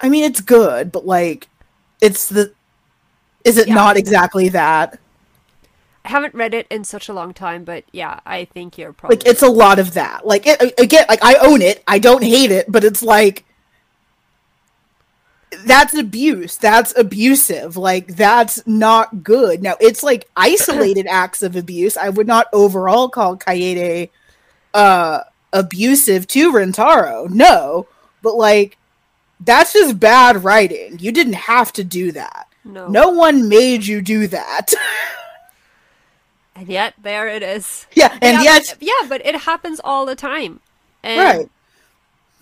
[0.00, 1.46] I mean, it's good, but like,
[2.00, 2.52] it's the.
[3.44, 3.74] Is it Yeah.
[3.74, 4.98] not exactly that?
[6.08, 9.26] Haven't read it in such a long time, but yeah, I think you're probably Like,
[9.26, 10.26] it's a lot of that.
[10.26, 11.82] Like, it, again, like I own it.
[11.86, 13.44] I don't hate it, but it's like
[15.64, 16.56] that's abuse.
[16.56, 17.76] That's abusive.
[17.76, 19.62] Like that's not good.
[19.62, 21.96] Now it's like isolated acts of abuse.
[21.96, 24.10] I would not overall call Kaede
[24.74, 25.20] uh
[25.52, 27.28] abusive to Rintaro.
[27.30, 27.86] No.
[28.22, 28.76] But like
[29.40, 30.98] that's just bad writing.
[30.98, 32.48] You didn't have to do that.
[32.64, 32.88] no.
[32.88, 34.72] No one made you do that.
[36.58, 37.86] And yet there it is.
[37.94, 40.60] yeah, and yeah, yet but, yeah, but it happens all the time.
[41.02, 41.50] And, right.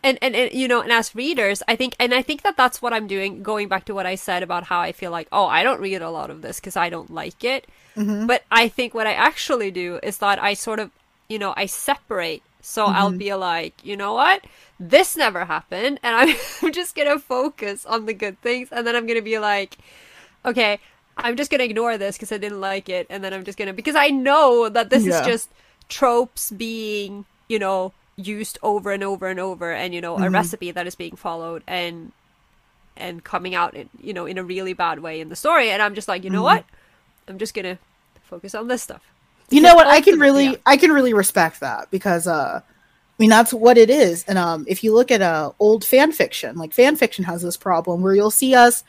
[0.02, 2.80] And, and and you know, and as readers, I think, and I think that that's
[2.80, 3.42] what I'm doing.
[3.42, 6.02] Going back to what I said about how I feel like, oh, I don't read
[6.02, 7.66] a lot of this because I don't like it.
[7.96, 8.26] Mm-hmm.
[8.26, 10.92] But I think what I actually do is that I sort of,
[11.28, 12.44] you know, I separate.
[12.62, 13.18] So I'll Mm-hmm.
[13.18, 14.44] be like, you know what?
[14.78, 18.94] This never happened, and I'm, I'm just gonna focus on the good things, and then
[18.96, 19.78] I'm gonna be like,
[20.44, 20.80] okay,
[21.16, 23.72] I'm just gonna ignore this because I didn't like it, and then I'm just gonna
[23.72, 25.20] because I know that this Yeah.
[25.20, 25.48] is just
[25.88, 30.70] tropes being, you know, used over and over and over, and you know, a recipe
[30.72, 32.12] that is being followed and
[32.96, 35.82] and coming out in you know in a really bad way in the story, and
[35.82, 36.64] I'm just like, you know what?
[37.28, 37.78] I'm just gonna
[38.22, 39.02] focus on this stuff.
[39.50, 40.54] you know what i can really yeah.
[40.66, 44.64] i can really respect that because uh i mean that's what it is and um
[44.68, 48.12] if you look at uh old fan fiction like fan fiction has this problem where
[48.16, 48.82] you'll see us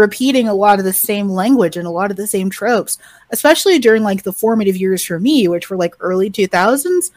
[0.00, 2.98] repeating a lot of the same language and a lot of the same tropes
[3.30, 7.10] especially during like the formative years for me which were like early 2000s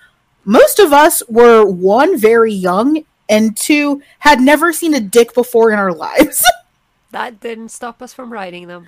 [0.45, 5.71] most of us were one very young and two had never seen a dick before
[5.71, 6.43] in our lives
[7.13, 8.87] That didn't stop us from writing them.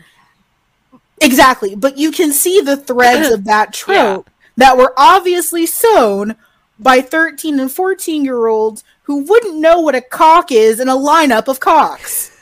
[1.22, 6.36] Exactly, but you can see the threads of that trope that were obviously sown
[6.80, 10.96] by 13 and 14 year olds who wouldn't know what a cock is in a
[10.96, 12.35] lineup of cocks.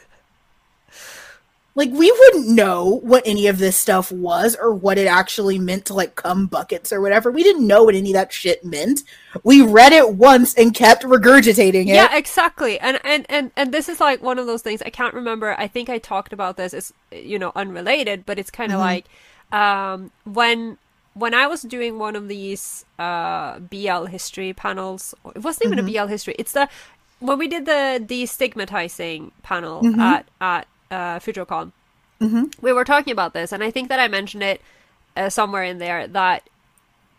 [1.76, 5.86] Like, we wouldn't know what any of this stuff was or what it actually meant
[5.86, 7.32] to, like, cum buckets or whatever.
[7.32, 9.04] We didn't know what any of that shit meant.
[9.44, 11.96] We read it once and kept regurgitating it.
[11.96, 12.80] Yeah, exactly.
[12.80, 15.56] And and and and this is like one of those things I can't remember.
[15.58, 16.74] I think I talked about this.
[16.74, 19.06] It's you know unrelated, but it's kind of like
[19.52, 20.78] um, when
[21.14, 25.14] when I was doing one of these uh, BL history panels.
[25.36, 26.36] It wasn't even a BL history.
[26.38, 26.70] It's the
[27.20, 31.72] when we did the destigmatizing panel at at uh, FutureCon.
[32.62, 34.62] We were talking about this, and I think that I mentioned it
[35.18, 36.50] uh, somewhere in there that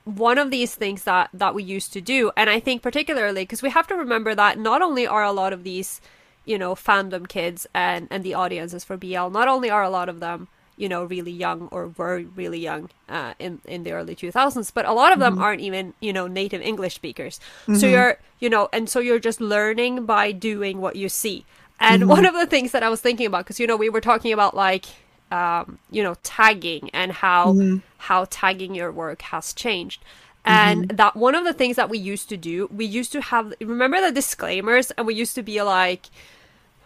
[0.05, 3.63] one of these things that that we used to do and i think particularly because
[3.63, 6.01] we have to remember that not only are a lot of these
[6.45, 10.11] you know fandom kids and and the audiences for bl not only are a lot
[10.11, 10.47] of them
[10.77, 14.85] you know really young or were really young uh, in in the early 2000s but
[14.85, 17.41] a lot of them aren't even you know native english speakers.
[17.79, 21.47] So you're you know and so you're just learning by doing what you see
[21.81, 24.01] and one of the things that i was thinking about because you know we were
[24.01, 24.87] talking about like
[25.35, 27.53] um, you know tagging and how
[27.99, 30.03] how tagging your work has changed.
[30.47, 33.55] And that one of the things that we used to do we used to have
[33.61, 34.91] remember the disclaimers?
[34.93, 36.07] And we used to be like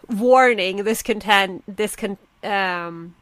[0.07, 3.15] warning this content this con um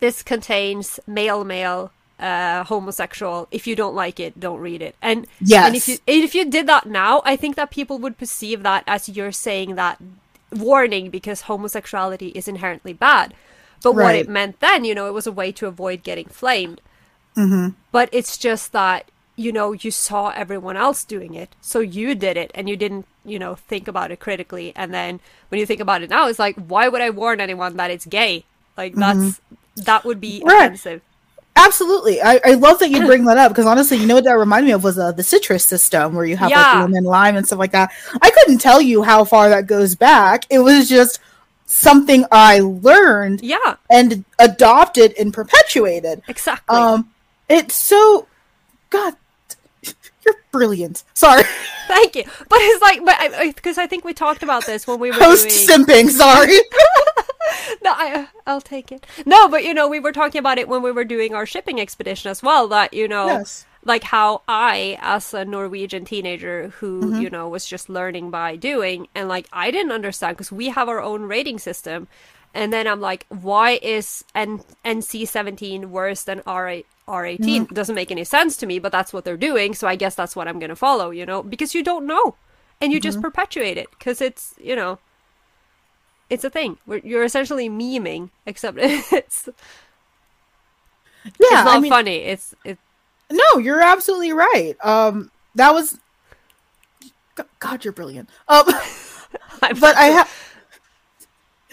[0.00, 1.90] this contains male male
[2.20, 3.48] uh homosexual.
[3.50, 4.94] If you don't like it don't read it.
[5.00, 5.26] And
[5.66, 8.84] and if you if you did that now i think that people would perceive that
[8.86, 9.98] as you're saying that
[10.54, 13.34] warning because homosexuality is inherently bad
[13.82, 16.80] but what it meant then you know it was a way to avoid getting flamed
[17.36, 17.70] Mm-hmm.
[17.90, 22.36] but it's just that you know you saw everyone else doing it so you did
[22.36, 25.80] it and you didn't you know think about it critically and then when you think
[25.80, 28.44] about it now it's like why would i warn anyone that it's gay
[28.76, 29.40] like that's
[29.74, 30.48] that would be Mm-hmm.
[30.48, 30.64] Right.
[30.66, 31.02] offensive
[31.56, 32.20] Absolutely.
[32.20, 34.66] I, I love that you bring that up because honestly, you know what that reminded
[34.66, 36.62] me of was uh, the citrus system where you have Yeah.
[36.80, 37.92] like lemon, lime, and stuff like that.
[38.20, 40.44] I couldn't tell you how far that goes back.
[40.50, 41.20] It was just
[41.66, 46.22] something I learned yeah and adopted and perpetuated.
[46.28, 47.10] exactly Um,
[47.48, 48.26] it's so,
[48.90, 49.14] God,
[50.24, 51.04] you're brilliant.
[51.14, 51.42] Sorry,
[51.88, 55.10] thank you but it's like but because I, think we talked about this when we
[55.10, 56.10] were post doing simping.
[56.10, 56.56] Sorry.
[57.82, 59.06] no, I, I'll take it.
[59.26, 61.80] No, but you know, we were talking about it when we were doing our shipping
[61.80, 62.68] expedition as well.
[62.68, 63.66] That you know, Yes.
[63.84, 67.20] like how I, as a Norwegian teenager who Mm-hmm.
[67.22, 70.88] you know was just learning by doing, and like I didn't understand because we have
[70.88, 72.08] our own rating system,
[72.54, 77.72] and then I'm like, why is N- NC seventeen worse than R R eighteen Mm-hmm.
[77.72, 80.36] doesn't make any sense to me, but that's what they're doing, so I guess that's
[80.36, 82.36] what I'm gonna follow, you know, because you don't know,
[82.80, 83.00] and you Mm-hmm.
[83.00, 85.00] just perpetuate it because it's you know
[86.30, 86.78] it's a thing.
[86.84, 89.48] Where you're essentially memeing, except it's
[91.38, 92.16] Yeah, it's not I mean, funny.
[92.18, 92.78] It's it.
[93.30, 94.74] no, you're absolutely right.
[94.84, 95.98] Um, that was.
[97.58, 98.28] God, you're brilliant.
[98.48, 98.64] Um,
[99.60, 100.30] but I have.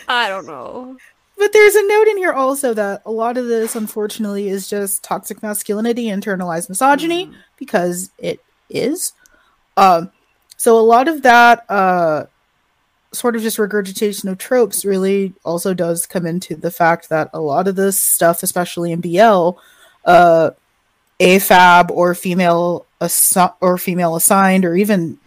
[0.08, 1.00] I don't know.
[1.42, 5.04] But there's a note in here also that a lot of this, unfortunately, is just
[5.04, 9.14] toxic masculinity, internalized misogyny, because it is.
[9.76, 10.12] Um,
[10.56, 12.26] so a lot of that uh,
[13.12, 17.42] sort of just regurgitation of tropes really also does come into the fact that a
[17.42, 19.58] lot of this stuff, especially in BL,
[20.06, 20.52] uh,
[21.20, 25.18] AFAB or female assi- or female assigned or even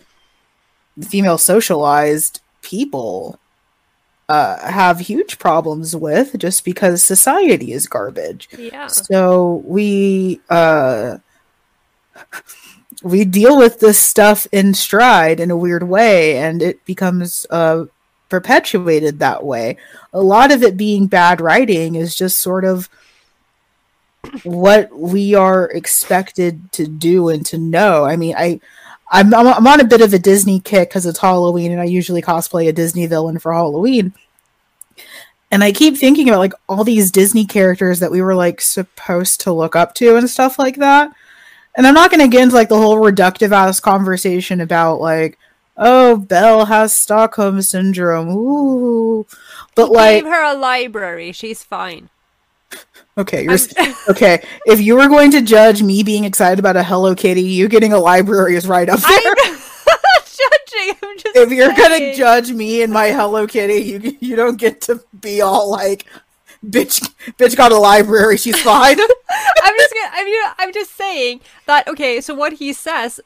[1.03, 3.41] female socialized people
[4.29, 8.49] uh, have huge problems with just because society is garbage.
[8.57, 8.87] Yeah.
[8.87, 11.19] So we uh,
[13.03, 17.85] we deal with this stuff in stride in a weird way, and it becomes uh,
[18.29, 19.77] perpetuated that way.
[20.13, 22.89] A lot of it being bad writing is just sort of
[24.43, 28.05] what we are expected to do and to know.
[28.05, 28.61] I mean, I.
[29.11, 31.85] I'm, I'm I'm on a bit of a Disney kick because it's Halloween, and I
[31.85, 34.15] usually cosplay a Disney villain for Halloween.
[35.51, 39.41] And I keep thinking about like all these Disney characters that we were like supposed
[39.43, 41.13] to look up to and stuff like that.
[41.77, 45.39] And I'm not going to get into like the whole reductive ass conversation about like,
[45.77, 48.31] oh, Belle has Stockholm syndrome.
[48.31, 49.27] Ooh.
[49.75, 51.31] But like, Give her a library.
[51.33, 52.11] She's fine.
[53.19, 53.59] Okay, you're
[54.09, 54.45] okay.
[54.67, 57.93] If you were going to judge me being excited about a Hello Kitty, you getting
[57.93, 59.11] a library is right up there.
[59.19, 59.61] I'm not
[60.25, 60.97] judging.
[61.03, 61.37] I'm just.
[61.37, 65.41] if you're gonna judge me and my Hello Kitty, you you don't get to be
[65.41, 66.07] all like,
[66.65, 67.09] bitch,
[67.39, 68.99] bitch got a library, she's fine.
[69.63, 73.21] I'm just gonna, you know, I'm just saying that okay, so what he says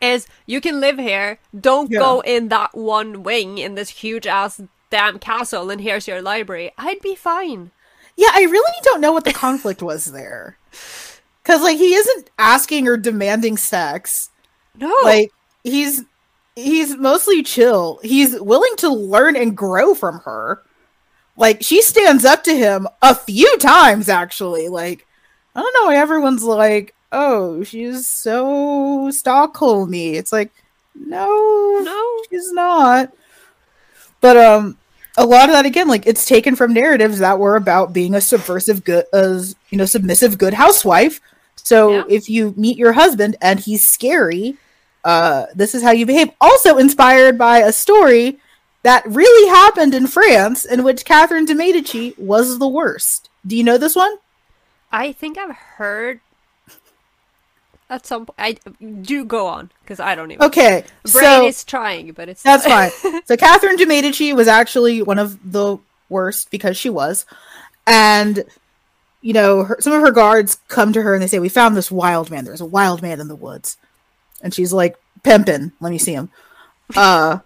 [0.00, 2.00] is you can live here, don't Yeah.
[2.00, 6.72] go in that one wing in this huge ass damn castle and here's your library.
[6.76, 7.70] I'd be fine.
[8.16, 10.58] Yeah, I really don't know what the conflict was there,
[11.42, 14.30] because like he isn't asking or demanding sex.
[14.78, 14.94] No.
[15.04, 16.04] Like he's
[16.54, 18.00] he's mostly chill.
[18.02, 20.62] He's willing to learn and grow from her.
[21.36, 24.68] Like she stands up to him a few times actually.
[24.68, 25.06] Like
[25.54, 30.52] I don't know why everyone's like, "Oh, she's so Stockholmy." It's like,
[30.94, 32.22] no, no.
[32.30, 33.12] she's not.
[34.20, 34.78] But um
[35.16, 38.20] a lot of that again like it's taken from narratives that were about being a
[38.20, 41.20] subversive good as you know submissive good housewife.
[41.56, 42.04] So Yeah.
[42.08, 44.56] if you meet your husband and he's scary
[45.04, 46.30] uh this is how you behave.
[46.40, 48.38] Also inspired by a story
[48.82, 53.28] that really happened in france in which catherine de medici was the worst.
[53.46, 54.16] Do you know this one?
[54.92, 56.20] I think I've heard
[57.90, 58.38] at some point.
[58.38, 58.56] I
[59.02, 60.44] do go on because I don't even.
[60.44, 62.90] Okay, Brain so is trying, but it's that's fine.
[63.26, 65.78] So Catherine de Medici was actually one of the
[66.08, 67.26] worst because she was,
[67.86, 68.44] and
[69.20, 71.76] you know her, some of her guards come to her and they say, "We found
[71.76, 72.44] this wild man.
[72.44, 73.76] There's a wild man in the woods,"
[74.42, 76.30] and she's like, "Pimpin', let me see him."
[76.94, 77.38] Uh,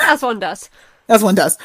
[0.00, 0.70] As one does.
[1.08, 1.58] as one does.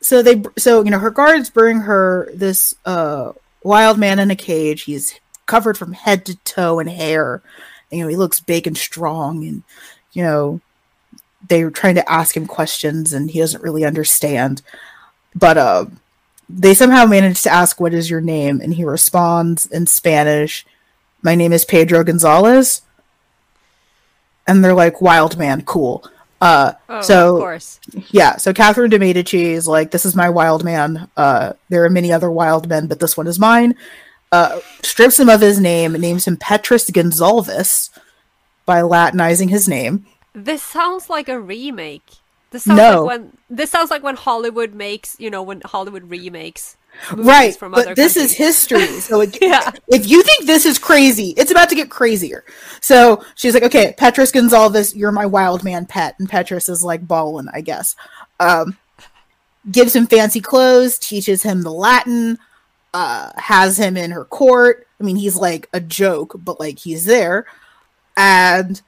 [0.00, 3.32] So they, so you know, her guards bring her this uh
[3.64, 4.82] wild man in a cage.
[4.84, 7.42] He's covered from head to toe in hair.
[7.90, 9.62] You know, he looks big and strong, and
[10.12, 10.60] you know,
[11.48, 14.62] they're trying to ask him questions, and he doesn't really understand.
[15.34, 15.86] But uh,
[16.48, 20.66] they somehow manage to ask, "What is your name?" And he responds in Spanish,
[21.22, 22.82] "My name is Pedro Gonzalez."
[24.46, 26.04] And they're like, "Wild man, cool."
[26.40, 27.80] Uh, Oh, so of course.
[28.10, 31.10] yeah, so Catherine de Medici is like, this is my wild man.
[31.16, 33.74] Uh, there are many other wild men, but this one is mine.
[34.30, 37.90] Uh, strips him of his name, names him Petrus Gonzalvis
[38.66, 40.06] by Latinizing his name.
[40.34, 42.04] This sounds like a remake.
[42.50, 43.04] This sounds No.
[43.04, 46.76] like when this sounds like when Hollywood makes, you know, when Hollywood remakes
[47.12, 48.86] right, from but this is history.
[49.00, 49.70] So it, Yeah.
[49.88, 52.44] if you think this is crazy, it's about to get crazier.
[52.80, 56.16] So she's like, okay, Petrus Gonzalvis, you're my wild man pet.
[56.18, 57.96] And Petrus is like ballin', I guess.
[58.40, 58.76] Um,
[59.70, 62.38] gives him fancy clothes, teaches him the Latin,
[62.94, 64.86] uh, has him in her court.
[65.00, 67.46] I mean, he's like a joke, but like he's there.
[68.16, 68.80] And,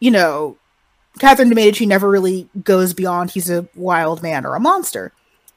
[0.00, 0.58] you know,
[1.18, 5.12] Catherine de Medici never really goes beyond he's a wild man or a monster.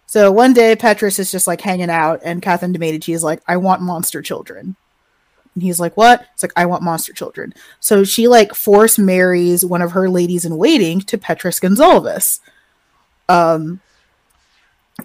[0.05, 3.41] So one day Petrus is just like hanging out, and Catherine de Medici is like,
[3.47, 4.75] I want monster children.
[5.53, 6.25] And he's like, What?
[6.33, 7.53] It's like, I want monster children.
[7.79, 12.39] So she like force marries one of her ladies in waiting to Petrus Gonzalvis.
[13.29, 13.81] Um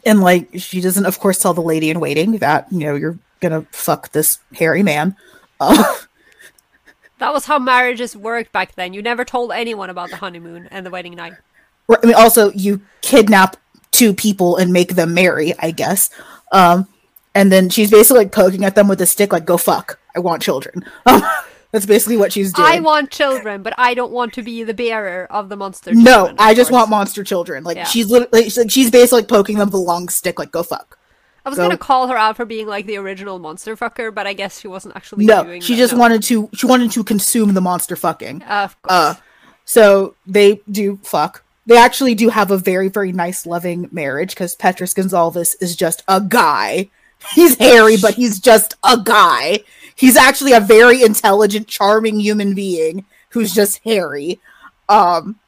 [0.04, 3.18] and like she doesn't of course tell the lady in waiting that, you know, you're
[3.40, 5.16] gonna fuck this hairy man.
[5.60, 5.94] Uh,
[7.18, 8.94] That was how marriages worked back then.
[8.94, 11.34] You never told anyone about the honeymoon and the wedding night.
[11.90, 13.56] I mean, also you kidnap
[13.90, 16.10] two people and make them marry, I guess.
[16.52, 16.86] Um,
[17.34, 19.98] and then she's basically like poking at them with a stick, like "Go fuck!
[20.14, 20.84] I want children."
[21.72, 22.66] That's basically what she's doing.
[22.66, 25.92] I want children, but I don't want to be the bearer of the monster.
[25.94, 26.78] no, children, of I just course.
[26.80, 27.62] want monster children.
[27.64, 27.84] Like Yeah.
[27.84, 30.62] she's literally, she's, like, she's basically like, poking them with a long stick, like "Go
[30.62, 30.98] fuck."
[31.44, 34.26] I was go- gonna call her out for being like the original monster fucker, but
[34.26, 35.98] I guess she wasn't actually No, doing she that, just no.
[36.00, 36.48] wanted to.
[36.54, 38.42] She wanted to consume the monster fucking.
[38.44, 38.92] Uh, of course.
[38.92, 39.14] Uh,
[39.66, 41.42] so they do fuck.
[41.66, 46.02] They actually do have a very, very nice, loving marriage because Petrus Gonzalez is just
[46.08, 46.88] a guy.
[47.34, 49.60] He's hairy, but he's just a guy.
[49.98, 54.40] He's actually a very intelligent, charming human being who's just hairy.
[54.88, 55.38] Um,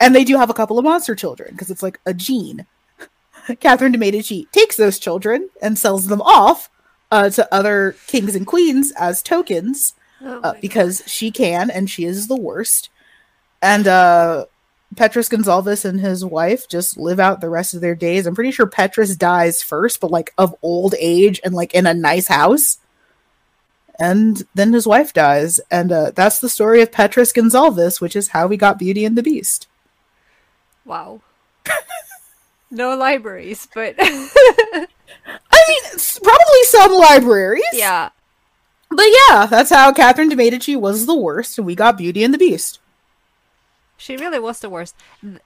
[0.00, 2.66] and they do have a couple of monster children because it's like a gene.
[3.60, 6.68] Catherine de Medici takes those children and sells them off
[7.10, 9.94] uh, to other kings and queens as tokens
[10.24, 12.90] Oh uh, because she can and she is the worst.
[13.60, 14.46] And uh
[14.94, 18.26] Petrus Gonzalez and his wife just live out the rest of their days.
[18.26, 21.94] I'm pretty sure Petrus dies first, but like of old age and like in a
[21.94, 22.76] nice house.
[23.98, 25.60] And then his wife dies.
[25.70, 29.16] And uh, that's the story of Petrus Gonzalez, which is how we got Beauty and
[29.16, 29.68] the Beast.
[30.84, 31.20] Wow.
[32.70, 34.86] no libraries, but I
[35.68, 35.82] mean,
[36.22, 37.64] probably some libraries.
[37.72, 38.10] yeah.
[38.90, 42.34] But yeah, that's how Catherine de Medici was the worst, and we got Beauty and
[42.34, 42.78] the Beast.
[43.96, 44.96] She really was the worst.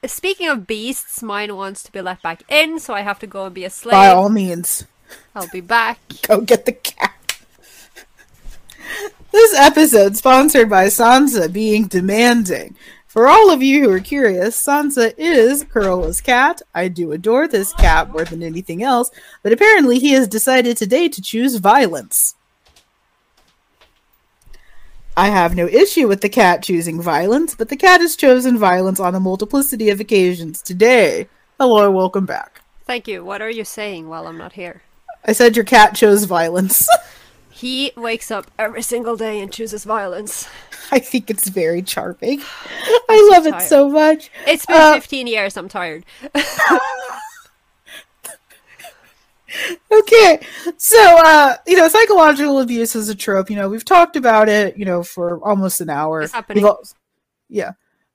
[0.06, 3.44] Speaking of beasts, mine wants to be let back in, so I have to go
[3.44, 3.92] and be a slave.
[3.92, 4.86] By all means.
[5.34, 5.98] I'll be back.
[6.22, 7.15] go get the cat.
[9.32, 12.76] This episode sponsored by Sansa being demanding.
[13.06, 16.62] For all of you who are curious, Sansa is Carola's cat.
[16.74, 19.10] I do adore this cat more than anything else,
[19.42, 22.34] but apparently he has decided today to choose violence.
[25.16, 29.00] I have no issue with the cat choosing violence, but the cat has chosen violence
[29.00, 31.26] on a multiplicity of occasions today.
[31.58, 32.60] Hello, welcome back.
[32.84, 33.24] Thank you.
[33.24, 34.82] What are you saying while I'm not here?
[35.24, 36.86] I said your cat chose violence.
[37.56, 40.46] He wakes up every single day and chooses violence.
[40.92, 42.40] I think it's very charming.
[43.08, 44.30] I love it so much.
[44.46, 45.56] It's been Uh, 15 years.
[45.56, 46.04] I'm tired.
[49.90, 50.40] Okay,
[50.76, 53.48] so uh, you know, psychological abuse is a trope.
[53.48, 54.76] You know, we've talked about it.
[54.76, 56.20] You know, for almost an hour.
[56.22, 56.62] It's happening.
[56.62, 56.82] We've al-
[57.48, 57.72] yeah,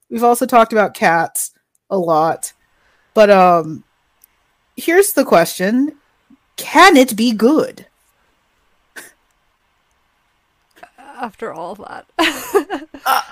[0.10, 1.52] we've also talked about cats
[1.90, 2.54] a lot,
[3.16, 3.84] but um,
[4.78, 5.98] here's the question:
[6.58, 7.88] Can it be good?
[11.22, 12.08] After all that.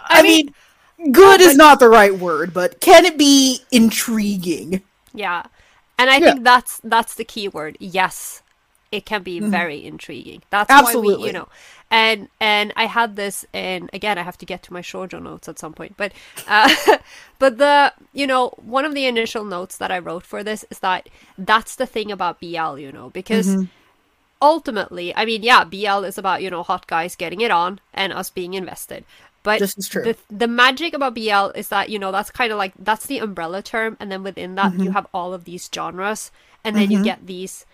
[0.09, 0.53] I, mean,
[1.11, 4.83] good is not the right word, but can it be intriguing?
[5.13, 5.43] Yeah.
[5.99, 6.35] And I Yeah.
[6.35, 7.77] think that's that's the key word.
[7.79, 8.43] Yes.
[8.91, 10.43] it can be very intriguing.
[10.51, 11.27] That's why we, Absolutely.
[11.27, 11.47] you know,
[11.91, 15.47] and and I had this, and again, I have to get to my shoujo notes
[15.49, 16.13] at some point, but
[16.47, 16.69] uh,
[17.39, 20.79] but the you know one of the initial notes that I wrote for this is
[20.79, 23.63] that that's the thing about BL, you know, because Mm-hmm.
[24.41, 28.13] Ultimately, I mean, yeah, BL is about you know hot guys getting it on and
[28.13, 29.03] us being invested.
[29.43, 30.03] But This is true.
[30.03, 33.19] the the magic about BL is that you know that's kind of like that's the
[33.19, 34.83] umbrella term, and then within that Mm-hmm.
[34.83, 36.31] you have all of these genres,
[36.63, 37.65] and then you get these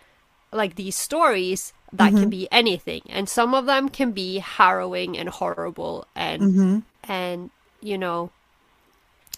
[0.52, 2.20] like these stories that Mm-hmm.
[2.20, 6.80] can be anything, and some of them can be harrowing and horrible and Mm-hmm.
[7.04, 7.50] and
[7.82, 8.32] you know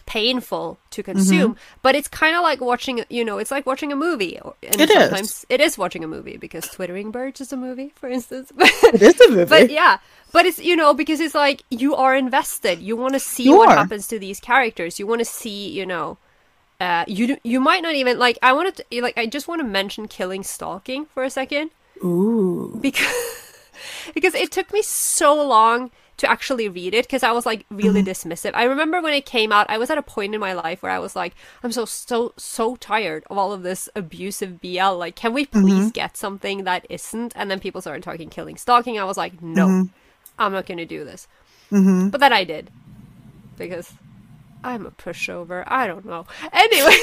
[0.08, 1.12] painful to Mm-hmm.
[1.12, 4.82] consume but it's kind of like watching you know it's like watching a movie and
[4.82, 4.97] It is.
[4.97, 9.01] sometimes it is watching a movie because twittering birds is a movie for instance It
[9.01, 9.45] is a movie.
[9.55, 9.99] but yeah
[10.32, 13.58] but it's you know because it's like you are invested you want to see You
[13.58, 13.78] what are.
[13.78, 16.18] happens to these characters you want to see you know
[16.82, 19.68] uh you you might not even like i wanted to like i just want to
[19.68, 21.70] mention killing stalking for a second
[22.03, 22.78] Ooh.
[22.82, 23.14] because
[24.16, 28.01] because it took me so long to actually read it because I was like really
[28.01, 28.30] mm-hmm.
[28.30, 28.51] dismissive.
[28.53, 30.91] I remember when it came out, I was at a point in my life where
[30.91, 34.97] I was like, I'm so so so tired of all of this abusive BL.
[34.97, 35.89] Like, can we please mm-hmm.
[35.89, 37.34] get something that isn't?
[37.36, 38.99] And then people started talking killing stalking.
[38.99, 39.91] I was like, no, mm-hmm.
[40.39, 41.28] I'm not gonna do this.
[42.09, 42.72] But then I did
[43.57, 43.93] because
[44.63, 45.63] I'm a pushover.
[45.68, 46.26] I don't know.
[46.51, 46.97] Anyway.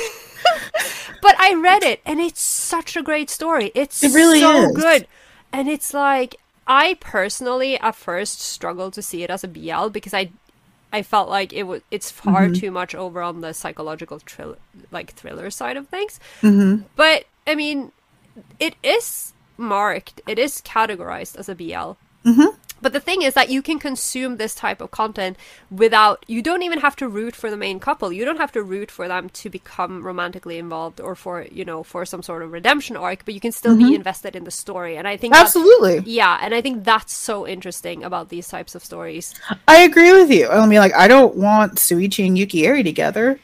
[1.23, 3.71] but I read it and it's such a great story.
[3.75, 4.77] It's It really so is.
[4.77, 5.07] good.
[5.53, 6.37] And it's like
[6.67, 10.31] I personally at first struggled to see it as a BL because I
[10.93, 12.53] I felt like it was it's far Mm-hmm.
[12.55, 14.59] too much over on the psychological thriller
[14.91, 16.21] like thriller side of things.
[16.43, 16.85] Mm-hmm.
[16.97, 17.93] But I mean
[18.59, 21.97] it is marked, it is categorized as a BL.
[22.29, 22.57] Mm-hmm.
[22.85, 25.39] But the thing is that you can consume this type of content
[25.71, 28.13] without, you don't even have to root for the main couple.
[28.13, 31.83] You don't have to root for them to become romantically involved or for, you know,
[31.83, 33.95] for some sort of redemption arc, but you can still be mm-hmm.
[33.95, 34.99] invested in the story.
[34.99, 36.01] And I think Absolutely.
[36.05, 39.35] yeah, and I think that's so interesting about these types of stories.
[39.67, 40.51] I agree with you.
[40.51, 43.41] I mean, like, I don't want Shuichi and Yuki Eiri together,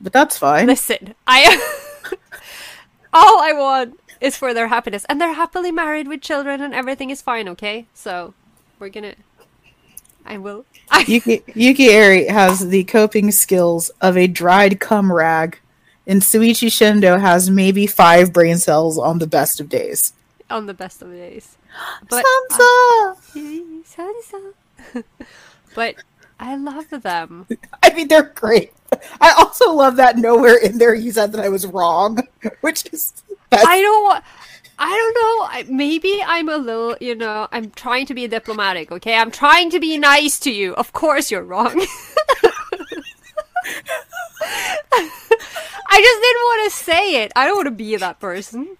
[0.00, 0.68] but that's fine.
[0.68, 1.52] Listen, I
[3.12, 7.10] all I want is for their happiness, and they're happily married with children, and everything
[7.10, 7.46] is fine.
[7.46, 8.32] Okay, so
[8.78, 9.14] we're gonna.
[10.26, 10.64] I will.
[10.90, 15.58] I, Yuki Yukieri has the coping skills of a dried cum rag,
[16.06, 20.12] and Shuichi Shindo has maybe five brain cells on the best of days.
[20.50, 21.56] on the best of days,
[22.08, 22.60] but Sansa!
[22.60, 23.14] Uh,
[23.84, 24.52] Sansa.
[25.74, 25.96] but
[26.38, 27.46] I love them.
[27.82, 28.72] I mean, they're great.
[29.20, 32.18] I also love that nowhere in there you said that I was wrong,
[32.60, 33.12] which is
[33.50, 34.24] that's, I don't want.
[34.78, 35.46] I don't know.
[35.50, 39.16] I, maybe I'm a little, you know, I'm trying to be diplomatic, okay?
[39.16, 40.74] I'm trying to be nice to you.
[40.74, 41.74] Of course you're wrong.
[45.86, 47.32] I just didn't want to say it.
[47.36, 48.76] I don't want to be that person.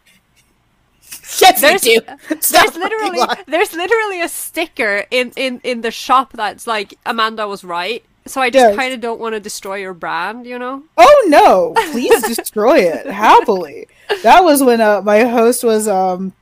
[1.40, 2.06] yes, There's, you do.
[2.28, 7.62] there's literally there's literally a sticker in, in, in the shop that's like Amanda was
[7.62, 8.04] right.
[8.26, 8.76] So I just Yes.
[8.76, 10.82] kind of don't want to destroy your brand, you know?
[10.96, 11.74] Oh no!
[11.92, 13.86] Please destroy it happily.
[14.22, 16.32] That was when uh, my host was um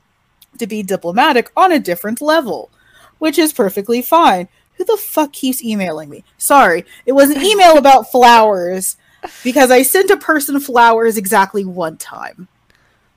[0.59, 2.69] to be diplomatic on a different level,
[3.19, 4.47] which is perfectly fine.
[4.77, 6.23] Who the fuck keeps emailing me?
[6.37, 8.97] Sorry, it was an email about flowers
[9.43, 12.47] because I sent a person flowers exactly one time,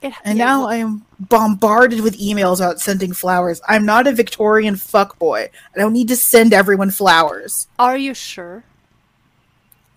[0.03, 3.61] It, and yeah, now I am bombarded with emails about sending flowers.
[3.67, 5.49] I'm not a Victorian fuckboy.
[5.75, 7.67] I don't need to send everyone flowers.
[7.79, 8.65] are you sure?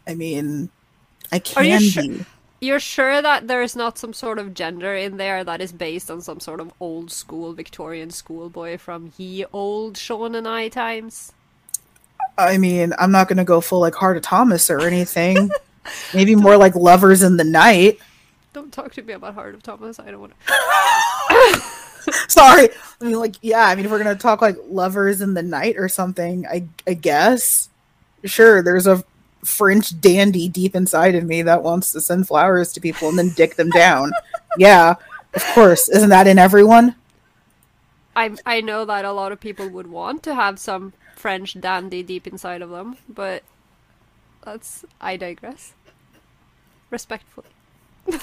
[0.07, 0.69] I mean,
[1.31, 2.25] I Are can you sure- be.
[2.61, 6.19] You're sure that there's not some sort of gender in there that is based on
[6.19, 11.31] some sort of old school Victorian schoolboy from ye old shonen-ai times?
[12.37, 15.49] I mean, I'm not gonna go full like Heart of Thomas or anything.
[16.13, 17.99] Maybe more like Lovers in the Night.
[18.53, 19.99] Don't talk to me about Heart of Thomas.
[19.99, 21.61] I don't want to.
[22.27, 22.69] Sorry.
[22.99, 23.67] I mean, like, yeah.
[23.67, 26.93] I mean, if we're gonna talk like Lovers in the Night or something, I I
[26.93, 27.69] guess.
[28.25, 29.03] Sure, there's a
[29.45, 33.29] French dandy deep inside of me that wants to send flowers to people and then
[33.29, 34.11] dick them down.
[34.57, 34.95] yeah,
[35.33, 35.87] of course.
[35.87, 36.95] Isn't that in everyone?
[38.15, 42.03] I I know that a lot of people would want to have some French dandy
[42.03, 43.43] deep inside of them, but
[44.43, 45.73] that's I digress.
[46.89, 47.47] Respectfully.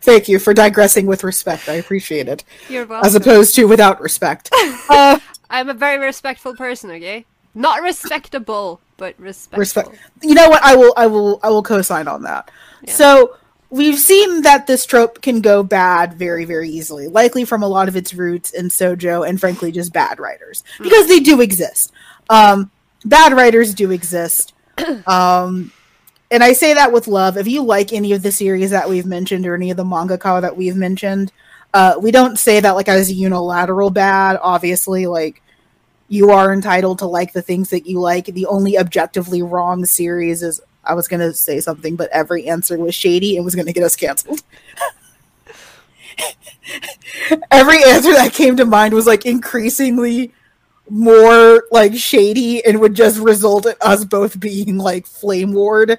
[0.00, 1.68] Thank you for digressing with respect.
[1.68, 3.06] I appreciate it, You're welcome.
[3.06, 4.50] as opposed to without respect.
[4.90, 5.18] Uh,
[5.50, 7.26] I'm a very respectful person, okay?
[7.54, 9.58] Not respectable, but respectful.
[9.60, 9.90] respect
[10.22, 12.50] you know what i will i will i will co-sign on that
[12.88, 13.36] so
[13.70, 17.86] we've seen that this trope can go bad very very easily likely from a lot
[17.86, 21.92] of its roots in shojo and frankly just bad writers because they do exist
[22.28, 22.70] um
[23.04, 24.52] bad writers do exist
[25.06, 25.70] um
[26.30, 29.06] and i say that with love if you like any of the series that we've
[29.06, 31.32] mentioned or any of the manga mangaka that we've mentioned
[31.74, 34.38] Uh, we don't say that like as unilateral bad.
[34.42, 35.42] Obviously, like
[36.08, 38.26] you are entitled to like the things that you like.
[38.26, 42.94] The only objectively wrong series is I was gonna say something, but every answer was
[42.94, 44.42] shady and was gonna get us canceled.
[47.50, 50.32] every answer that came to mind was like increasingly
[50.90, 55.98] more like shady and would just result in us both being like flame ward.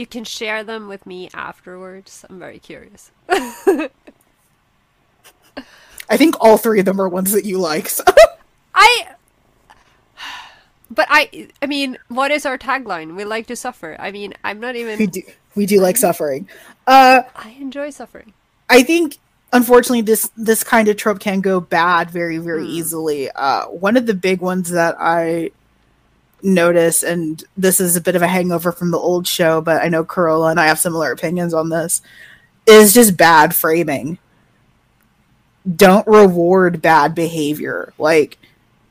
[0.00, 2.24] You can share them with me afterwards.
[2.30, 3.10] I'm very curious.
[3.28, 3.90] I
[6.16, 7.90] think all three of them are ones that you like.
[7.90, 8.02] So.
[8.74, 9.08] I
[10.90, 13.14] but I I mean, what is our tagline?
[13.14, 13.94] We like to suffer.
[13.98, 15.20] I mean, I'm not even we do
[15.54, 16.48] we do like suffering.
[16.86, 18.32] Uh I enjoy suffering.
[18.70, 19.18] I think
[19.52, 22.70] unfortunately this this kind of trope can go bad very very Hmm.
[22.70, 23.30] easily.
[23.32, 25.50] Uh one of the big ones that I
[26.42, 29.88] notice and this is a bit of a hangover from the old show, but I
[29.88, 32.02] know Carola and I have similar opinions on this
[32.66, 34.18] is just bad framing.
[35.76, 37.92] Don't reward bad behavior.
[37.98, 38.38] Like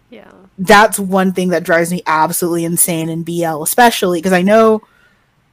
[0.10, 0.32] Yeah.
[0.58, 4.82] that's one thing that drives me absolutely insane in BL, especially because I know,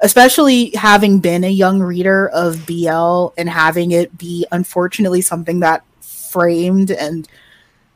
[0.01, 5.85] especially having been a young reader of BL and having it be unfortunately something that
[6.01, 7.27] framed and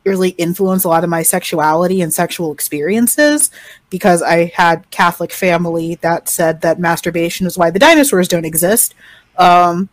[0.05, 3.51] really influenced a lot of my sexuality and sexual experiences
[3.91, 8.95] because I had Catholic family that said that masturbation is why the dinosaurs don't exist.
[9.37, 9.89] Um,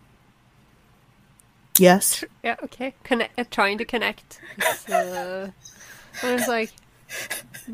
[1.77, 2.23] yes.
[2.43, 2.93] Yeah, okay.
[3.03, 4.39] Connect uh, trying to connect.
[4.89, 5.49] Uh,
[6.23, 6.71] I was like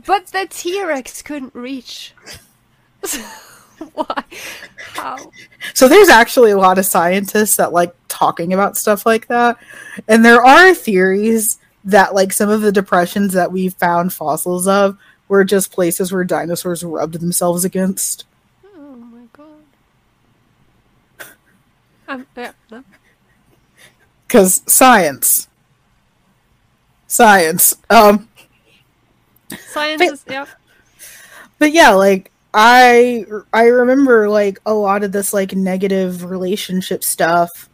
[0.06, 2.14] But the T Rex couldn't reach.
[3.94, 4.24] Why?
[4.94, 5.18] How?
[5.74, 9.58] So there's actually a lot of scientists that like talking about stuff like that.
[10.08, 14.98] And there are theories that like some of the depressions that we found fossils of
[15.28, 18.26] were just places where dinosaurs rubbed themselves against.
[18.76, 19.48] Oh my god.
[22.08, 22.52] Um, yeah.
[24.28, 25.48] Cuz science.
[27.08, 27.76] Science.
[27.90, 28.28] Um
[29.70, 30.46] Science But- is, yeah.
[31.60, 33.24] but yeah like i
[33.54, 37.70] i remember like a lot of this like negative relationship stuff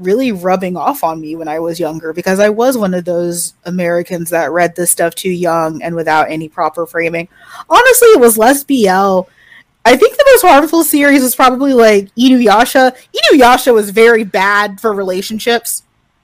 [0.00, 3.54] really rubbing off on me when i was younger because i was one of those
[3.64, 7.28] americans that read this stuff too young and without any proper framing
[7.68, 9.20] honestly it was less bl
[9.84, 14.92] i think the most harmful series was probably like inuyasha inuyasha was very bad for
[14.92, 15.82] relationships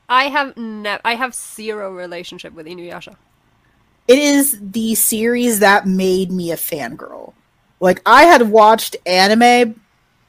[0.08, 3.16] I have ne- I have zero relationship with Inuyasha.
[4.06, 7.32] it is the series that made me a fangirl.
[7.80, 9.80] Like I had watched anime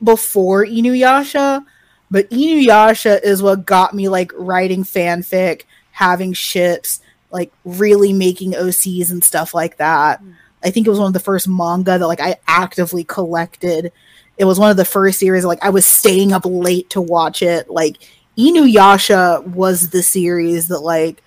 [0.03, 1.63] before Inuyasha,
[2.09, 7.01] but Inuyasha is what got me like writing fanfic, having ships,
[7.31, 10.19] like really making OCs and stuff like that.
[10.19, 10.31] Hmm.
[10.63, 13.91] I think it was one of the first manga that like I actively collected.
[14.37, 17.41] It was one of the first series like I was staying up late to watch
[17.41, 17.69] it.
[17.69, 17.97] Like
[18.37, 21.21] Inuyasha was the series that like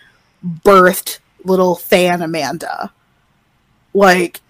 [0.44, 2.92] birthed little fan Amanda.
[3.92, 4.40] Like,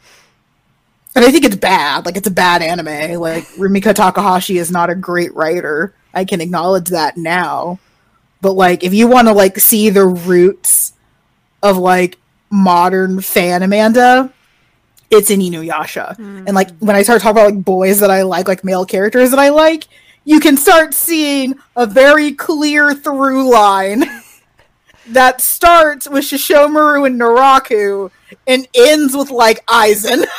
[1.15, 2.07] and I think it's bad.
[2.07, 3.21] Like, it's a bad anime.
[3.21, 5.95] Like, Rumiko Takahashi is not a great writer.
[6.15, 7.79] I can acknowledge that now.
[8.41, 10.95] But, like, if you want to, like, see the roots
[11.63, 12.19] of, like,
[12.51, 14.33] modern fan Amanda,
[15.11, 16.17] it's in Inuyasha.
[16.17, 16.45] Mm.
[16.47, 19.31] And, like, when I start talking about, like, boys that I like, like, male characters
[19.31, 19.89] that I like,
[20.25, 24.05] you can start seeing a very clear through line
[25.09, 28.11] that starts with Sesshomaru and Naraku
[28.47, 30.25] and ends with like Aizen.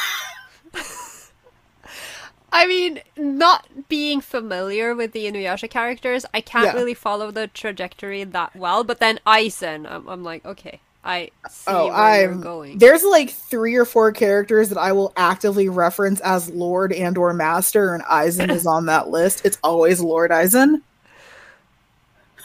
[2.51, 6.73] I mean, not being familiar with the Inuyasha characters, I can't Yeah.
[6.73, 8.83] really follow the trajectory that well.
[8.83, 12.79] But then Aizen, I'm, I'm like, okay, I see Oh, where you're I'm going.
[12.79, 17.33] there's like three or four characters that I will actively reference as Lord and or
[17.33, 19.43] Master, and Aizen is on that list.
[19.45, 20.81] It's always Lord Aizen.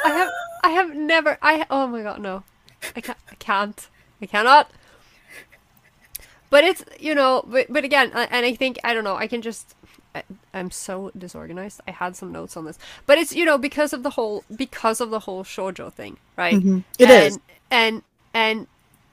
[0.04, 0.34] I have,
[0.64, 2.44] I have never, I oh my god, no,
[2.96, 3.90] I can't, I can't,
[4.22, 4.72] I cannot.
[6.50, 9.42] But it's you know, but but again, and I think I don't know, I can
[9.42, 9.75] just.
[10.16, 10.22] I,
[10.54, 11.80] I'm so disorganized.
[11.86, 15.00] I had some notes on this, but it's you know because of the whole because
[15.00, 16.54] of the whole shojo thing, right?
[16.54, 16.84] Mhm.
[16.98, 17.38] It and, is.
[17.70, 18.02] and
[18.32, 18.66] and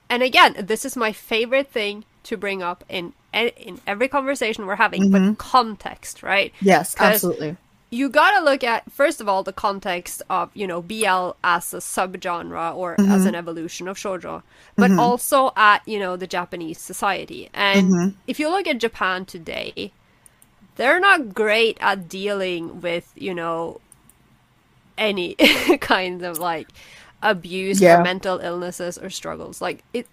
[0.08, 4.76] and again, this is my favorite thing to bring up in in every conversation we're
[4.76, 5.34] having, but mm-hmm.
[5.34, 6.52] context, right?
[6.60, 7.56] Yes, absolutely.
[7.90, 11.78] you gotta look at first of all the context of you know BL as a
[11.78, 13.28] subgenre or as mm-hmm.
[13.28, 14.42] an evolution of shoujo,
[14.76, 15.00] but mm-hmm.
[15.00, 17.50] also at you know the Japanese society.
[17.52, 19.92] And if you look at Japan today,
[20.76, 23.80] they're not great at dealing with you know
[24.98, 25.34] any
[25.80, 26.68] kind of like
[27.22, 28.00] abuse Yeah.
[28.00, 29.60] or mental illnesses or struggles.
[29.60, 30.06] Like it,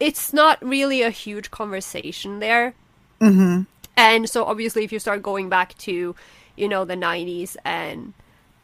[0.00, 2.74] it's not really a huge conversation there.
[3.20, 3.62] Mm-hmm.
[3.96, 6.14] And so obviously if you start going back to,
[6.56, 8.14] you know, the 90s and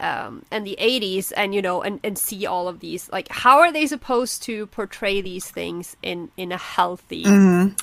[0.01, 3.59] um, and the 80s and you know and, and see all of these like how
[3.59, 7.25] are they supposed to portray these things in in a healthy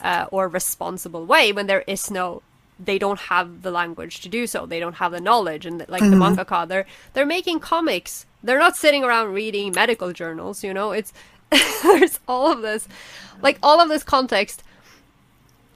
[0.01, 2.41] uh, or responsible way when there is no
[2.79, 4.65] they don't have the language to do so.
[4.65, 5.65] They don't have the knowledge.
[5.65, 6.39] And like the mm-hmm.
[6.39, 8.25] mangaka they're they're making comics.
[8.43, 10.91] They're not sitting around reading medical journals you know?
[10.91, 11.13] It's
[11.83, 12.87] there's all of this
[13.41, 14.63] like all of this context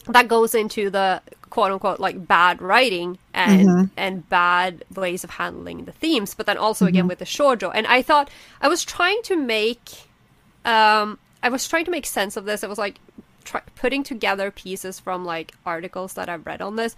[0.07, 3.83] that goes into the quote unquote like bad writing and mm-hmm.
[3.95, 6.33] and bad ways of handling the themes.
[6.33, 7.09] But then also again mm-hmm.
[7.09, 7.71] with the shoujo.
[7.73, 8.29] And i thought
[8.61, 9.89] i was trying to make
[10.65, 12.63] um i was trying to make sense of this.
[12.63, 12.99] It was like
[13.43, 16.95] try- putting together pieces from like articles that i've read on this.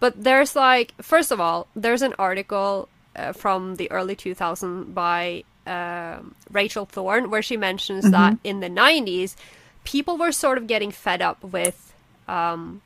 [0.00, 5.44] But there's like first of all there's an article uh, from the early 2000s by
[5.66, 9.36] um, rachel thorn where she mentions that in the 90s
[9.84, 11.92] people were sort of getting fed up with
[12.26, 12.80] um,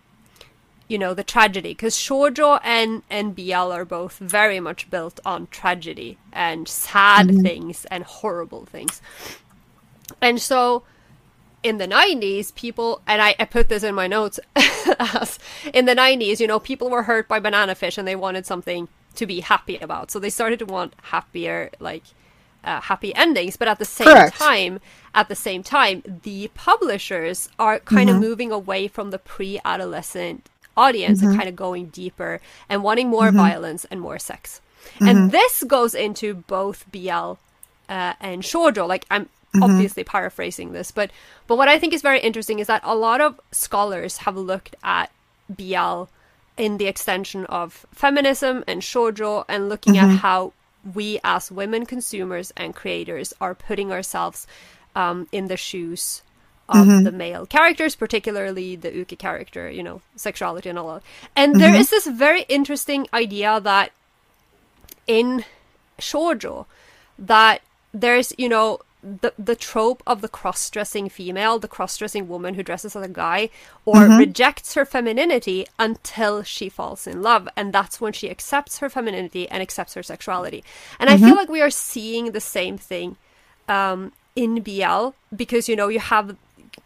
[0.89, 5.49] you know the tragedy because shoujo and and BL are both very much built on
[5.49, 9.01] tragedy and sad things and horrible things.
[10.21, 10.85] And so
[11.67, 15.39] in the 90s people and I, I put this in my notes as
[15.75, 18.89] in the 90s you know people were hurt by banana fish and they wanted something
[19.17, 20.11] to be happy about.
[20.11, 22.05] So they started to want happier like
[22.63, 23.57] uh, happy endings.
[23.57, 24.37] But at the same Correct.
[24.37, 24.81] time
[25.15, 31.23] at the same time the publishers are kind of moving away from the pre-adolescent audience
[31.23, 34.61] and kind of going deeper and wanting more violence and more sex.
[35.01, 37.37] And this goes into both bl uh,
[37.89, 38.87] and shoujo.
[38.87, 39.71] Like i'm Mm-hmm.
[39.71, 41.11] obviously paraphrasing this but
[41.47, 44.77] but what i think is very interesting is that a lot of scholars have looked
[44.83, 45.11] at
[45.49, 46.05] bl
[46.57, 50.17] in the extension of feminism and shoujo and looking at mm-hmm.
[50.17, 50.53] how
[50.95, 54.47] we as women consumers and creators are putting ourselves
[54.95, 56.23] um, in the shoes
[56.69, 57.05] of mm-hmm.
[57.05, 61.03] the male characters, particularly the uke character, you know, sexuality and all that.
[61.37, 63.93] And there is this very interesting idea that
[65.07, 65.45] in
[65.99, 66.67] shoujo,
[67.19, 67.63] that
[67.93, 68.81] there's, you know,
[69.21, 73.51] the the trope of the cross-dressing female, the cross-dressing woman who dresses as a guy
[73.85, 78.91] or rejects her femininity until she falls in love, and that's when she accepts her
[78.91, 80.65] femininity and accepts her sexuality.
[80.99, 83.17] And I feel like we are seeing the same thing
[83.69, 86.37] um, in BL because you know you have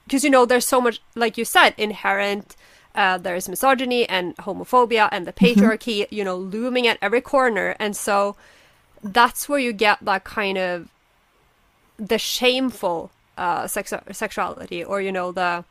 [0.07, 2.57] because you know there's so much like you said inherent.
[2.93, 7.97] Uh, there's misogyny and homophobia and the patriarchy, you know, looming at every corner, and
[7.97, 8.35] so
[9.03, 10.89] that's where you get that kind of
[12.01, 15.65] the shameful uh sexu- sexuality or you know the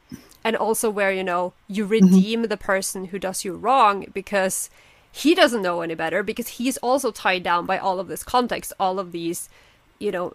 [0.43, 4.69] and also where you know you redeem the person who does you wrong because
[5.11, 8.71] he doesn't know any better because he's also tied down by all of this context
[8.79, 9.49] all of these
[9.97, 10.33] you know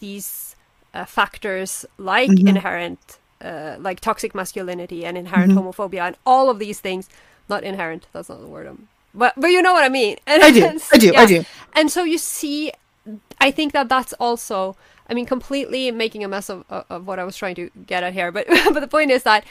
[0.00, 0.56] these
[0.94, 6.80] uh, factors like inherent uh, like toxic masculinity and inherent homophobia and all of these
[6.80, 7.08] things
[7.48, 10.42] not inherent that's not the word I'm but but you know what I mean and
[10.48, 10.80] I do.
[10.92, 11.12] I do.
[11.14, 11.44] I do.
[11.74, 12.72] and so you see
[13.40, 14.76] I think that that's also
[15.08, 18.12] I mean completely making a mess of, of, what I was trying to get at
[18.12, 19.44] here but but the point is that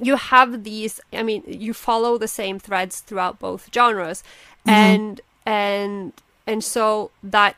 [0.00, 4.22] you have these I mean you follow the same threads throughout both genres.
[4.66, 4.70] Mm-hmm.
[4.70, 6.12] And and
[6.46, 7.56] and so that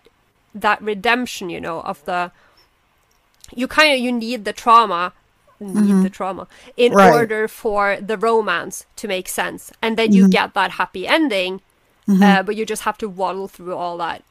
[0.55, 2.33] that redemption you know of the
[3.55, 5.13] you kind of you need the trauma
[5.61, 6.03] need mm-hmm.
[6.03, 7.13] the trauma in Right.
[7.13, 9.71] order for the romance to make sense.
[9.83, 10.31] And then you mm-hmm.
[10.31, 11.61] get that happy ending
[12.09, 14.25] uh, but you just have to waddle through all that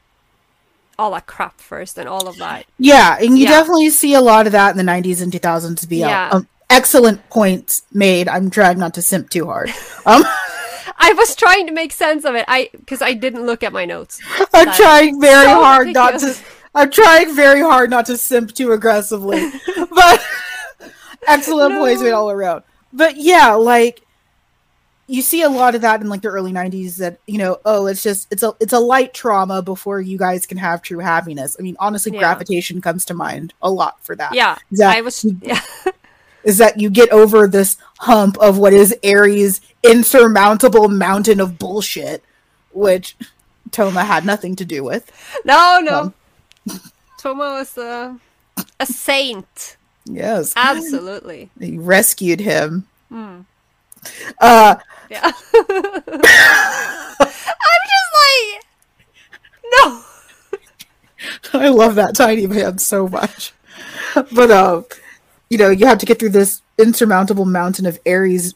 [0.99, 3.51] all that crap first and all of that Yeah, and you Yeah.
[3.51, 5.95] definitely see a lot of that in the 90s and 2000s BL.
[5.95, 6.29] Yeah.
[6.31, 8.27] Um, excellent points made.
[8.27, 9.69] I'm trying not to simp too hard.
[10.05, 10.23] Um,
[11.01, 13.85] i was trying to make sense of it i because i didn't look at my
[13.85, 14.19] notes
[14.53, 16.35] I'm That's trying very so hard not to.
[16.75, 19.49] I'm trying very hard not to simp too aggressively,
[19.91, 20.21] but
[21.27, 22.63] excellent points made all around.
[22.93, 24.01] But yeah, like
[25.09, 27.87] you see a lot of that in like the early 90s that you know oh
[27.87, 31.55] it's just it's a it's a light trauma before you guys can have true happiness
[31.59, 32.19] i mean honestly Yeah.
[32.19, 35.61] gravitation comes to mind a lot for that yeah That- i was yeah
[36.43, 42.23] is that you get over this hump of what is Eiri's insurmountable mountain of bullshit,
[42.71, 43.17] which
[43.71, 45.11] Toma had nothing to do with.
[45.43, 46.13] no no
[47.17, 48.17] Toma was a,
[48.79, 49.75] a saint
[50.05, 52.87] Yes, absolutely he rescued him.
[53.09, 53.41] Hmm.
[54.39, 54.75] Uh,
[55.09, 55.33] yeah i'm
[57.85, 58.63] just like
[59.71, 60.03] no
[61.53, 63.53] I love that tiny man so much.
[64.31, 64.85] But um,
[65.49, 68.53] you know, you have to get through this insurmountable mountain of Eiri's,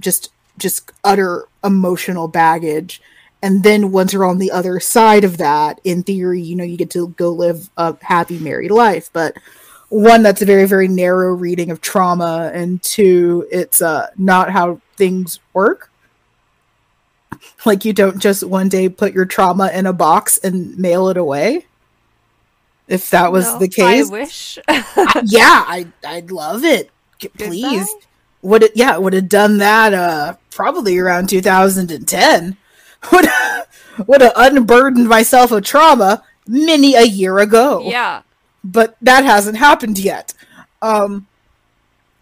[0.00, 3.02] just just utter emotional baggage.
[3.42, 6.76] And then once you're on the other side of that, in theory, you know, you
[6.76, 9.10] get to go live a happy married life.
[9.12, 9.36] But
[9.90, 14.80] one, that's a very, very narrow reading of trauma, and two, it's uh not how
[14.96, 15.90] things work.
[17.64, 21.16] Like you don't just one day put your trauma in a box and mail it
[21.16, 21.66] away.
[22.88, 24.58] If that was No, the case, I wish.
[25.24, 26.90] yeah, I I'd love it.
[27.36, 27.88] Please.
[28.42, 32.56] Would it yeah, would have done that uh probably around 2010.
[33.12, 33.26] Would
[34.06, 37.82] would have unburdened myself of trauma many a year ago.
[37.84, 38.22] yeah.
[38.64, 40.32] But that hasn't happened yet.
[40.80, 41.26] Um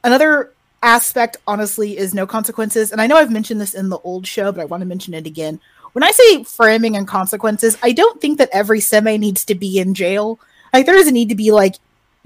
[0.03, 0.54] another
[0.85, 4.53] aspect honestly is no consequences and I know I've mentioned this in the old show
[4.53, 5.59] but I want to mention it again.
[5.93, 9.79] When I say framing and consequences, I don't think that every seme needs to be
[9.79, 10.39] in jail.
[10.73, 11.77] Like there doesn't need to be like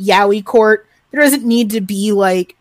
[0.00, 0.86] yaoi court.
[1.10, 2.56] There doesn't need to be like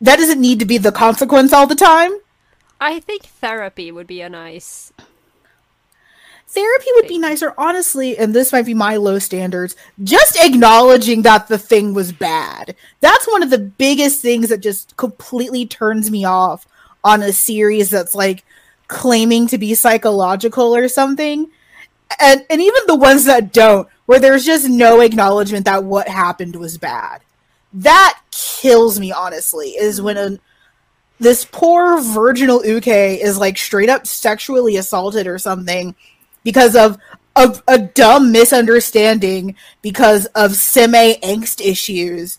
[0.00, 2.12] that doesn't need to be the consequence all the time.
[2.80, 4.92] I think therapy would be a nice.
[6.54, 9.74] Therapy would be nicer, honestly, and this might be my low standards.
[10.04, 12.76] Just acknowledging that the thing was bad.
[13.00, 16.64] That's one of the biggest things that just completely turns me off
[17.02, 18.44] on a series that's like
[18.86, 21.50] claiming to be psychological or something.
[22.20, 26.54] And and even the ones that don't, where there's just no acknowledgement that what happened
[26.54, 27.22] was bad.
[27.72, 30.38] That kills me, honestly, is when
[31.18, 35.96] this poor virginal uke is like straight up sexually assaulted or something
[36.44, 36.98] because of
[37.36, 42.38] a dumb misunderstanding because of seme angst issues.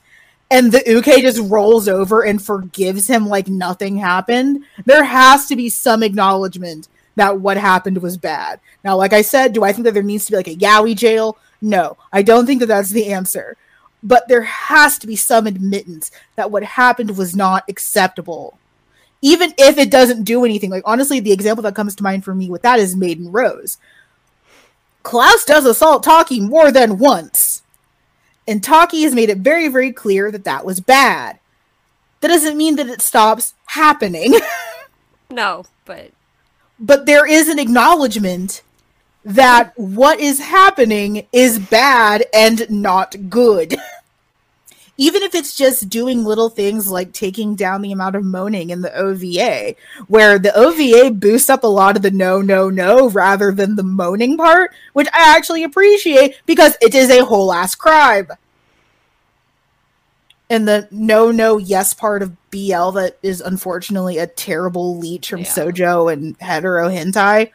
[0.50, 4.64] And the uke just rolls over and forgives him like nothing happened.
[4.86, 8.60] There has to be some acknowledgement that what happened was bad.
[8.84, 10.96] Now like i said do i think that there needs to be like a yaoi
[10.96, 11.38] jail?
[11.62, 13.58] No i don't think that that's the answer.
[14.04, 18.60] But there has to be some admittance that what happened was not acceptable
[19.26, 20.70] even if it doesn't do anything.
[20.70, 23.80] Like honestly, the example that comes to mind for me with that is Maiden Rose.
[25.02, 27.64] Klaus does assault Taki more than once,
[28.48, 31.40] and Taki has made it very, very clear that that was bad.
[32.22, 34.36] That doesn't mean that it stops happening,
[35.30, 36.12] No, but
[36.80, 38.62] but there is an acknowledgement
[39.24, 43.76] that what is happening is bad and not good.
[44.98, 48.82] Even if it's just doing little things like taking down the amount of moaning in
[48.82, 49.76] the OVA,
[50.08, 53.84] where the OVA boosts up a lot of the no, no, no rather than the
[53.84, 58.30] moaning part, which I actually appreciate because it is a whole ass crime.
[60.50, 65.40] And the no, no, yes part of BL that is unfortunately a terrible leech from
[65.40, 65.46] Yeah.
[65.46, 67.52] Shojo and hetero hentai.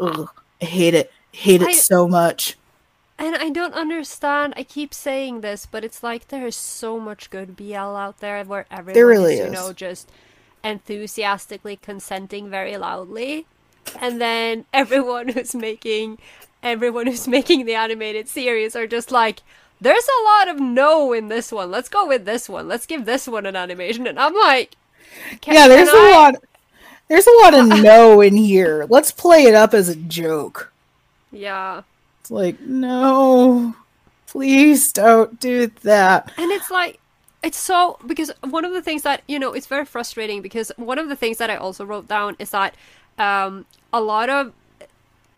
[0.00, 0.28] Ugh,
[0.60, 1.12] I hate it.
[1.32, 2.56] Hate it I- so much.
[3.24, 4.54] And I don't understand.
[4.56, 8.42] I keep saying this, but it's like there is so much good BL out there
[8.44, 9.52] where everyone really is, you is.
[9.52, 10.10] know, just
[10.62, 13.46] enthusiastically consenting very loudly,
[14.00, 16.18] and then everyone who's making
[16.62, 19.40] everyone who's making the animated series are just like.
[19.80, 21.70] There's a lot of no in this one.
[21.70, 22.68] Let's go with this one.
[22.68, 24.06] Let's give this one an animation.
[24.06, 24.76] And I'm like,
[25.46, 26.34] yeah, there's a I- lot.
[27.08, 28.86] There's a lot of no in here.
[28.88, 30.72] Let's play it up as a joke.
[31.32, 31.82] Yeah.
[32.24, 33.76] It's like, no,
[34.26, 36.32] please don't do that.
[36.38, 36.98] And it's like,
[37.42, 40.98] it's so because one of the things that you know it's very frustrating because one
[40.98, 42.76] of the things that I also wrote down is that
[43.18, 44.54] um, a lot of,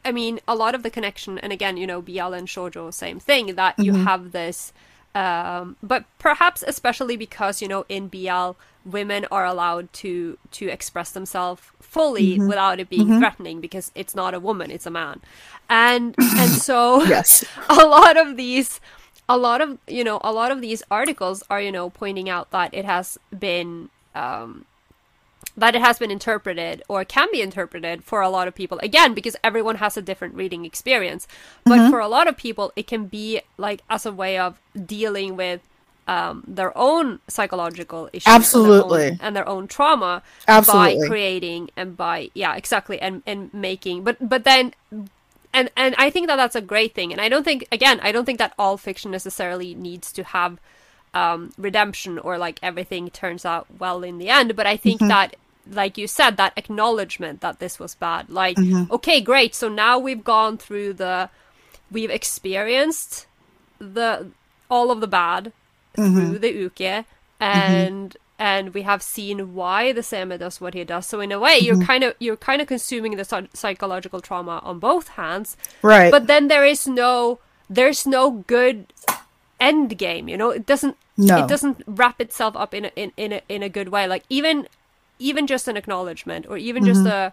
[0.05, 3.19] I mean, a lot of the connection, and again, you know, BL and shoujo, same
[3.19, 4.73] thing that you have this,
[5.17, 8.53] um, but perhaps especially because you know in BL
[8.85, 14.35] women are allowed to to express themselves fully without it being threatening because it's not
[14.35, 15.21] a woman, it's a man,
[15.69, 17.45] and and so Yes.
[17.69, 18.81] a lot of these
[19.29, 22.51] a lot of you know a lot of these articles are you know pointing out
[22.51, 24.65] that it has been um
[25.57, 29.15] that it has been interpreted or can be interpreted for a lot of people again
[29.15, 31.27] because everyone has a different reading experience
[31.65, 35.35] but for a lot of people it can be like as a way of dealing
[35.37, 35.61] with
[36.09, 39.19] um, their own psychological issues and their own- Absolutely.
[39.21, 41.01] and their own trauma Absolutely.
[41.01, 44.73] by creating and by yeah exactly and and making but but then
[45.57, 47.13] and and I think that that's a great thing.
[47.13, 50.59] And I don't think again, I don't think that all fiction necessarily needs to have
[51.15, 54.55] um, redemption or like everything turns out well in the end.
[54.55, 55.09] But I think mm-hmm.
[55.09, 55.37] that,
[55.71, 58.29] like you said, that acknowledgement that this was bad.
[58.29, 58.93] Like, mm-hmm.
[58.93, 59.55] okay, great.
[59.55, 61.31] So now we've gone through the,
[61.91, 63.27] we've experienced
[63.79, 64.31] the
[64.71, 65.53] all of the bad
[65.97, 66.15] mm-hmm.
[66.15, 67.05] through the uke
[67.41, 71.07] and and we have seen why the seme does what he does.
[71.07, 74.61] So in a way, you're kind of you're kind of consuming the psy- psychological trauma
[74.63, 75.57] on both hands.
[75.83, 76.11] Right.
[76.11, 77.39] But then there is no
[77.71, 78.93] there's no good
[79.59, 80.29] end game.
[80.29, 81.43] You know, it doesn't No.
[81.45, 84.07] it doesn't wrap itself up in a, in in a, in a good way.
[84.07, 84.69] Like even
[85.19, 87.33] even just an acknowledgement or even just Mm-hmm.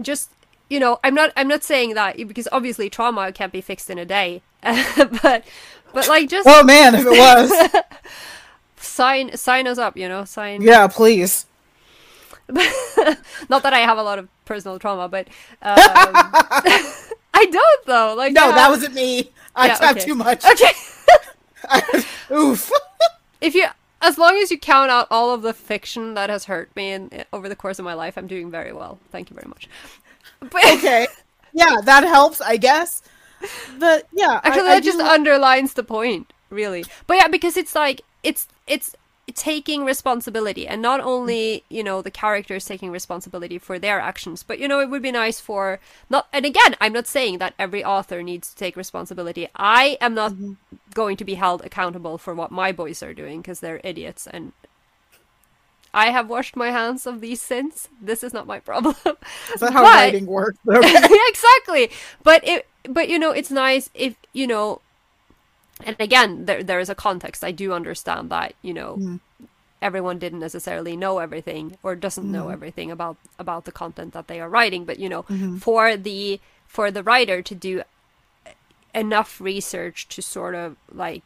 [0.00, 0.30] just
[0.68, 3.98] you know i'm not i'm not saying that because obviously trauma can't be fixed in
[3.98, 5.44] a day but
[5.94, 7.82] but like just oh man, if it was.
[8.82, 11.46] sign sign us up you know sign yeah, please.
[13.48, 15.28] not that I have a lot of personal trauma, but
[15.62, 15.76] um,
[17.34, 18.14] I don't though.
[18.16, 19.30] Like No, that wasn't me.
[19.54, 20.04] I Yeah, have okay.
[20.06, 20.44] too much.
[20.44, 20.72] okay.
[22.34, 22.70] Oof.
[23.40, 23.66] if you
[24.00, 27.24] as long as you count out all of the fiction that has hurt me in,
[27.32, 28.98] over the course of my life, I'm doing very well.
[29.12, 29.68] Thank you very much.
[30.40, 31.06] But okay.
[31.52, 33.02] Yeah, that helps, I guess.
[33.78, 36.84] But yeah, I- actually, I that just do- underlines the point, really.
[37.06, 38.94] But yeah, because it's like it's it's
[39.34, 44.58] taking responsibility, and not only you know the characters taking responsibility for their actions, but
[44.58, 45.78] you know it would be nice for
[46.10, 46.26] not.
[46.32, 49.48] And again, I'm not saying that every author needs to take responsibility.
[49.56, 50.52] I am not Mm-hmm.
[50.94, 54.52] going to be held accountable for what my boys are doing because they're idiots and
[55.94, 57.88] I have washed my hands of these sins.
[58.00, 58.94] This is not my problem.
[59.54, 60.58] Is that how But- writing works?
[60.68, 61.90] Exactly.
[62.22, 64.80] But it, but you know, it's nice if you know.
[65.86, 67.44] And again, there there is a context.
[67.44, 69.18] I do understand that you know
[69.82, 72.52] everyone didn't necessarily know everything or doesn't know mm-hmm.
[72.52, 74.84] everything about about the content that they are writing.
[74.84, 75.56] But you know, mm-hmm.
[75.58, 77.82] for the for the writer to do
[78.94, 81.24] enough research to sort of like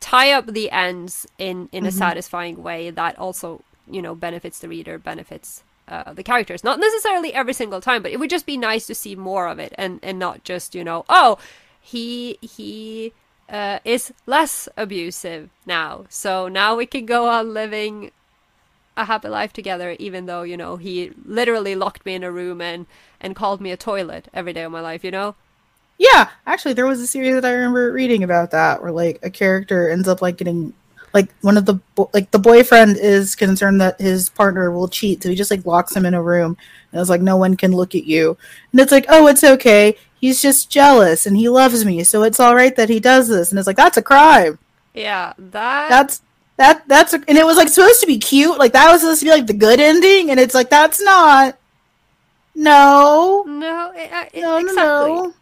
[0.00, 1.98] tie up the ends in in a mm-hmm.
[1.98, 6.64] satisfying way that also you know benefits the reader benefits uh, the characters.
[6.64, 9.58] Not necessarily every single time but it would just be nice to see more of
[9.58, 11.38] it and and not just you know oh
[11.80, 13.12] he he
[13.52, 16.06] uh, is less abusive now.
[16.08, 18.10] So now we can go on living
[18.96, 22.60] a happy life together even though you know he literally locked me in a room
[22.60, 22.84] and
[23.22, 25.34] and called me a toilet every day of my life you know?
[26.02, 29.30] Yeah, actually, there was a series that I remember reading about that, where like a
[29.30, 30.74] character ends up like getting
[31.14, 35.22] like one of the bo- like the boyfriend is concerned that his partner will cheat,
[35.22, 36.56] so he just like locks him in a room.
[36.90, 38.36] And it's like no one can look at you,
[38.72, 42.40] and it's like oh it's okay, he's just jealous and he loves me, so it's
[42.40, 44.58] all right that he does this, and it's like that's a crime.
[44.94, 46.22] yeah that That's
[46.56, 49.20] that that's a, and it was like supposed to be cute, like that was supposed
[49.20, 51.58] to be like the good ending, and it's like that's not.
[52.54, 55.34] No, no it, uh, it- no, no, exactly no.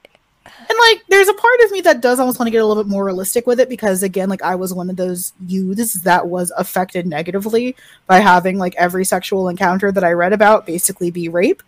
[0.47, 2.83] And like, there's a part of me that does almost want to get a little
[2.83, 6.29] bit more realistic with it because, again, like I was one of those youths that
[6.29, 7.75] was affected negatively
[8.07, 11.63] by having like every sexual encounter that I read about basically be rape.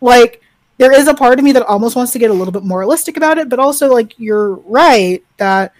[0.00, 0.42] Like,
[0.78, 3.16] there is a part of me that almost wants to get a little bit moralistic
[3.16, 5.72] about it, but also like you're right that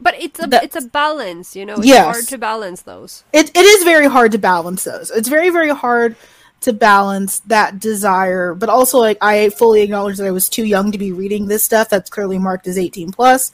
[0.00, 1.74] But it's a That- it's a balance, you know.
[1.74, 2.04] It's Yes.
[2.04, 3.22] hard to balance those.
[3.32, 5.10] it, it is very hard to balance those.
[5.14, 6.16] It's very, very hard
[6.62, 10.90] to balance that desire, but also like I fully acknowledge that I was too young
[10.92, 13.50] to be reading this stuff that's clearly marked as 18 plus.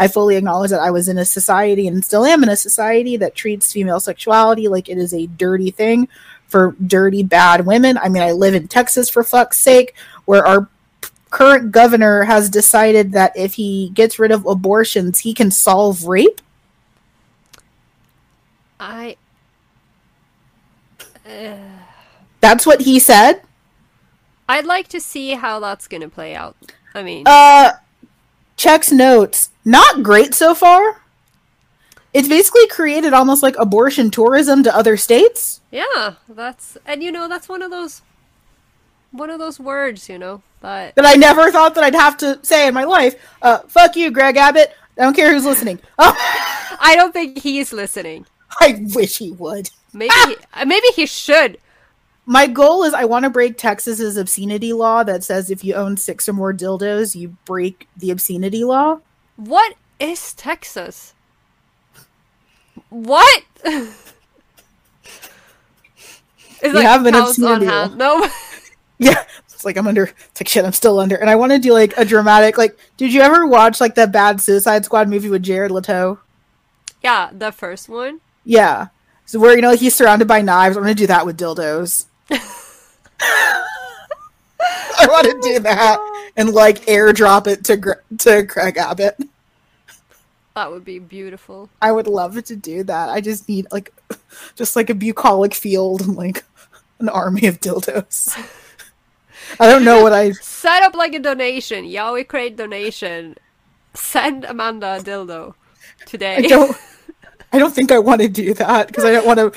[0.00, 3.16] I fully acknowledge that I was in a society and still am in a society
[3.16, 6.06] that treats female sexuality like it is a dirty thing
[6.48, 7.96] for dirty bad women.
[7.98, 9.94] I mean, I live in Texas for fuck's sake,
[10.24, 10.68] where our
[11.30, 16.40] current governor has decided that if he gets rid of abortions, he can solve rape.
[18.80, 19.16] I
[22.40, 23.42] That's what he said.
[24.48, 26.56] I'd like to see how that's gonna play out.
[26.94, 27.72] I mean, Uh,
[28.56, 29.50] checks notes.
[29.64, 31.02] Not great so far.
[32.14, 35.60] It's basically created almost like abortion tourism to other states.
[35.70, 38.02] yeah, that's and you know that's one of those
[39.10, 42.38] one of those words, you know, that that I never thought that I'd have to
[42.42, 43.14] say in my life.
[43.42, 44.74] Uh, fuck you, Greg Abbott.
[44.96, 45.80] I don't care who's listening.
[45.98, 46.14] Oh,
[46.80, 48.26] I don't think he's listening.
[48.60, 49.70] I wish he would.
[49.92, 51.58] Maybe he, uh, maybe he should.
[52.26, 55.96] My goal is I want to break Texas's obscenity law that says if you own
[55.96, 59.00] six or more dildos, you break the obscenity law.
[59.36, 61.14] What is Texas?
[62.90, 63.42] What?
[66.60, 67.96] Is We have an counts on obscenity hand?
[67.98, 68.28] No.
[69.00, 70.06] Yeah, it's like I'm under.
[70.06, 70.64] It's like shit.
[70.64, 72.58] I'm still under, and I want to do like a dramatic.
[72.58, 76.18] Like, did you ever watch like that bad Suicide Squad movie with Jared Leto?
[77.02, 78.20] yeah, the first one.
[78.44, 78.88] Yeah.
[79.26, 80.76] So where you know he's surrounded by knives.
[80.76, 82.06] I'm gonna do that with dildos.
[85.00, 89.16] I want to do oh that and like airdrop it to to Greg Abbott.
[90.58, 91.70] That would be beautiful.
[91.80, 93.10] I would love to do that.
[93.10, 93.94] I just need like
[94.56, 96.42] just like a bucolic field and like
[96.98, 98.36] an army of dildos.
[99.60, 101.84] I don't know what I Set up like a donation.
[101.84, 103.36] Yahweh create donation.
[103.94, 105.54] Send Amanda a dildo
[106.06, 106.38] today.
[106.38, 106.76] I don't
[107.52, 109.52] I don't think I want to do that because I don't want to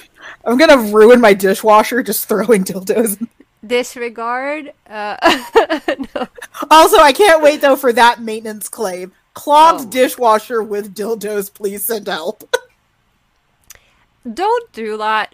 [0.45, 3.27] I'm going to ruin my dishwasher just throwing dildos.
[3.65, 4.71] Disregard.
[4.87, 5.17] Uh,
[6.15, 6.27] no.
[6.69, 9.13] Also, I can't wait though for that maintenance claim.
[9.33, 9.89] Clogged Oh.
[9.89, 12.55] dishwasher with dildos, please send help.
[14.33, 15.33] Don't do that.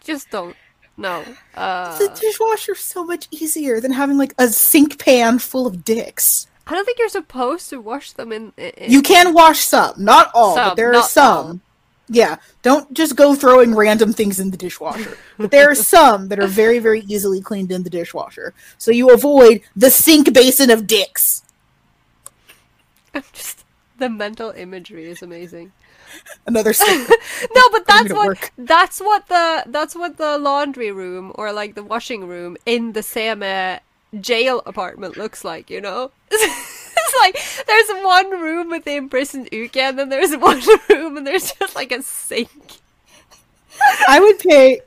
[0.00, 0.56] Just don't.
[0.96, 1.24] No.
[1.54, 6.46] Uh, the dishwasher's so much easier than having like a sink pan full of dicks.
[6.66, 8.52] I don't think you're supposed to wash them in.
[8.56, 11.46] in You can wash some, not all, Some, but there are some.
[11.46, 11.60] all.
[12.10, 15.16] Yeah, don't just go throwing random things in the dishwasher.
[15.38, 18.54] But there are some that are very, very easily cleaned in the dishwasher.
[18.78, 21.42] So you avoid the sink basin of dicks.
[23.14, 23.64] I'm just
[23.98, 25.72] the mental imagery is amazing.
[26.46, 27.08] Another sink.
[27.54, 28.52] No, but that's what work.
[28.56, 33.00] that's what the that's what the laundry room or like the washing room in the
[33.00, 33.80] Seme
[34.20, 36.10] jail apartment looks like, you know?
[36.30, 41.26] it's like there's one room with the imprisoned Uke and then there's one room and
[41.26, 42.80] there's just like a sink.
[44.08, 44.80] I would pay.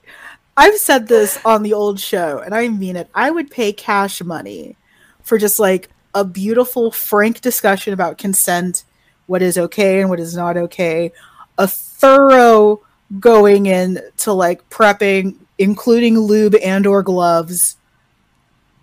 [0.58, 3.10] I've said this on the old show, and I mean it.
[3.16, 4.76] I would pay cash money
[5.24, 8.84] for just like a beautiful, frank discussion about consent,
[9.28, 11.12] what is okay and what is not okay,
[11.58, 12.82] a thorough
[13.20, 17.78] going in to like prepping, including lube and or gloves.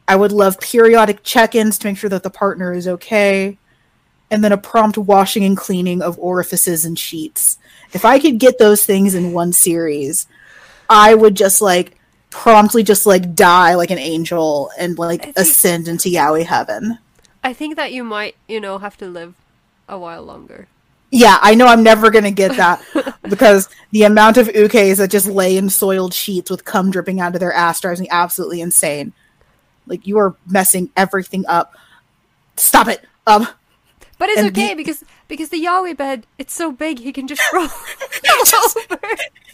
[0.07, 3.59] I would love periodic check-ins to make sure that the partner is okay,
[4.31, 7.59] and then a prompt washing and cleaning of orifices and sheets.
[7.93, 10.27] If I could get those things in one series,
[10.89, 11.99] I would just like
[12.31, 16.99] promptly just like die like an angel and like think- ascend into yaoi heaven.
[17.43, 19.35] I think that you might, you know, have to live
[19.89, 20.67] a while longer.
[21.11, 22.83] Yeah, I know I'm never gonna get that
[23.23, 27.35] because the amount of ukes that just lay in soiled sheets with cum dripping out
[27.35, 29.13] of their ass drives me absolutely insane.
[29.87, 31.75] Like you are messing everything up.
[32.57, 33.03] Stop it.
[33.27, 33.49] Um
[34.19, 37.41] But it's okay the- because because the yaoi bed it's so big he can just
[37.55, 37.69] roll
[38.91, 38.99] over.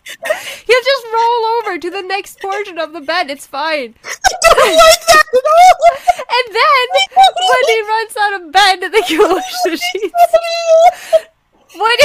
[0.66, 3.30] He'll just roll over to the next portion of the bed.
[3.30, 3.94] It's fine.
[4.04, 4.14] I
[4.54, 5.88] don't like that at all.
[6.18, 6.86] And then
[7.50, 10.14] when he runs out of bed, they can wash the sheets.
[11.76, 12.00] What?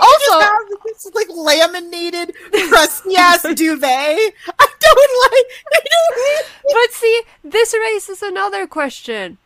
[0.00, 2.34] also, Also- have this like laminated,
[2.68, 4.34] crusty ass duvet.
[4.58, 5.46] I don't like.
[5.72, 6.46] I don't like.
[6.72, 9.38] But see, this raises another question.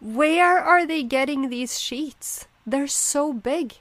[0.00, 2.46] Where are they getting these sheets?
[2.66, 3.74] They're so big.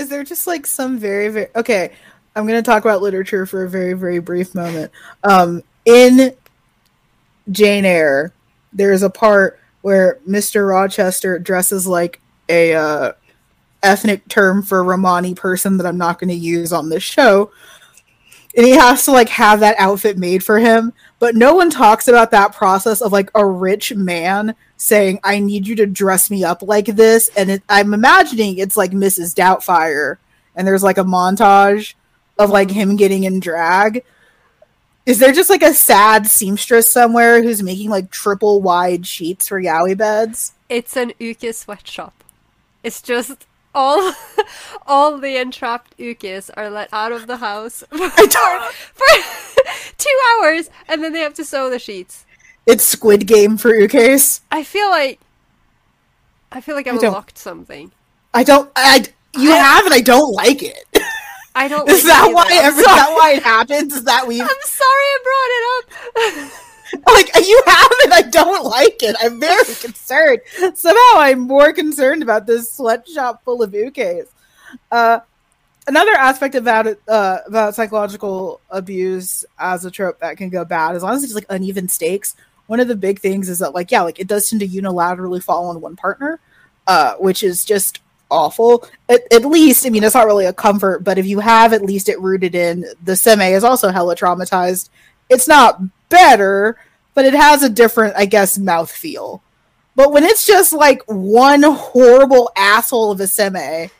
[0.00, 1.92] Is there just like some very very okay?
[2.34, 4.90] I'm gonna talk about literature for a very very brief moment.
[5.22, 6.34] Um, in
[7.50, 8.32] Jane Eyre,
[8.72, 10.66] there's a part where Mr.
[10.66, 12.18] Rochester dresses like
[12.48, 13.12] a uh,
[13.82, 17.50] ethnic term for Romani person that I'm not going to use on this show,
[18.56, 20.94] and he has to like have that outfit made for him.
[21.20, 25.68] But no one talks about that process of like a rich man saying, "I need
[25.68, 29.34] you to dress me up like this," and it, I'm imagining it's like Mrs.
[29.34, 30.16] Doubtfire,
[30.56, 31.94] and there's like a montage
[32.38, 34.02] of like him getting in drag.
[35.04, 39.60] Is there just like a sad seamstress somewhere who's making like triple wide sheets for
[39.60, 40.54] yaoi beds?
[40.70, 42.24] It's an uke sweatshop.
[42.82, 44.12] It's just all
[44.86, 48.28] all the entrapped ukes are let out of the house for, for
[49.98, 52.26] two hours and then they have to sew the sheets.
[52.66, 54.40] It's Squid Game for ukes.
[54.50, 55.20] I feel like
[56.52, 57.92] I feel like I've I unlocked something.
[58.34, 58.70] I don't.
[58.74, 59.04] I
[59.36, 59.92] you have it.
[59.92, 60.84] I don't like it.
[61.54, 62.48] I don't Is like that why?
[62.62, 63.94] Every, is that why it happens?
[63.94, 66.69] Is that we I'm sorry I brought it up.
[67.06, 68.12] like you have it?
[68.12, 69.16] I don't like it.
[69.20, 70.40] I'm very concerned.
[70.74, 74.26] Somehow, I'm more concerned about this sweatshop full of ukes.
[74.90, 75.20] Uh,
[75.86, 80.96] another aspect about it, uh, about psychological abuse as a trope that can go bad,
[80.96, 82.34] as long as it's like uneven stakes.
[82.66, 85.42] One of the big things is that, like, yeah, like it does tend to unilaterally
[85.42, 86.38] fall on one partner,
[86.86, 88.00] uh, which is just
[88.30, 88.88] awful.
[89.08, 91.82] At, at least, I mean, it's not really a comfort, but if you have at
[91.82, 94.88] least it rooted in the seme is also hella traumatized.
[95.28, 95.80] It's not
[96.10, 96.76] better,
[97.14, 99.42] but it has a different, I guess, mouth feel.
[99.96, 103.90] But when it's just like one horrible asshole of a seme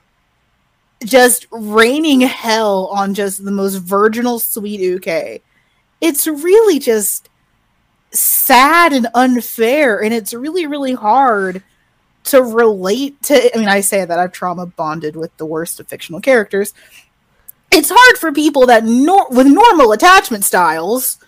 [1.05, 5.43] just raining hell on just the most virginal sweet uke,
[6.01, 7.29] it's really just
[8.13, 10.03] sad and unfair.
[10.03, 11.63] And it's really, really hard
[12.25, 13.55] to relate to.
[13.55, 16.75] I mean, I say that I've trauma bonded with the worst of fictional characters.
[17.73, 21.19] It's hard for people that nor- with normal attachment styles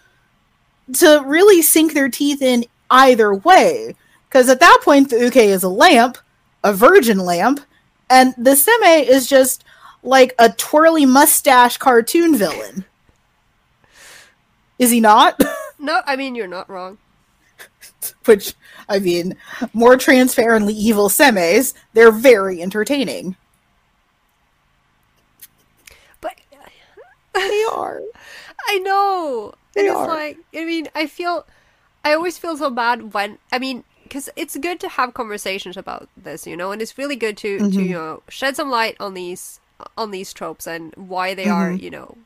[0.95, 3.95] to really sink their teeth in either way.
[4.29, 6.19] Because at that point, the uke is a lamp,
[6.65, 7.61] a virgin lamp,
[8.09, 9.65] and the seme is just
[10.03, 12.85] like a twirly mustache cartoon villain.
[14.79, 15.41] Is he not?
[15.79, 16.99] no, I mean you're not wrong.
[18.25, 18.55] Which,
[18.89, 19.37] I mean,
[19.73, 23.37] more transparently evil semes, they're very entertaining.
[26.21, 26.35] But
[27.35, 28.01] They are.
[28.69, 29.55] I know.
[29.75, 30.07] They it's are.
[30.07, 31.47] like, I mean, I feel,
[32.05, 36.09] I always feel so bad when, I mean, because it's good to have conversations about
[36.17, 37.81] this, you know, and it's really good to, to Mm-hmm.
[37.81, 39.61] you know, shed some light on these,
[39.97, 41.85] on these tropes and why they are, Mm-hmm.
[41.85, 42.19] you know,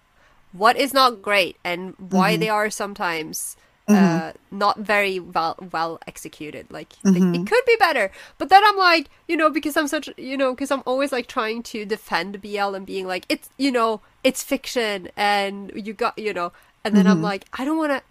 [0.52, 2.40] what is not great and why Mm-hmm.
[2.40, 3.56] they are sometimes
[3.88, 6.66] uh, not very well well executed.
[6.72, 7.34] Like they- Mm-hmm.
[7.36, 10.52] it could be better, but then I'm like, you know, because I'm such, you know,
[10.54, 14.42] because I'm always like trying to defend BL and being like, it's, you know, it's
[14.42, 16.50] fiction, and you got, you know,
[16.86, 17.12] and then Mm-hmm.
[17.12, 18.02] I'm like, I don't want to.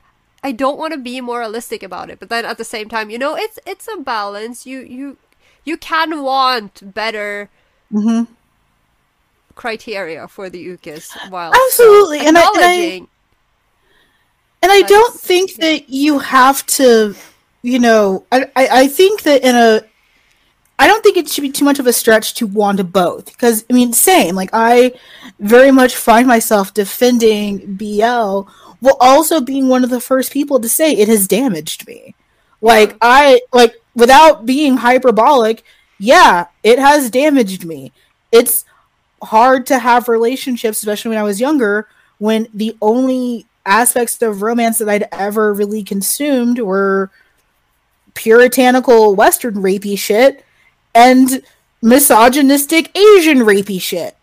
[0.44, 3.18] I don't want to be moralistic about it, but then at the same time, you
[3.18, 4.66] know, it's it's a balance.
[4.68, 5.18] You you
[5.64, 7.50] you can want better
[7.92, 8.32] Mm-hmm.
[9.56, 13.08] criteria for the ukes while Absolutely, and I- and I-
[14.62, 17.14] And I don't think that you have to,
[17.62, 19.82] you know, I, I, I think that in a,
[20.80, 23.26] I don't think it should be too much of a stretch to want both.
[23.26, 24.94] Because, I mean, same, like, I
[25.40, 28.50] very much find myself defending BL
[28.86, 32.14] while also being one of the first people to say it has damaged me.
[32.62, 35.64] Like, I, like, without being hyperbolic,
[35.98, 37.92] yeah, it has damaged me.
[38.32, 38.64] It's
[39.24, 41.88] hard to have relationships, especially when I was younger,
[42.20, 47.10] when the only aspects of romance that I'd ever really consumed were
[48.14, 50.46] puritanical Western rapey shit
[50.94, 51.42] and
[51.82, 54.16] misogynistic Asian rapey shit.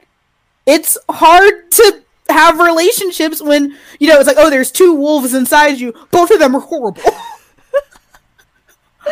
[0.66, 5.78] It's hard to have relationships when, you know, it's like, oh, there's two wolves inside
[5.80, 5.92] you.
[6.10, 7.02] Both of them are horrible.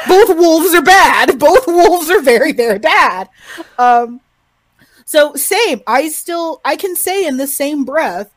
[0.07, 1.39] Both wolves are bad.
[1.39, 3.29] Both wolves are very, very bad.
[3.79, 4.21] Um,
[5.05, 5.81] so same.
[5.87, 8.31] I still I can say in the same breath,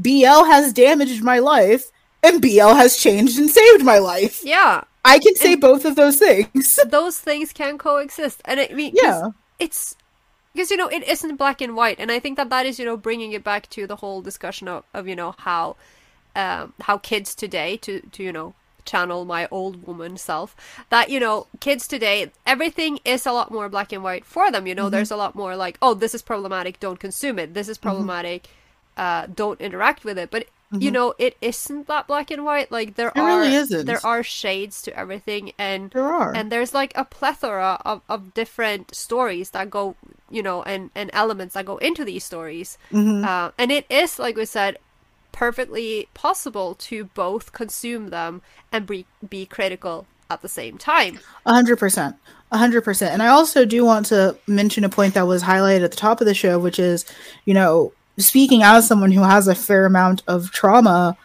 [0.00, 1.90] BL has damaged my life
[2.22, 4.40] and BL has changed and saved my life.
[4.44, 6.78] yeah, I can say both of those things.
[6.86, 9.30] those things can coexist, and I mean, Yeah.
[9.58, 9.96] it's
[10.52, 12.84] because you know it isn't black and white, and I think that that is you
[12.84, 15.76] know bringing it back to the whole discussion of, of you know how
[16.36, 18.54] um, how kids today to to you know
[18.84, 20.56] channel my old woman self
[20.88, 24.66] that you know kids today everything is a lot more black and white for them
[24.66, 24.88] you know?
[24.88, 27.54] There's a lot more like oh this is problematic don't consume it.
[27.54, 28.48] This is problematic
[28.96, 30.30] uh don't interact with it.
[30.30, 33.86] But you know it isn't that black and white like there It are really isn't.
[33.86, 36.32] there are shades to everything and There are.
[36.32, 39.96] and there's like a plethora of, of different stories that go
[40.30, 43.24] you know and and elements that go into these stories Mm-hmm.
[43.24, 44.78] uh, and it is like we said
[45.32, 48.42] perfectly possible to both consume them
[48.72, 52.16] and be, be critical at the same time A hundred percent.
[52.52, 53.12] A hundred percent.
[53.12, 56.20] And I also do want to mention a point that was highlighted at the top
[56.20, 57.04] of the show, which is,
[57.44, 57.92] you know,
[58.26, 61.16] speaking as someone who has a fair amount of trauma,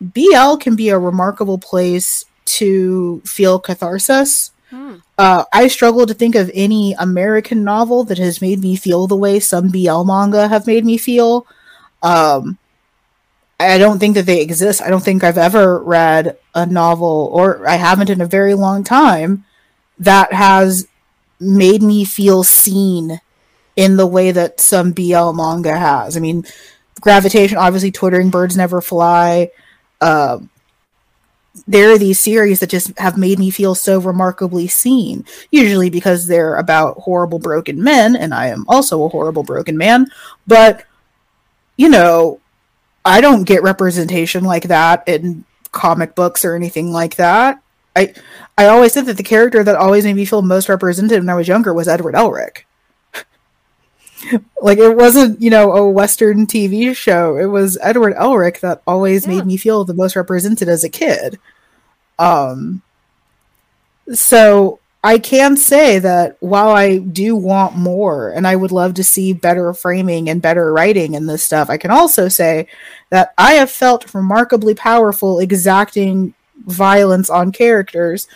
[0.00, 4.52] BL can be a remarkable place to feel catharsis.
[5.18, 9.16] Uh, I struggle to think of any American novel that has made me feel the
[9.16, 11.46] way some BL manga have made me feel.
[12.02, 12.58] Um,
[13.58, 14.82] I don't think that they exist.
[14.82, 18.84] I don't think I've ever read a novel, or I haven't in a very long
[18.84, 19.44] time,
[19.98, 20.86] that has
[21.40, 23.20] made me feel seen
[23.76, 26.16] in the way that some BL manga has.
[26.16, 26.44] I mean,
[27.00, 29.50] Gravitation, obviously, Twittering Birds Never Fly.
[30.00, 30.50] Um,
[31.66, 36.26] there are these series that just have made me feel so remarkably seen, usually because
[36.26, 40.06] they're about horrible broken men, and I am also a horrible broken man.
[40.46, 40.84] But,
[41.76, 42.40] you know,
[43.04, 47.62] I don't get representation like that in comic books or anything like that.
[47.94, 48.14] I
[48.58, 51.34] I always said that the character that always made me feel most represented when I
[51.34, 52.65] was younger was Edward Elric.
[54.60, 57.36] Like it wasn't, you know, a Western TV show.
[57.36, 59.36] It was Edward Elric that always Yeah.
[59.36, 61.38] made me feel the most represented as a kid.
[62.18, 62.82] Um
[64.12, 69.04] so I can say that while I do want more and I would love to
[69.04, 72.66] see better framing and better writing in this stuff, I can also say
[73.10, 76.34] that I have felt remarkably powerful exacting
[76.66, 78.26] violence on characters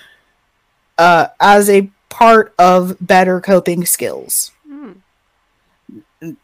[0.99, 4.53] uh, as a part of better coping skills.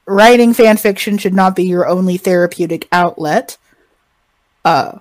[0.06, 3.58] Writing fan fiction should not be your only therapeutic outlet,
[4.64, 5.00] uh,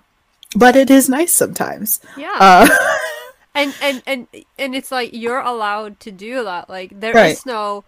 [0.56, 2.02] but it is nice sometimes.
[2.18, 2.68] yeah Uh,
[3.56, 4.27] and and and
[4.60, 7.45] and it's like you're allowed to do that like there is Right.
[7.45, 7.85] no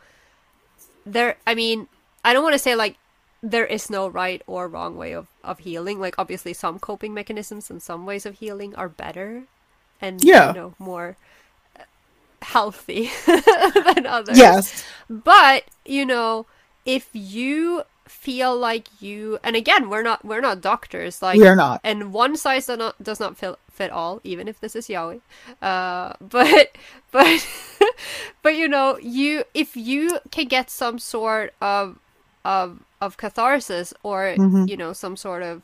[1.06, 1.88] there i mean
[2.24, 2.96] i don't want to say like
[3.44, 7.70] there is no right or wrong way of of healing like obviously some coping mechanisms
[7.70, 9.44] and some ways of healing are better
[10.00, 10.50] and Yeah.
[10.50, 11.18] you know more
[12.42, 14.84] healthy than others yes.
[15.10, 16.46] but you know
[16.88, 21.58] if you feel like you and again we're not we're not doctors like We are
[21.58, 21.82] not.
[21.84, 25.20] and one size does not does not fit fit all even if this is yaoi
[25.62, 26.72] uh but
[27.12, 27.46] but
[28.42, 32.00] but you know you if you can get some sort of
[32.46, 34.70] of of catharsis or Mhm.
[34.72, 35.62] you know some sort of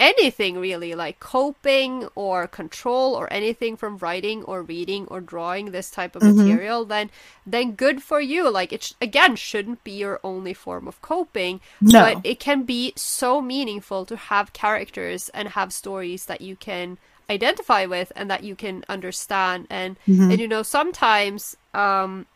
[0.00, 5.90] anything really, like coping or control or anything from writing or reading or drawing this
[5.90, 6.36] type of Mhm.
[6.36, 7.10] material, then
[7.46, 8.50] then good for you.
[8.50, 12.00] Like it sh- again shouldn't be your only form of coping, No.
[12.02, 16.98] but it can be so meaningful to have characters and have stories that you can
[17.30, 20.30] identify with and that you can understand and Mhm.
[20.32, 22.26] and you know sometimes um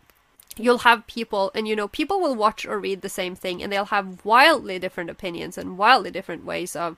[0.56, 3.70] you'll have people and you know people will watch or read the same thing and
[3.70, 6.96] they'll have wildly different opinions and wildly different ways of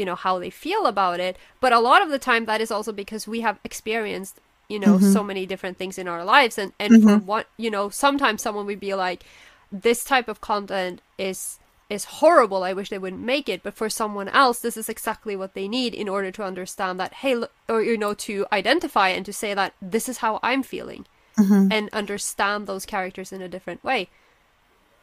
[0.00, 1.36] you know how they feel about it.
[1.60, 4.96] But a lot of the time that is also because we have experienced you know
[4.96, 5.12] mm-hmm.
[5.12, 6.58] so many different things in our lives.
[6.58, 7.26] And and for mm-hmm.
[7.26, 9.24] what you know sometimes someone would be like
[9.70, 11.58] this type of content is
[11.90, 12.64] is horrible.
[12.64, 13.62] I wish they wouldn't make it.
[13.62, 17.12] But for someone else this is exactly what they need in order to understand that
[17.14, 20.62] hey look, or you know to identify and to say that this is how i'm
[20.62, 21.04] feeling
[21.38, 21.68] mm-hmm.
[21.70, 24.08] and understand those characters in a different way.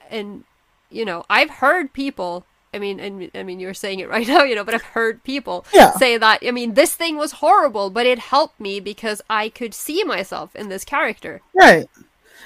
[0.09, 0.45] And
[0.89, 4.43] you know i've heard people i mean and i mean you're saying it right now
[4.43, 5.91] you know but i've heard people Yeah.
[5.93, 9.73] say that i mean this thing was horrible but it helped me because i could
[9.73, 11.87] see myself in this character Right.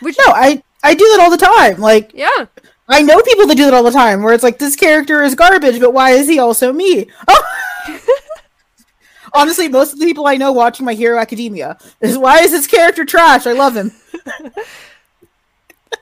[0.02, 1.80] which No, I I do that all the time.
[1.80, 2.46] Like yeah
[2.90, 5.34] I know people that do that all the time, where it's like this character is
[5.34, 7.08] garbage, but why is he also me?
[7.28, 7.44] Oh.
[9.34, 12.68] Honestly, most of the people I know watching My Hero Academia is why is this
[12.68, 13.48] character trash?
[13.48, 13.92] I love him.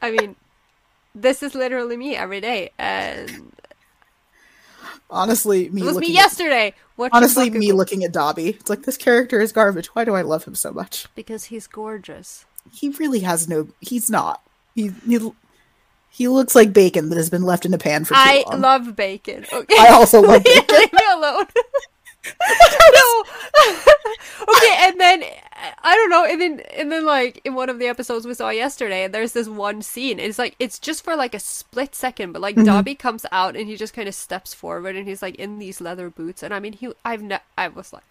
[0.01, 0.35] i mean
[1.13, 3.51] this is literally me every day and
[5.11, 8.49] Honestly, me it was me looking yesterday watching At, honestly, Bakugo me looking at Dabi.
[8.59, 9.87] It's like this character is garbage.
[9.87, 11.07] Why do I love him so much?
[11.15, 13.69] because he's gorgeous He really has no.
[13.79, 14.41] He's not.
[14.75, 15.31] He he,
[16.11, 18.61] he looks like bacon that has been left in a pan for too i long.
[18.61, 20.75] love bacon okay I also love bacon.
[20.77, 21.45] leave me alone.
[22.25, 23.23] no.
[24.47, 25.23] okay, and then
[25.83, 28.49] I don't know, and then and then like in one of the episodes we saw
[28.49, 30.19] yesterday, there's this one scene.
[30.19, 32.67] It's like it's just for like a split second, but like mm-hmm.
[32.67, 35.81] Dabi comes out and he just kind of steps forward and he's like in these
[35.81, 38.03] leather boots, and I mean he, I've ne- I was like.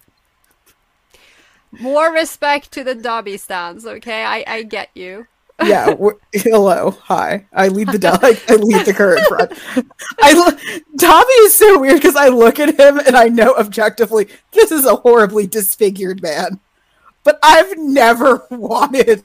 [1.71, 4.25] More respect to the Dabi stands, okay?
[4.25, 5.27] I, I get you.
[5.63, 5.95] Yeah.
[6.33, 7.47] Hello, hi.
[7.53, 8.21] I lead the dog.
[8.23, 9.53] I lead the current front.
[10.23, 14.29] I lo- Dabi is so weird because I look at him and I know objectively
[14.53, 16.61] this is a horribly disfigured man,
[17.25, 19.25] but I've never wanted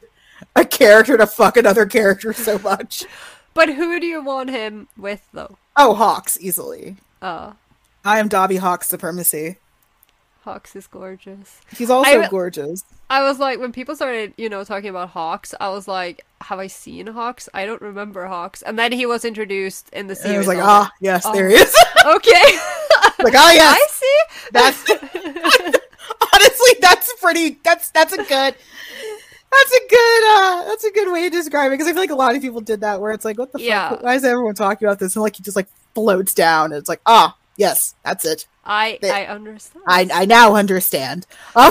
[0.55, 3.05] a character to fuck another character so much.
[3.53, 5.57] But who do you want him with, though?
[5.77, 6.97] Oh, Hawks easily.
[7.21, 7.53] Uh,
[8.03, 9.57] I am Dabi Hawks supremacy.
[10.43, 11.61] Hawks is gorgeous.
[11.77, 12.83] He's also I- gorgeous.
[13.13, 16.57] I was like, when people started, you know, talking about Hawks, I was like, have
[16.57, 17.47] I seen Hawks?
[17.53, 18.61] I don't remember Hawks.
[18.63, 20.35] And then he was introduced in the And series.
[20.35, 21.61] I was like, I ah, yes, there he oh.
[21.61, 21.75] is.
[22.17, 22.57] okay.
[23.23, 23.77] like, ah, yes.
[23.77, 24.19] I see.
[24.51, 24.79] That's
[26.33, 28.55] honestly that's pretty that's that's a good
[29.53, 32.09] that's a good uh that's a good way to describe it because I feel like
[32.11, 33.89] a lot of people did that where it's like what the Yeah.
[33.89, 36.75] fuck why is everyone talking about this and like he just like floats down and
[36.75, 39.83] it's like ah yes that's it I They- I understand.
[39.87, 41.25] I I now understand
[41.55, 41.69] oh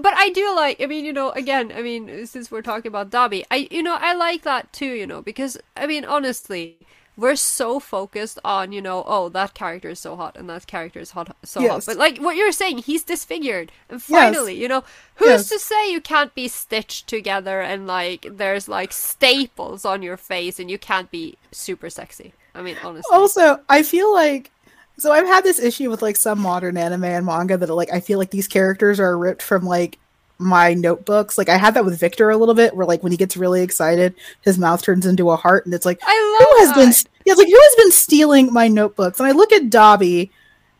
[0.00, 0.80] but I do like.
[0.80, 3.96] I mean, you know, again, I mean, since we're talking about Dabi, I you know
[4.00, 4.92] I like that too.
[4.92, 6.78] You know, because I mean, honestly.
[7.18, 11.00] We're so focused on, you know, oh, that character is so hot and that character
[11.00, 11.86] is hot, so hot.
[11.86, 14.34] But like what you're saying, he's disfigured, and Yes.
[14.34, 15.48] finally, you know, who's Yes.
[15.48, 20.58] to say you can't be stitched together and like there's like staples on your face
[20.60, 22.34] and you can't be super sexy?
[22.54, 24.50] I mean, honestly, also I feel like
[24.98, 28.00] so I've had this issue with like some modern anime and manga that like I
[28.00, 29.98] feel like these characters are ripped from like
[30.38, 31.38] my notebooks.
[31.38, 33.62] Like I had that with Victor a little bit where like when he gets really
[33.62, 36.90] excited his mouth turns into a heart and it's like I who love has been
[36.90, 37.04] that.
[37.24, 39.20] yeah, it's like who has been stealing my notebooks?
[39.20, 40.30] And i look at dabi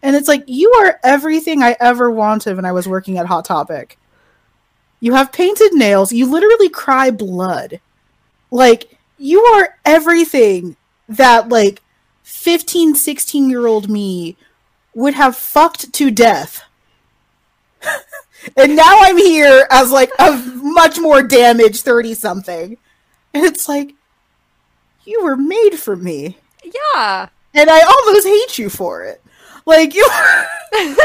[0.02, 3.44] and it's like you are everything i ever wanted when i was working at hot
[3.44, 3.98] topic.
[5.00, 6.12] You have painted nails.
[6.12, 7.80] You literally cry blood.
[8.50, 10.76] Like you are everything
[11.08, 11.82] that like
[12.26, 14.36] 15 16 year old me
[14.94, 16.62] would have fucked to death.
[18.56, 22.76] And now i'm here as like a much more damaged 30 something
[23.34, 23.94] and it's like
[25.04, 26.38] you were made for me.
[26.62, 29.20] Yeah, and i almost hate you for it.
[29.64, 30.96] Like you I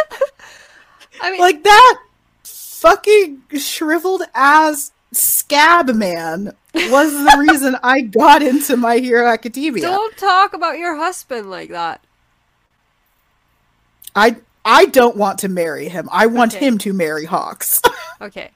[1.24, 2.00] mean, like that
[2.44, 10.16] fucking shriveled ass scab man was the reason i got into my hero academia don't
[10.18, 12.02] talk about your husband like that.
[14.16, 14.36] i
[14.66, 16.66] i don't want to marry him i want Okay.
[16.66, 17.82] him to marry hawks
[18.22, 18.52] Okay,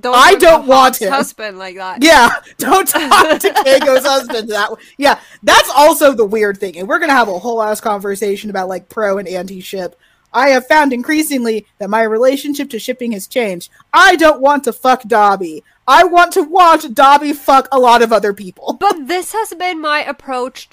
[0.00, 0.12] don't.
[0.16, 1.12] I don't want Hawk's him.
[1.12, 2.02] husband like that.
[2.02, 4.78] Yeah, don't talk to Keiko's husband that way.
[4.98, 6.76] Yeah, that's also the weird thing.
[6.78, 9.96] And we're going to have a whole ass conversation about like pro and anti ship.
[10.32, 13.70] I have found increasingly that my relationship to shipping has changed.
[13.92, 15.62] I don't want to fuck Dabi.
[15.86, 18.72] I want to watch Dabi fuck a lot of other people.
[18.74, 20.68] But this has been my approach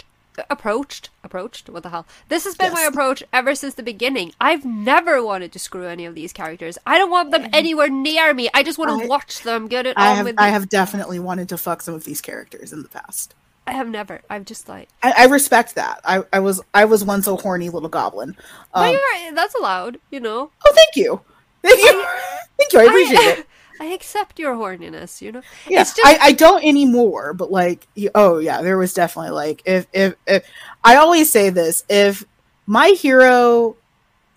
[0.50, 4.64] approached approached what the hell this has been my approach ever since the beginning i've
[4.64, 8.50] never wanted to screw any of these characters i don't want them anywhere near me
[8.54, 10.70] i just want to I- watch them get it I on have with I have
[10.70, 13.36] definitely wanted to fuck some of these characters in the past.
[13.68, 16.00] I have never i've just like I, I respect that.
[16.06, 18.36] I, I was I was once a horny little goblin.
[18.74, 21.22] but Um, you're that's allowed you know oh, thank you,
[21.62, 22.06] thank you,
[22.58, 22.80] thank you.
[22.80, 23.48] I appreciate it.
[23.82, 28.38] I accept your horniness you know Yeah, just I, I don't anymore, but like, oh
[28.38, 30.45] yeah, there was definitely like, if, if if
[30.84, 32.24] I always say this, if
[32.68, 33.76] my hero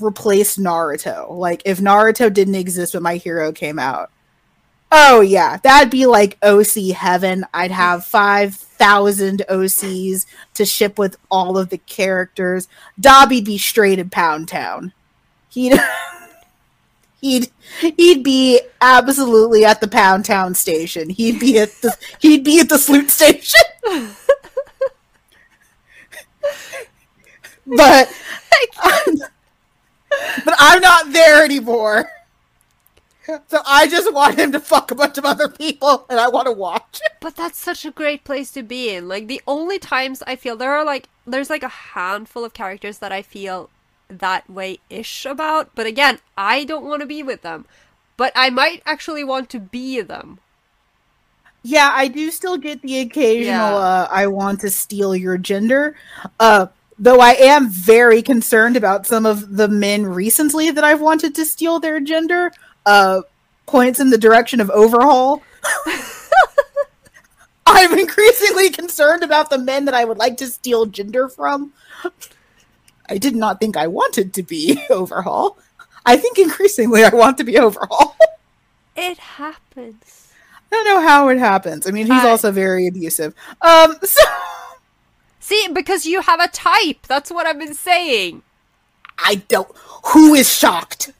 [0.00, 4.10] replaced Naruto, like if Naruto didn't exist but my hero came out,
[4.90, 7.44] oh yeah, that'd be like OC heaven.
[7.52, 12.66] I'd have five thousand OCs to ship with all of the characters.
[12.98, 14.94] Dabi'd be straight in Pound Town.
[15.50, 15.78] He'd.
[17.24, 21.08] He'd he'd be absolutely at the Pound Town station.
[21.08, 23.62] He'd be at the he'd be at the Sloot station.
[27.66, 28.12] but
[30.44, 32.10] but I'm not there anymore.
[33.26, 36.44] So I just want him to fuck a bunch of other people, and I want
[36.44, 37.00] to watch.
[37.20, 39.08] But that's such a great place to be in.
[39.08, 42.98] Like the only times I feel there are like there's like a handful of characters
[42.98, 43.70] that I feel
[44.08, 45.70] that way ish about.
[45.74, 47.66] But again, I don't want to be with them.
[48.16, 50.38] But I might actually want to be them.
[51.62, 53.74] Yeah, I do still get the occasional Yeah.
[53.76, 55.96] uh, I want to steal your gender.
[56.38, 56.66] Uh
[56.98, 61.44] though I am very concerned about some of the men recently that I've wanted to
[61.44, 62.52] steal their gender.
[62.86, 63.22] Uh
[63.66, 65.42] points in the direction of overhaul.
[67.66, 71.72] I'm increasingly concerned about the men that I would like to steal gender from.
[73.08, 75.58] I did not think I wanted to be overhaul.
[76.06, 78.16] I think increasingly I want to be overhaul.
[78.96, 80.32] It happens.
[80.70, 81.84] I don't know how it happens.
[81.88, 83.34] I mean, he's I- also very abusive.
[83.60, 84.22] Um, so
[85.40, 87.06] See, because you have a type.
[87.08, 88.42] That's what I've been saying.
[89.18, 89.68] I don't.
[90.12, 91.10] Who is shocked?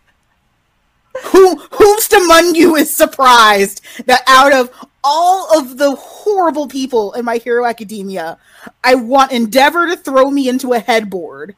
[1.22, 4.70] Who who's among you is surprised that out of
[5.02, 8.38] all of the horrible people in My Hero Academia,
[8.82, 11.54] I want Endeavor to throw me into a headboard.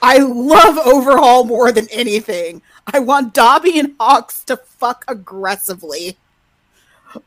[0.00, 2.62] I love Overhaul more than anything.
[2.86, 6.16] I want Dabi and Hawks to fuck aggressively.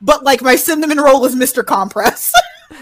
[0.01, 1.65] But like my cinnamon roll is Mr.
[1.65, 2.33] Compress.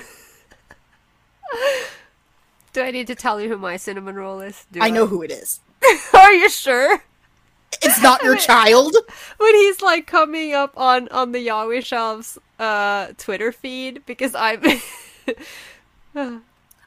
[2.72, 4.68] Do I need to tell you who my cinnamon roll is?
[4.72, 5.60] Do I know who it is.
[6.14, 7.02] Are you sure?
[7.82, 8.96] It's not your child.
[9.38, 14.62] when he's like coming up on on the Yaoi Shelves uh Twitter feed because I'm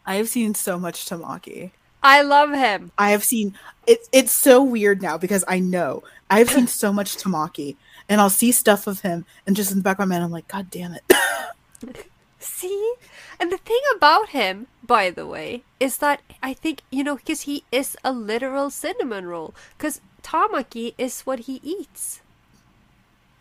[0.07, 1.71] I have seen so much Tamaki.
[2.03, 2.91] I love him.
[2.99, 3.57] I have seen
[3.87, 7.77] it's it's so weird now because I know I've seen so much Tamaki
[8.09, 10.31] and I'll see stuff of him and just in the back of my mind I'm
[10.33, 11.05] like, God damn it.
[12.39, 12.95] See?
[13.39, 17.43] And the thing about him, by the way, is that I think, you know, because
[17.43, 19.55] he is a literal cinnamon roll.
[19.79, 22.21] Because tamaki is what he eats.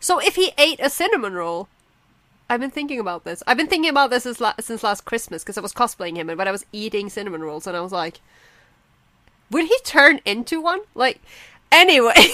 [0.00, 1.68] So if he ate a cinnamon roll,
[2.50, 3.42] I've been thinking about this.
[3.46, 6.28] I've been thinking about this since, la- since last Christmas because I was cosplaying him,
[6.28, 8.20] and but I was eating cinnamon rolls, and I was like,
[9.50, 10.80] would he turn into one?
[10.94, 11.20] Like,
[11.70, 12.14] anyway.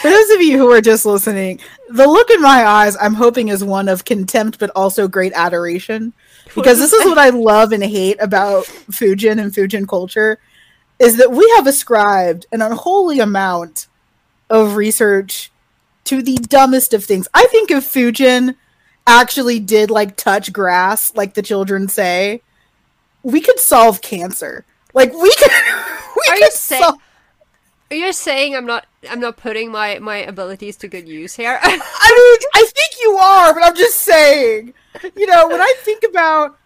[0.00, 3.48] For those of you who are just listening, the look in my eyes I'm hoping
[3.48, 6.12] is one of contempt but also great adoration.
[6.54, 10.38] Because this is what I love and hate about Fujin and Fujin culture
[11.04, 13.86] is that we have ascribed an unholy amount
[14.50, 15.50] of research
[16.04, 17.28] to the dumbest of things.
[17.34, 18.56] I think if Fujin
[19.06, 22.42] actually did like touch grass, like the children say,
[23.22, 24.64] we could solve cancer.
[24.92, 25.50] Like we could
[26.16, 26.82] we Are could you saying?
[26.82, 26.98] sol-
[27.90, 31.58] You're saying I'm not I'm not putting my my abilities to good use here.
[31.62, 34.74] I mean, I think you are, but I'm just saying.
[35.16, 36.56] You know, when I think about,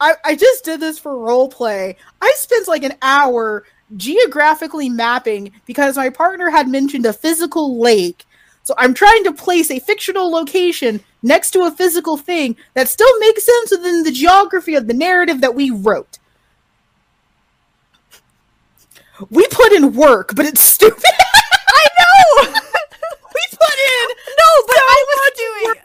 [0.00, 1.96] I, I just did this for role play.
[2.20, 3.64] I spent like an hour
[3.96, 8.24] geographically mapping because my partner had mentioned a physical lake.
[8.62, 13.18] So I'm trying to place a fictional location next to a physical thing that still
[13.18, 16.18] makes sense within the geography of the narrative that we wrote.
[19.30, 21.02] We put in work, but it's stupid.
[21.68, 22.52] I know.
[22.52, 25.78] we put in No, but so I was much doing work.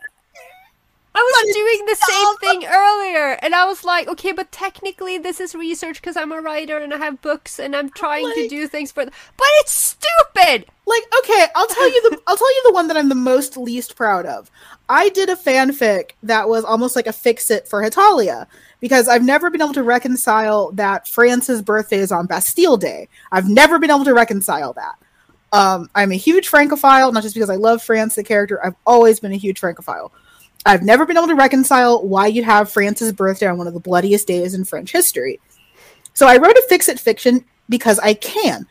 [1.16, 5.40] I was doing the same thing earlier, and I was like, okay, but technically this
[5.40, 8.68] is research because I'm a writer and I have books and I'm trying to do
[8.68, 9.06] things for.
[9.06, 9.96] But it's
[10.34, 10.66] stupid.
[10.86, 13.56] like okay i'll tell you the i'll tell you the one that i'm the most
[13.56, 14.52] least proud of
[14.90, 18.48] i did a fanfic that was almost like a fix it for Hetalia
[18.80, 23.48] because i've never been able to reconcile that france's birthday is on bastille day i've
[23.50, 24.96] never been able to reconcile that
[25.54, 29.20] um, i'm a huge francophile not just because i love france the character i've always
[29.20, 30.12] been a huge francophile
[30.66, 33.80] I've never been able to reconcile why you'd have France's birthday on one of the
[33.80, 35.40] bloodiest days in French history.
[36.14, 38.68] So I wrote a fix it fiction because I can.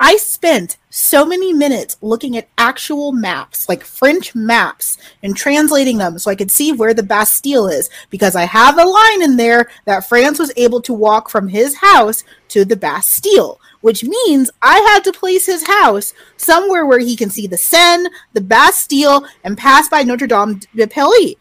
[0.00, 6.18] I spent so many minutes looking at actual maps, like French maps, and translating them
[6.18, 9.70] so I could see where the Bastille is because I have a line in there
[9.84, 14.78] that France was able to walk from his house to the Bastille, which means I
[14.78, 19.58] had to place his house somewhere where he can see the Seine, the Bastille, and
[19.58, 21.34] pass by Notre Dame de Paris.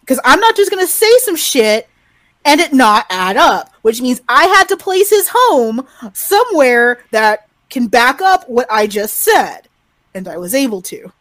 [0.00, 1.90] Because I'm not just going to say some shit
[2.42, 7.46] and it not add up, which means I had to place his home somewhere that
[7.68, 9.68] can back up what I just said,
[10.14, 11.12] and I was able to.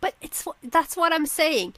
[0.00, 1.74] But it's that's what I'm saying.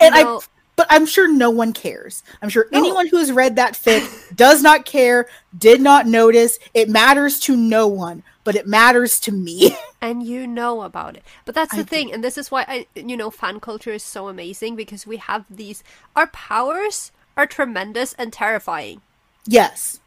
[0.00, 0.40] And I
[0.76, 2.22] but I'm sure no one cares.
[2.42, 2.78] I'm sure no.
[2.78, 5.26] anyone who has read that fic does not care,
[5.56, 6.58] did not notice.
[6.72, 9.76] It matters to no one, but it matters to me.
[10.04, 11.24] And you know about it.
[11.46, 12.12] But that's the I thing, do.
[12.12, 15.46] and this is why I you know fan culture is so amazing because we have
[15.48, 15.82] these
[16.14, 19.00] our powers are tremendous and terrifying.
[19.46, 20.00] Yes.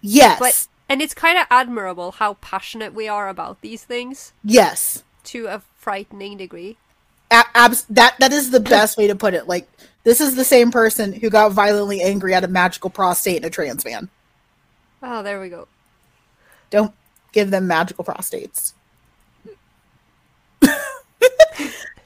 [0.00, 0.40] Yes.
[0.40, 4.32] But and it's kind of admirable how passionate we are about these things.
[4.42, 5.04] Yes.
[5.24, 6.76] To a frightening degree.
[7.54, 9.48] Abs- that that is the best way to put it.
[9.48, 9.68] Like
[10.04, 13.50] this is the same person who got violently angry at a magical prostate in a
[13.50, 14.08] trans man.
[15.02, 15.68] Oh, there we go.
[16.70, 16.92] Don't
[17.32, 18.74] give them magical prostates.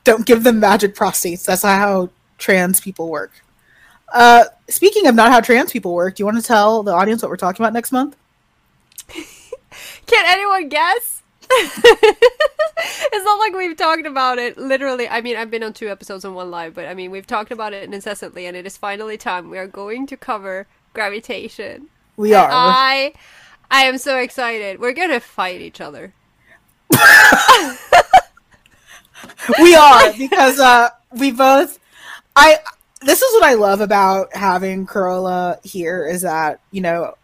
[0.04, 1.44] Don't give them magic prostates.
[1.44, 3.32] That's not how trans people work.
[4.12, 7.22] Uh, speaking of not how trans people work, do you want to tell the audience
[7.22, 8.16] what we're talking about next month?
[9.08, 11.22] Can anyone guess?
[11.50, 15.08] it's not like we've talked about it literally.
[15.08, 17.50] I mean, I've been on two episodes and one live, but I mean, we've talked
[17.50, 19.50] about it incessantly, and it is finally time.
[19.50, 21.88] We are going to cover gravitation.
[22.16, 22.48] We are.
[22.50, 23.12] I,
[23.70, 24.80] I am so excited.
[24.80, 26.12] We're gonna fight each other.
[29.60, 31.78] we are because uh, we both.
[32.34, 32.58] I
[33.00, 37.14] this is what I love about having Carola here is that, you know,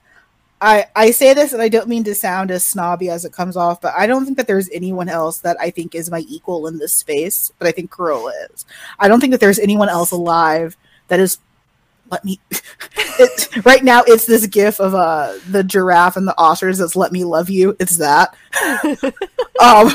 [0.64, 3.54] I I say this and I don't mean to sound as snobby as it comes
[3.54, 6.66] off, but I don't think that there's anyone else that I think is my equal
[6.66, 8.64] in this space, but I think Carola is.
[8.98, 10.74] I don't think that there's anyone else alive
[11.08, 11.38] that is
[12.10, 12.40] let me
[12.96, 17.12] it, right now it's this gif of uh the giraffe and the otters that's let
[17.12, 17.76] me love you.
[17.78, 18.34] It's that.
[19.62, 19.90] um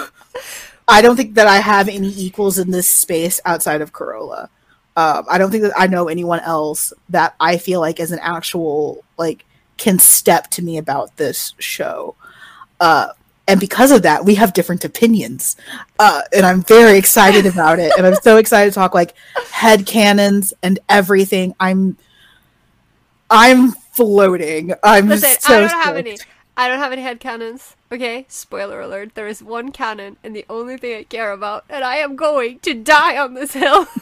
[0.87, 4.49] I don't think that I have any equals in this space outside of Carola.
[4.97, 8.19] Um, I don't think that I know anyone else that I feel like is an
[8.19, 9.45] actual like
[9.79, 12.15] can step to me about this show.
[12.79, 13.09] Uh,
[13.47, 15.55] and because of that, we have different opinions,
[15.97, 17.91] uh, and I'm very excited about it.
[17.97, 19.15] And I'm so excited to talk like
[19.49, 21.55] head canons and everything.
[21.59, 21.97] I'm,
[23.31, 24.73] I'm floating.
[24.83, 25.85] I'm Listen, so I don't stoked.
[25.85, 26.17] have any.
[26.55, 27.75] I don't have any head canons.
[27.91, 29.15] Okay, spoiler alert.
[29.15, 32.59] There is one canon, and the only thing I care about, and I am going
[32.59, 33.87] to die on this hill.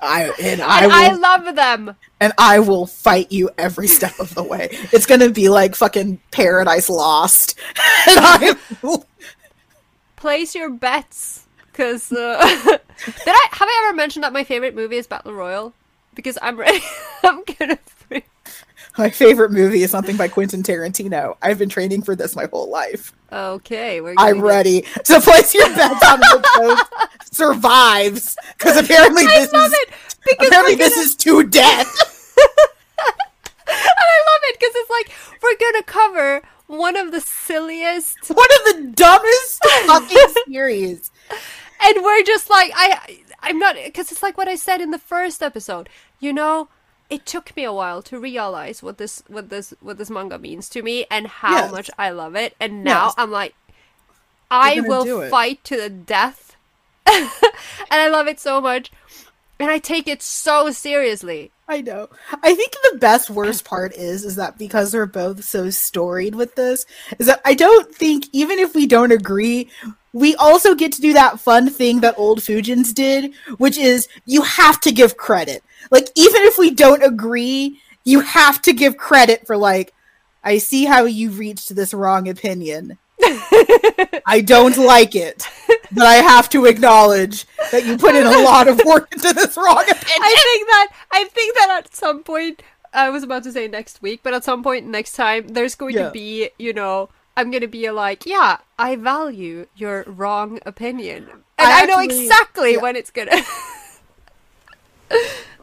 [0.00, 1.96] I and I and will, I love them.
[2.20, 4.68] And I will fight you every step of the way.
[4.92, 7.58] It's gonna be like fucking Paradise Lost.
[8.08, 9.06] and I will...
[10.16, 12.80] place your bets, because uh, did
[13.26, 15.74] I have I ever mentioned that my favorite movie is Battle Royale?
[16.14, 16.80] Because I'm ready.
[17.22, 17.78] I'm gonna.
[18.98, 21.36] My favorite movie is something by Quentin Tarantino.
[21.40, 23.12] I've been training for this my whole life.
[23.32, 24.84] Okay, I'm ready.
[25.04, 29.74] So place your bets on the post survives because apparently I this is
[30.40, 31.96] apparently this is to death.
[33.70, 38.48] And I love it because it's like we're gonna cover one of the silliest, one
[38.58, 41.10] of the dumbest fucking series,
[41.80, 44.98] and we're just like I, I'm not because it's like what I said in the
[44.98, 45.88] first episode.
[46.18, 46.68] You know,
[47.10, 50.68] it took me a while to realize what this what this what this manga means
[50.70, 51.72] to me and how yes.
[51.72, 52.54] much I love it.
[52.60, 53.14] And now yes.
[53.18, 53.54] I'm like,
[54.50, 56.56] I will fight to the death,
[57.06, 57.28] and
[57.90, 58.90] I love it so much,
[59.60, 61.52] and I take it so seriously.
[61.68, 62.08] I know.
[62.42, 66.56] I think the best worst part is is that because we're both so storied with
[66.56, 66.84] this,
[67.18, 69.70] is that I don't think even if we don't agree,
[70.12, 74.42] we also get to do that fun thing that old Fujins did, which is you
[74.42, 75.62] have to give credit.
[75.90, 79.92] Like even if we don't agree, you have to give credit for like
[80.42, 82.98] I see how you reached this wrong opinion.
[83.22, 85.46] I don't like it,
[85.92, 89.56] but I have to acknowledge that you put in a lot of work into this
[89.56, 90.20] wrong opinion.
[90.20, 92.62] I think that I think that at some point
[92.92, 95.94] I was about to say next week, but at some point next time there's going
[95.94, 96.06] yeah.
[96.06, 101.28] to be, you know, I'm going to be like, yeah, I value your wrong opinion.
[101.58, 102.80] And I, I know exactly yeah.
[102.80, 103.28] when it's going
[105.10, 105.20] to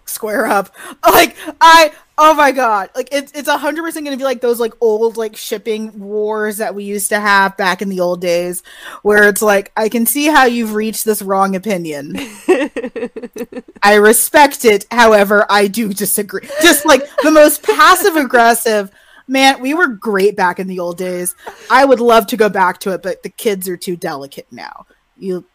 [0.10, 0.76] square up.
[1.08, 4.60] Like I, oh my god, like it's it's a hundred percent gonna be like those
[4.60, 8.62] like old like shipping wars that we used to have back in the old days,
[9.02, 12.16] where it's like I can see how you've reached this wrong opinion.
[13.82, 16.48] I respect it, however, I do disagree.
[16.62, 18.92] Just like the most passive aggressive.
[19.28, 21.36] Man, we were great back in the old days.
[21.70, 24.86] I would love to go back to it, but the kids are too delicate now.
[25.18, 25.46] You,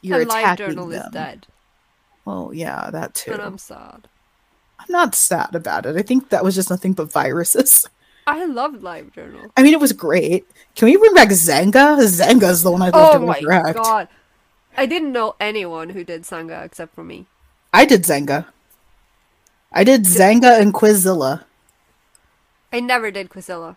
[0.00, 1.06] you're and attacking LiveJournal them.
[1.06, 1.12] is
[2.26, 3.32] Oh yeah, that too.
[3.32, 4.08] and I'm sad.
[4.78, 5.96] I'm not sad about it.
[5.96, 7.88] I think that was just nothing but viruses.
[8.26, 9.50] I loved LiveJournal.
[9.56, 10.46] I mean, it was great.
[10.76, 11.98] Can we bring back Xanga?
[11.98, 13.78] Xanga's the one I'd love Oh to my resurrect.
[13.78, 14.08] god.
[14.76, 17.26] I didn't know anyone who did Xanga except for me.
[17.72, 18.46] I did Xanga.
[19.72, 21.44] I did Xanga and Quizilla.
[22.72, 23.76] I never did Quizilla.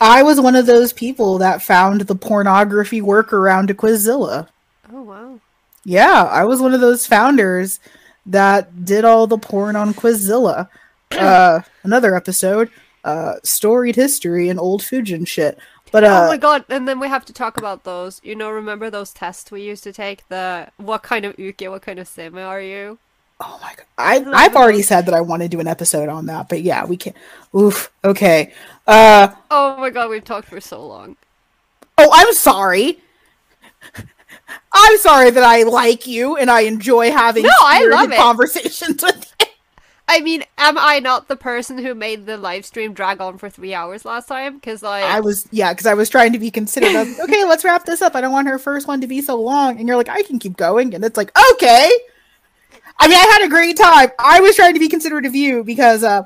[0.00, 4.48] I was one of those people that found the pornography workaround to Quizilla.
[4.92, 5.40] Oh wow.
[5.84, 7.80] Yeah, I was one of those founders
[8.26, 10.68] that did all the porn on Quizilla.
[11.10, 12.70] Uh, another episode,
[13.04, 15.58] uh, storied history and old Fujin shit.
[15.92, 18.20] But uh, oh my god, and then we have to talk about those.
[18.24, 20.26] You know, remember those tests we used to take?
[20.28, 22.98] The what kind of uke, what kind of seme are you?
[23.40, 23.86] Oh my god.
[23.98, 26.84] I I've already said that I want to do an episode on that, but yeah,
[26.84, 27.14] we can
[27.54, 27.92] Oof.
[28.04, 28.52] Okay.
[28.86, 31.16] Uh Oh my god, we've talked for so long.
[31.98, 33.00] oh, I'm sorry.
[34.72, 38.16] I'm sorry that I like you and I enjoy having No, I love it.
[38.16, 39.46] conversations with you.
[40.06, 43.48] I mean, am I not the person who made the live stream drag on for
[43.48, 44.56] three hours last time?
[44.56, 47.64] Because like, I was yeah, because I was trying to be considerate of okay, let's
[47.64, 48.14] wrap this up.
[48.14, 49.78] I don't want her first one to be so long.
[49.78, 51.90] And you're like, I can keep going, and it's like, okay.
[52.98, 54.10] I mean, I had a great time.
[54.18, 56.22] I was trying to be considerate of you because uh,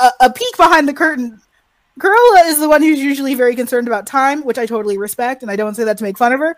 [0.00, 1.40] a, a peek behind the curtain.
[1.98, 5.50] Carola is the one who's usually very concerned about time, which I totally respect, and
[5.50, 6.56] I don't say that to make fun of her.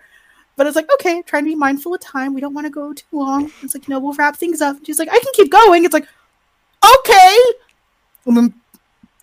[0.56, 2.32] But it's like, okay, trying to be mindful of time.
[2.34, 3.50] We don't want to go too long.
[3.62, 4.76] It's like, no, we'll wrap things up.
[4.76, 5.84] And she's like, I can keep going.
[5.84, 6.06] It's like,
[6.98, 7.36] okay.
[8.26, 8.54] And then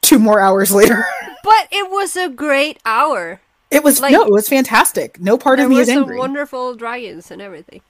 [0.02, 1.06] two more hours later.
[1.44, 3.40] but it was a great hour.
[3.70, 5.22] It was Like- no, it was fantastic.
[5.22, 6.18] No part of me is some angry.
[6.18, 7.82] wonderful dragons and everything.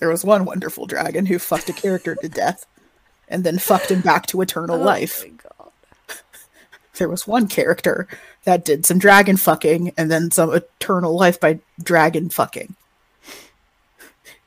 [0.00, 2.66] There was one wonderful dragon who fucked a character to death,
[3.28, 5.22] and then fucked him back to eternal Oh life.
[5.24, 5.70] my god.
[6.98, 8.06] There was one character
[8.44, 12.74] that did some dragon fucking and then some eternal life by dragon fucking.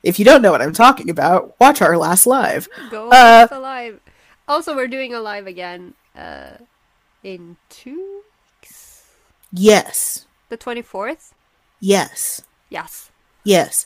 [0.04, 2.68] If you don't know what I'm talking about, watch our last live.
[2.90, 4.00] Go Uh, live.
[4.48, 6.52] Also, we're doing a live again uh,
[7.24, 8.22] in two
[8.62, 9.04] weeks.
[9.52, 11.32] Yes, The 24th?
[11.80, 13.10] yes, Yes.
[13.44, 13.86] yes.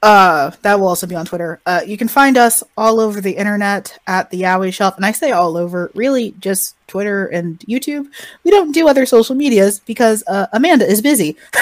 [0.00, 1.60] Uh, that will also be on Twitter.
[1.66, 5.10] Uh, you can find us all over the internet at the Yaoi Shelf, and I
[5.10, 8.06] say all over, really just Twitter and YouTube.
[8.44, 11.36] We don't do other social medias because uh, Amanda is busy.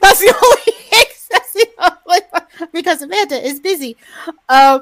[0.00, 0.76] that's the only.
[1.30, 3.96] That's the only one, because Amanda is busy.
[4.48, 4.80] Uh,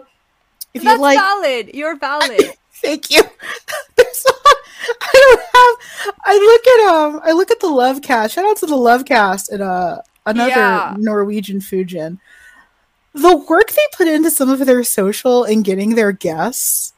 [0.72, 1.70] if you like, valid.
[1.74, 2.52] You're valid.
[2.74, 3.22] Thank you.
[5.00, 6.14] I don't have.
[6.24, 7.20] I look at um.
[7.24, 8.34] I look at the love cast.
[8.34, 10.94] Shout out to the love cast and uh another Yeah.
[10.98, 12.18] Norwegian Fujin.
[13.14, 16.92] The work they put into some of their social and getting their guests,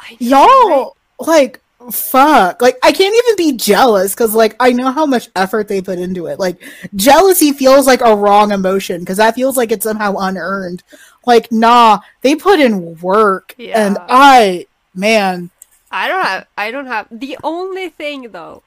[0.00, 1.60] know, y'all like
[1.90, 2.60] fuck.
[2.60, 5.98] Like I can't even be jealous because like I know how much effort they put
[5.98, 6.38] into it.
[6.38, 6.62] Like
[6.94, 10.82] jealousy feels like a wrong emotion because that feels like it's somehow unearned.
[11.26, 15.50] Like nah, they put in work, and I man.
[15.90, 16.46] I don't have.
[16.56, 17.06] I don't have.
[17.10, 18.62] The only thing though,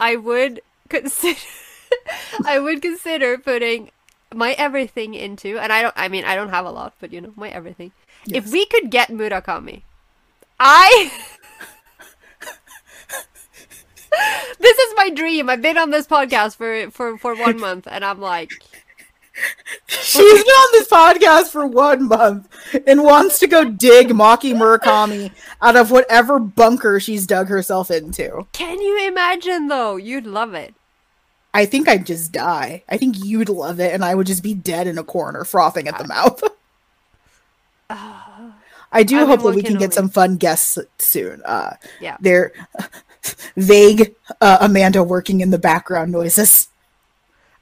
[0.00, 1.38] I would consider.
[2.44, 3.90] I would consider putting
[4.34, 5.94] my everything into, and I don't.
[5.96, 7.92] I mean, I don't have a lot, but you know, my everything.
[8.28, 9.82] If we could get Murakami,
[10.58, 11.10] I.
[14.58, 15.48] this is my dream.
[15.48, 18.50] I've been on this podcast for for for one month, and I'm like,
[19.88, 22.48] She's been on this podcast for one month
[22.86, 25.30] and wants to go dig Maki Murakami
[25.60, 28.46] out of whatever bunker she's dug herself into.
[28.52, 29.96] can you imagine though?
[29.96, 30.74] You'd love it.
[31.56, 32.82] I think I'd just die.
[32.86, 35.88] I think you'd love it, and I would just be dead in a corner, frothing
[35.88, 36.42] at the mouth.
[38.92, 41.40] I do I've hope that we can get some fun guests soon.
[41.46, 42.18] Uh, Yeah.
[42.20, 42.52] they're
[43.56, 46.68] vague uh, Amanda working in the background noises.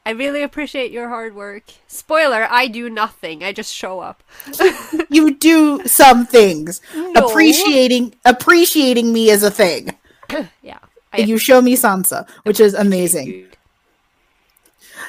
[0.04, 1.62] I really appreciate your hard work.
[1.86, 3.42] Spoiler, I do nothing.
[3.44, 4.22] I just show up.
[5.10, 6.80] You do some things.
[6.94, 7.12] No.
[7.28, 9.94] Appreciating appreciating me is a thing.
[10.60, 10.78] Yeah.
[11.12, 13.46] and you show me Sansa, which is amazing.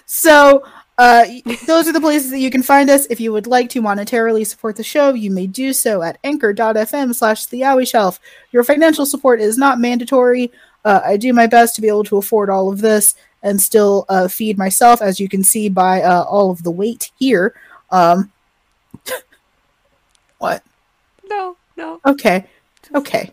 [0.05, 0.63] So,
[0.97, 1.25] uh,
[1.65, 3.05] those are the places that you can find us.
[3.07, 7.13] If you would like to monetarily support the show, you may do so at anchor.fm
[7.13, 8.19] slash the Yaoi Shelf.
[8.51, 10.51] Your financial support is not mandatory.
[10.85, 14.05] Uh, I do my best to be able to afford all of this and still
[14.07, 17.53] uh, feed myself, as you can see by uh, all of the weight here.
[17.91, 18.31] Um,
[20.37, 20.63] What?
[21.27, 21.99] No, no.
[22.05, 22.45] Okay.
[22.93, 23.31] Okay.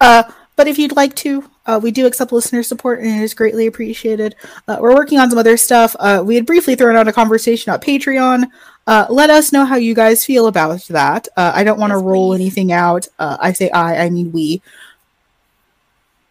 [0.00, 0.24] Uh,
[0.56, 3.66] but if you'd like to, uh, we do accept listener support and it is greatly
[3.66, 4.34] appreciated.
[4.68, 5.94] Uh, we're working on some other stuff.
[5.98, 8.44] Uh, we had briefly thrown out a conversation on Patreon.
[8.86, 11.26] Uh, let us know how you guys feel about that.
[11.36, 12.40] Uh, I don't want to Yes, roll please.
[12.42, 13.08] anything out.
[13.18, 14.60] Uh, I say I, I mean we.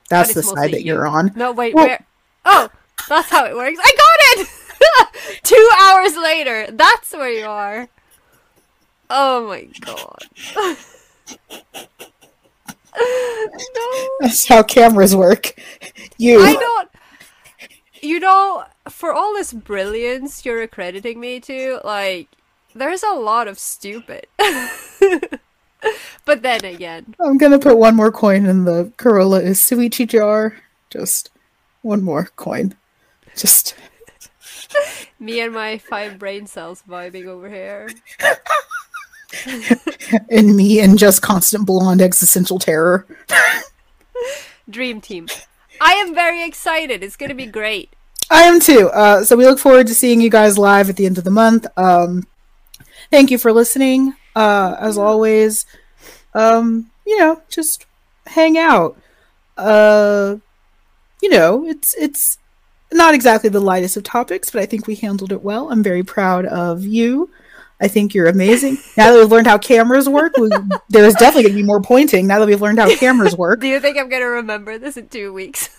[0.09, 1.31] That's the side that you're on.
[1.35, 2.05] No, wait, Well- where?
[2.45, 2.69] Oh,
[3.09, 3.79] that's how it works.
[3.81, 3.93] I
[4.37, 5.39] got it!
[5.43, 6.67] Two hours later.
[6.71, 7.87] That's where you are.
[9.09, 10.25] Oh my god.
[13.75, 14.09] no.
[14.19, 15.53] That's how cameras work.
[16.17, 16.41] You.
[16.41, 16.89] I don't.
[18.01, 22.27] You know, for all this brilliance you're accrediting me to, like,
[22.75, 24.27] there's a lot of stupid.
[26.25, 30.57] but then again, I'm gonna put one more coin in the Carola is Shuichi jar.
[30.89, 31.29] Just
[31.81, 32.75] one more coin.
[33.35, 33.75] Just
[35.19, 37.89] me and my five brain cells vibing over here.
[40.29, 43.05] and me and just constant blonde existential terror.
[44.69, 45.27] Dream team.
[45.81, 47.03] I am very excited.
[47.03, 47.95] It's gonna be great.
[48.29, 48.89] I am too.
[48.89, 51.31] Uh, so we look forward to seeing you guys live at the end of the
[51.31, 51.67] month.
[51.77, 52.25] Um,
[53.11, 54.13] thank you for listening.
[54.35, 55.65] Uh, as always,
[56.33, 57.85] um, you know, just
[58.25, 58.97] hang out.
[59.57, 60.37] Uh,
[61.21, 62.37] you know, it's it's
[62.91, 65.71] not exactly the lightest of topics, but I think we handled it well.
[65.71, 67.29] I'm very proud of you.
[67.83, 68.77] I think you're amazing.
[68.95, 70.49] Now that we've learned how cameras work, we,
[70.89, 72.25] there's definitely going to be more pointing.
[72.27, 75.09] Now that we've learned how cameras work, Do you think I'm gonna remember this in
[75.09, 75.69] two weeks?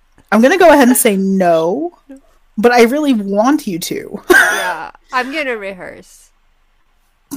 [0.32, 1.96] I'm going to go ahead and say no,
[2.58, 4.22] but I really want you to.
[4.30, 6.30] yeah, I'm gonna rehearse.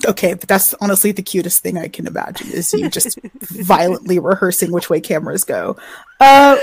[0.05, 4.71] Okay, but that's honestly the cutest thing I can imagine is you just violently rehearsing
[4.71, 5.77] which way cameras go.
[6.19, 6.57] Uh,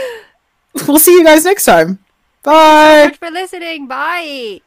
[0.86, 1.98] we'll see you guys next time.
[2.42, 3.04] Bye.
[3.08, 3.86] Thanks for listening.
[3.86, 4.60] Bye.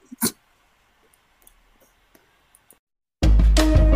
[3.58, 3.87] thank you